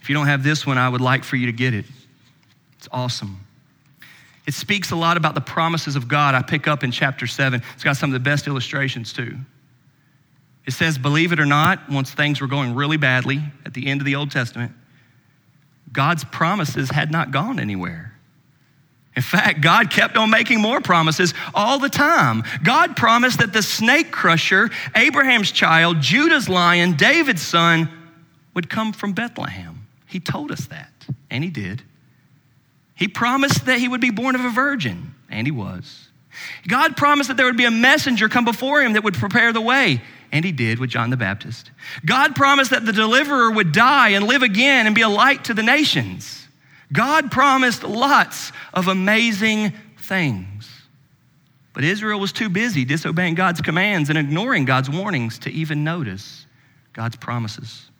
If 0.07 0.11
you 0.11 0.15
don't 0.15 0.29
have 0.29 0.45
this 0.45 0.65
one, 0.65 0.79
I 0.79 0.89
would 0.89 1.01
like 1.01 1.25
for 1.25 1.35
you 1.35 1.47
to 1.47 1.53
get 1.53 1.75
it. 1.75 1.85
It's 2.79 2.87
awesome. 2.93 3.41
It 4.47 4.55
speaks 4.55 4.93
a 4.93 4.97
lot 4.97 5.17
about 5.17 5.35
the 5.35 5.41
promises 5.41 5.97
of 5.97 6.07
God. 6.07 6.37
I 6.37 6.43
pick 6.43 6.69
up 6.69 6.85
in 6.85 6.93
chapter 6.93 7.27
7. 7.27 7.61
It's 7.75 7.83
got 7.83 7.97
some 7.97 8.11
of 8.11 8.13
the 8.13 8.21
best 8.21 8.47
illustrations, 8.47 9.13
too. 9.13 9.37
It 10.65 10.71
says, 10.75 10.97
believe 10.97 11.33
it 11.33 11.41
or 11.41 11.45
not, 11.45 11.91
once 11.91 12.13
things 12.13 12.41
were 12.41 12.47
going 12.47 12.77
really 12.77 12.97
badly 12.97 13.41
at 13.65 13.75
the 13.75 13.89
end 13.89 14.01
of 14.01 14.05
the 14.05 14.15
Old 14.15 14.31
Testament, 14.31 14.71
God's 15.93 16.23
promises 16.23 16.89
had 16.89 17.11
not 17.11 17.33
gone 17.33 17.59
anywhere. 17.59 18.15
In 19.17 19.23
fact, 19.23 19.61
God 19.61 19.91
kept 19.91 20.17
on 20.17 20.31
making 20.31 20.61
more 20.61 20.81
promises 20.81 21.35
all 21.53 21.81
the 21.81 21.89
time. 21.89 22.45
God 22.63 22.97
promised 22.97 23.41
that 23.41 23.53
the 23.53 23.61
snake 23.61 24.13
crusher, 24.13 24.71
Abraham's 24.95 25.51
child, 25.51 26.01
Judah's 26.01 26.49
lion, 26.49 26.93
David's 26.93 27.43
son, 27.43 27.89
would 28.55 28.71
come 28.71 28.93
from 28.93 29.13
Bethlehem. 29.13 29.76
He 30.17 30.21
told 30.21 30.51
us 30.51 30.65
that, 30.69 30.91
and 31.31 31.45
he 31.45 31.51
did. 31.51 31.83
He 32.95 33.07
promised 33.07 33.67
that 33.67 33.79
he 33.79 33.87
would 33.87 34.01
be 34.01 34.09
born 34.09 34.35
of 34.35 34.41
a 34.47 34.49
virgin, 34.49 35.15
and 35.29 35.47
he 35.47 35.51
was. 35.51 36.09
God 36.67 36.97
promised 36.97 37.29
that 37.29 37.37
there 37.37 37.45
would 37.45 37.59
be 37.59 37.67
a 37.67 37.71
messenger 37.71 38.31
come 38.31 38.47
before 38.47 38.81
him 38.81 38.95
that 38.95 39.05
would 39.05 39.13
prepare 39.13 39.53
the 39.53 39.61
way, 39.61 40.01
and 40.33 40.43
he 40.43 40.53
did 40.53 40.79
with 40.79 40.89
John 40.89 41.11
the 41.11 41.19
Baptist. 41.19 41.71
God 42.07 42.35
promised 42.35 42.71
that 42.71 42.87
the 42.87 42.95
deliverer 42.95 43.51
would 43.51 43.73
die 43.73 44.09
and 44.09 44.27
live 44.27 44.43
again 44.43 44.87
and 44.87 44.95
be 44.95 45.03
a 45.03 45.09
light 45.11 45.45
to 45.45 45.53
the 45.53 45.63
nations. 45.63 46.49
God 46.91 47.31
promised 47.31 47.83
lots 47.83 48.53
of 48.73 48.89
amazing 48.89 49.75
things. 49.99 50.67
But 51.75 51.85
Israel 51.85 52.19
was 52.19 52.33
too 52.33 52.49
busy 52.49 52.87
disobeying 52.87 53.35
God's 53.35 53.61
commands 53.61 54.09
and 54.09 54.17
ignoring 54.17 54.65
God's 54.65 54.89
warnings 54.89 55.39
to 55.41 55.51
even 55.51 55.85
notice 55.85 56.47
God's 56.95 57.17
promises. 57.17 57.91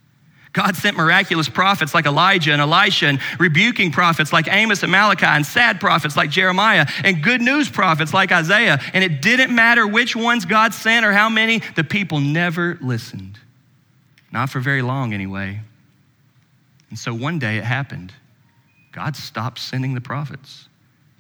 God 0.57 0.75
sent 0.75 0.97
miraculous 0.97 1.51
prophets 1.51 1.93
like 1.93 2.07
Elijah 2.07 2.51
and 2.51 2.63
Elisha, 2.63 3.09
and 3.09 3.21
rebuking 3.39 3.93
prophets 3.93 4.33
like 4.33 4.49
Amos 4.51 4.83
and 4.83 4.91
Malachi, 4.91 5.27
and 5.27 5.45
sad 5.45 5.81
prophets 5.81 6.17
like 6.17 6.31
Jeremiah, 6.31 6.87
and 7.05 7.23
good 7.23 7.43
news 7.43 7.69
prophets 7.69 8.15
like 8.15 8.33
Isaiah. 8.33 8.81
And 8.95 9.05
it 9.05 9.21
didn't 9.21 9.55
matter 9.55 9.87
which 9.87 10.17
ones 10.17 10.47
God 10.47 10.73
sent 10.73 11.05
or 11.05 11.13
how 11.13 11.29
many, 11.29 11.61
the 11.75 11.85
people 11.85 12.21
never 12.21 12.79
listened. 12.81 13.39
Not 14.33 14.49
for 14.49 14.59
very 14.59 14.81
long, 14.81 15.13
anyway. 15.13 15.61
And 16.89 16.99
so 16.99 17.13
one 17.13 17.39
day 17.39 17.59
it 17.59 17.65
happened. 17.65 18.15
God 18.93 19.15
stopped 19.15 19.59
sending 19.59 19.93
the 19.93 20.01
prophets. 20.01 20.71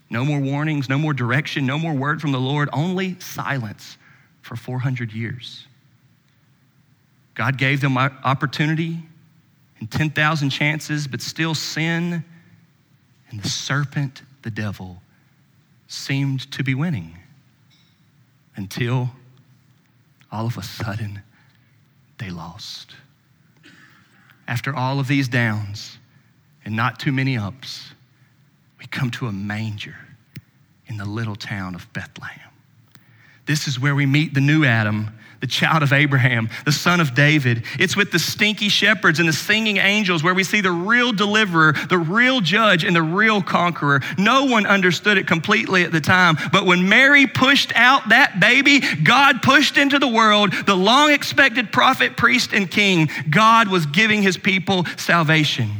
No 0.09 0.25
more 0.25 0.41
warnings, 0.41 0.89
no 0.89 0.97
more 0.97 1.13
direction, 1.13 1.67
no 1.67 1.79
more 1.79 1.93
word 1.93 2.23
from 2.23 2.33
the 2.33 2.41
Lord, 2.41 2.71
only 2.73 3.21
silence 3.21 3.99
for 4.41 4.57
400 4.57 5.13
years. 5.13 5.67
God 7.35 7.59
gave 7.59 7.83
them 7.83 7.99
opportunity 7.99 9.03
and 9.79 9.91
10,000 9.91 10.51
chances, 10.51 11.07
but 11.07 11.21
still 11.21 11.55
sin 11.55 12.25
and 13.31 13.41
the 13.43 13.49
serpent, 13.49 14.23
the 14.43 14.51
devil, 14.51 15.03
seemed 15.89 16.51
to 16.53 16.63
be 16.63 16.75
winning 16.75 17.19
until 18.57 19.11
all 20.33 20.47
of 20.47 20.57
a 20.57 20.63
sudden 20.63 21.23
they 22.19 22.31
lost. 22.31 22.95
after 24.49 24.75
all 24.75 25.01
of 25.01 25.09
these 25.09 25.29
downs 25.29 25.99
and 26.65 26.75
not 26.75 26.99
too 26.99 27.13
many 27.13 27.37
ups, 27.37 27.93
we 28.79 28.87
come 28.87 29.11
to 29.11 29.27
a 29.27 29.33
manger 29.33 29.97
in 30.87 30.97
the 30.97 31.05
little 31.05 31.37
town 31.37 31.75
of 31.75 31.93
Bethlehem. 31.93 32.51
This 33.47 33.67
is 33.69 33.79
where 33.81 33.95
we 33.95 34.07
meet 34.07 34.35
the 34.35 34.41
new 34.41 34.65
Adam 34.65 35.11
the 35.41 35.47
child 35.47 35.83
of 35.83 35.93
Abraham, 35.93 36.49
the 36.65 36.73
son 36.73 37.01
of 37.01 37.15
David. 37.15 37.65
It's 37.79 37.97
with 37.97 38.13
the 38.13 38.19
stinky 38.19 38.69
shepherds 38.69 39.19
and 39.19 39.29
the 39.29 39.33
singing 39.33 39.77
angels 39.77 40.23
where 40.23 40.35
we 40.35 40.45
see 40.45 40.61
the 40.61 40.71
real 40.71 41.13
deliverer, 41.13 41.75
the 41.89 41.99
real 41.99 42.41
judge, 42.41 42.85
and 42.85 42.95
the 42.95 43.03
real 43.03 43.43
conqueror. 43.43 44.01
No 44.19 44.47
one 44.47 44.67
understood 44.67 45.19
it 45.19 45.27
completely 45.27 45.85
at 45.85 45.93
the 45.93 46.01
time, 46.01 46.37
but 46.53 46.67
when 46.67 46.89
Mary 46.89 47.27
pushed 47.27 47.73
out 47.75 48.09
that 48.09 48.41
baby, 48.41 48.81
God 49.03 49.43
pushed 49.43 49.77
into 49.77 49.99
the 49.99 50.09
world 50.09 50.53
the 50.53 50.77
long 50.77 51.13
expected 51.13 51.73
prophet, 51.73 52.17
priest, 52.17 52.53
and 52.53 52.71
king. 52.71 53.11
God 53.31 53.69
was 53.69 53.87
giving 53.87 54.23
his 54.23 54.37
people 54.37 54.85
salvation. 54.97 55.71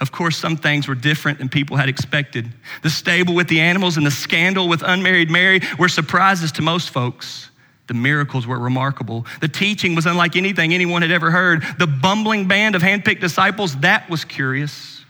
Of 0.00 0.12
course, 0.12 0.36
some 0.36 0.56
things 0.56 0.88
were 0.88 0.94
different 0.94 1.38
than 1.38 1.48
people 1.48 1.76
had 1.76 1.88
expected. 1.88 2.52
The 2.82 2.90
stable 2.90 3.34
with 3.34 3.48
the 3.48 3.60
animals 3.60 3.96
and 3.96 4.04
the 4.04 4.10
scandal 4.10 4.68
with 4.68 4.82
unmarried 4.82 5.30
Mary 5.30 5.60
were 5.78 5.88
surprises 5.88 6.52
to 6.52 6.62
most 6.62 6.90
folks. 6.90 7.50
The 7.86 7.94
miracles 7.94 8.46
were 8.46 8.58
remarkable. 8.58 9.26
The 9.40 9.48
teaching 9.48 9.94
was 9.94 10.06
unlike 10.06 10.36
anything 10.36 10.72
anyone 10.72 11.02
had 11.02 11.10
ever 11.10 11.30
heard. 11.30 11.62
The 11.78 11.86
bumbling 11.86 12.48
band 12.48 12.74
of 12.74 12.82
handpicked 12.82 13.20
disciples, 13.20 13.76
that 13.78 14.08
was 14.08 14.24
curious. 14.24 15.04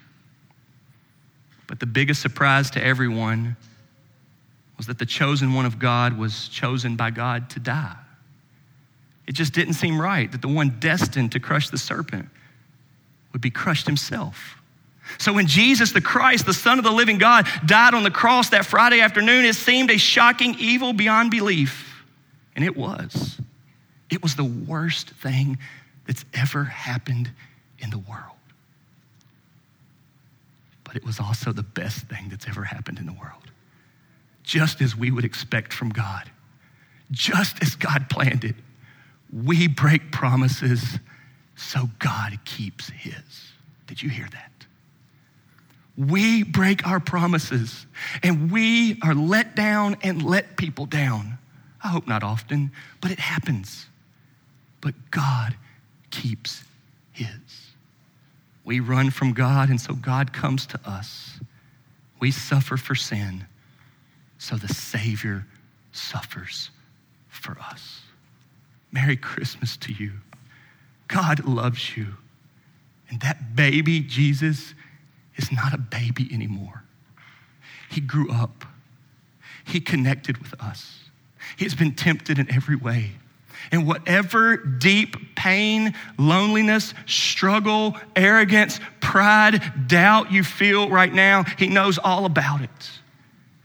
But 1.66 1.80
the 1.80 1.86
biggest 1.86 2.20
surprise 2.20 2.70
to 2.72 2.84
everyone 2.84 3.56
was 4.76 4.86
that 4.88 4.98
the 4.98 5.06
chosen 5.06 5.54
one 5.54 5.66
of 5.66 5.78
God 5.78 6.18
was 6.18 6.48
chosen 6.48 6.96
by 6.96 7.10
God 7.10 7.48
to 7.50 7.60
die. 7.60 7.96
It 9.26 9.32
just 9.32 9.54
didn't 9.54 9.74
seem 9.74 10.00
right 10.00 10.30
that 10.32 10.42
the 10.42 10.48
one 10.48 10.76
destined 10.80 11.32
to 11.32 11.40
crush 11.40 11.70
the 11.70 11.78
serpent 11.78 12.28
would 13.32 13.40
be 13.40 13.50
crushed 13.50 13.86
himself. 13.86 14.60
So 15.18 15.32
when 15.32 15.46
Jesus, 15.46 15.92
the 15.92 16.00
Christ, 16.00 16.46
the 16.46 16.54
Son 16.54 16.78
of 16.78 16.84
the 16.84 16.90
living 16.90 17.18
God, 17.18 17.46
died 17.66 17.94
on 17.94 18.02
the 18.02 18.10
cross 18.10 18.50
that 18.50 18.66
Friday 18.66 19.00
afternoon, 19.00 19.44
it 19.44 19.54
seemed 19.54 19.90
a 19.90 19.98
shocking 19.98 20.56
evil 20.58 20.92
beyond 20.92 21.30
belief. 21.30 21.93
And 22.56 22.64
it 22.64 22.76
was. 22.76 23.40
It 24.10 24.22
was 24.22 24.36
the 24.36 24.44
worst 24.44 25.10
thing 25.10 25.58
that's 26.06 26.24
ever 26.34 26.64
happened 26.64 27.30
in 27.78 27.90
the 27.90 27.98
world. 27.98 28.20
But 30.84 30.96
it 30.96 31.04
was 31.04 31.18
also 31.18 31.52
the 31.52 31.62
best 31.62 32.06
thing 32.06 32.28
that's 32.28 32.46
ever 32.46 32.64
happened 32.64 32.98
in 32.98 33.06
the 33.06 33.12
world. 33.12 33.50
Just 34.42 34.80
as 34.80 34.94
we 34.94 35.10
would 35.10 35.24
expect 35.24 35.72
from 35.72 35.88
God, 35.88 36.30
just 37.10 37.62
as 37.62 37.74
God 37.74 38.08
planned 38.10 38.44
it, 38.44 38.56
we 39.32 39.66
break 39.66 40.12
promises 40.12 40.98
so 41.56 41.88
God 41.98 42.38
keeps 42.44 42.90
his. 42.90 43.14
Did 43.86 44.02
you 44.02 44.10
hear 44.10 44.28
that? 44.32 44.50
We 45.96 46.42
break 46.42 46.86
our 46.86 47.00
promises 47.00 47.86
and 48.22 48.50
we 48.50 48.98
are 49.02 49.14
let 49.14 49.54
down 49.54 49.96
and 50.02 50.22
let 50.22 50.56
people 50.56 50.86
down 50.86 51.38
I 51.84 51.88
hope 51.88 52.08
not 52.08 52.22
often, 52.22 52.72
but 53.02 53.10
it 53.10 53.20
happens. 53.20 53.86
But 54.80 54.94
God 55.10 55.54
keeps 56.10 56.64
his. 57.12 57.28
We 58.64 58.80
run 58.80 59.10
from 59.10 59.34
God, 59.34 59.68
and 59.68 59.78
so 59.78 59.92
God 59.92 60.32
comes 60.32 60.66
to 60.68 60.80
us. 60.86 61.38
We 62.20 62.30
suffer 62.30 62.78
for 62.78 62.94
sin, 62.94 63.46
so 64.38 64.56
the 64.56 64.72
Savior 64.72 65.46
suffers 65.92 66.70
for 67.28 67.58
us. 67.60 68.00
Merry 68.90 69.16
Christmas 69.16 69.76
to 69.78 69.92
you. 69.92 70.12
God 71.08 71.44
loves 71.44 71.96
you. 71.96 72.06
And 73.10 73.20
that 73.20 73.54
baby, 73.54 74.00
Jesus, 74.00 74.74
is 75.36 75.52
not 75.52 75.74
a 75.74 75.78
baby 75.78 76.30
anymore. 76.32 76.84
He 77.90 78.00
grew 78.00 78.30
up, 78.30 78.64
He 79.66 79.80
connected 79.80 80.38
with 80.38 80.54
us. 80.60 81.03
He 81.56 81.64
has 81.64 81.74
been 81.74 81.94
tempted 81.94 82.38
in 82.38 82.50
every 82.50 82.76
way. 82.76 83.12
And 83.72 83.86
whatever 83.86 84.56
deep 84.56 85.34
pain, 85.36 85.94
loneliness, 86.18 86.92
struggle, 87.06 87.96
arrogance, 88.14 88.78
pride, 89.00 89.88
doubt 89.88 90.30
you 90.32 90.44
feel 90.44 90.90
right 90.90 91.12
now, 91.12 91.44
He 91.58 91.68
knows 91.68 91.98
all 91.98 92.26
about 92.26 92.60
it. 92.60 92.90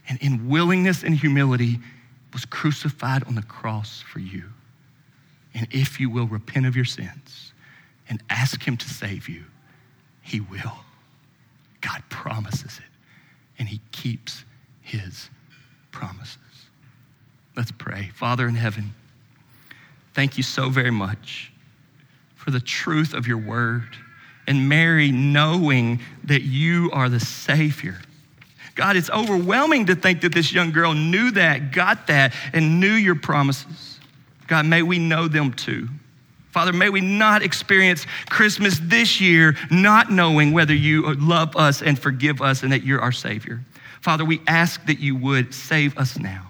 And 0.08 0.18
in 0.22 0.48
willingness 0.48 1.02
and 1.02 1.14
humility, 1.14 1.80
was 2.32 2.44
crucified 2.44 3.24
on 3.24 3.34
the 3.34 3.42
cross 3.42 4.02
for 4.02 4.20
you. 4.20 4.44
And 5.54 5.66
if 5.70 5.98
you 5.98 6.10
will 6.10 6.26
repent 6.26 6.66
of 6.66 6.76
your 6.76 6.84
sins 6.84 7.52
and 8.08 8.22
ask 8.30 8.62
Him 8.66 8.76
to 8.76 8.88
save 8.88 9.28
you, 9.28 9.44
He 10.22 10.40
will. 10.40 10.78
God 11.80 12.02
promises 12.08 12.78
it, 12.78 13.58
and 13.58 13.68
He 13.68 13.80
keeps 13.90 14.44
His 14.80 15.30
promises. 15.90 16.38
Let's 17.60 17.72
pray. 17.72 18.10
Father 18.14 18.48
in 18.48 18.54
heaven, 18.54 18.94
thank 20.14 20.38
you 20.38 20.42
so 20.42 20.70
very 20.70 20.90
much 20.90 21.52
for 22.34 22.50
the 22.50 22.58
truth 22.58 23.12
of 23.12 23.26
your 23.26 23.36
word 23.36 23.98
and 24.46 24.66
Mary 24.66 25.10
knowing 25.10 26.00
that 26.24 26.40
you 26.40 26.90
are 26.94 27.10
the 27.10 27.20
Savior. 27.20 28.00
God, 28.76 28.96
it's 28.96 29.10
overwhelming 29.10 29.84
to 29.84 29.94
think 29.94 30.22
that 30.22 30.32
this 30.32 30.54
young 30.54 30.70
girl 30.72 30.94
knew 30.94 31.32
that, 31.32 31.70
got 31.70 32.06
that, 32.06 32.32
and 32.54 32.80
knew 32.80 32.94
your 32.94 33.14
promises. 33.14 34.00
God, 34.46 34.64
may 34.64 34.80
we 34.80 34.98
know 34.98 35.28
them 35.28 35.52
too. 35.52 35.86
Father, 36.52 36.72
may 36.72 36.88
we 36.88 37.02
not 37.02 37.42
experience 37.42 38.06
Christmas 38.30 38.80
this 38.82 39.20
year 39.20 39.54
not 39.70 40.10
knowing 40.10 40.52
whether 40.52 40.72
you 40.74 41.12
love 41.16 41.54
us 41.56 41.82
and 41.82 41.98
forgive 41.98 42.40
us 42.40 42.62
and 42.62 42.72
that 42.72 42.84
you're 42.84 43.02
our 43.02 43.12
Savior. 43.12 43.60
Father, 44.00 44.24
we 44.24 44.40
ask 44.46 44.86
that 44.86 44.98
you 44.98 45.14
would 45.14 45.52
save 45.52 45.98
us 45.98 46.18
now. 46.18 46.49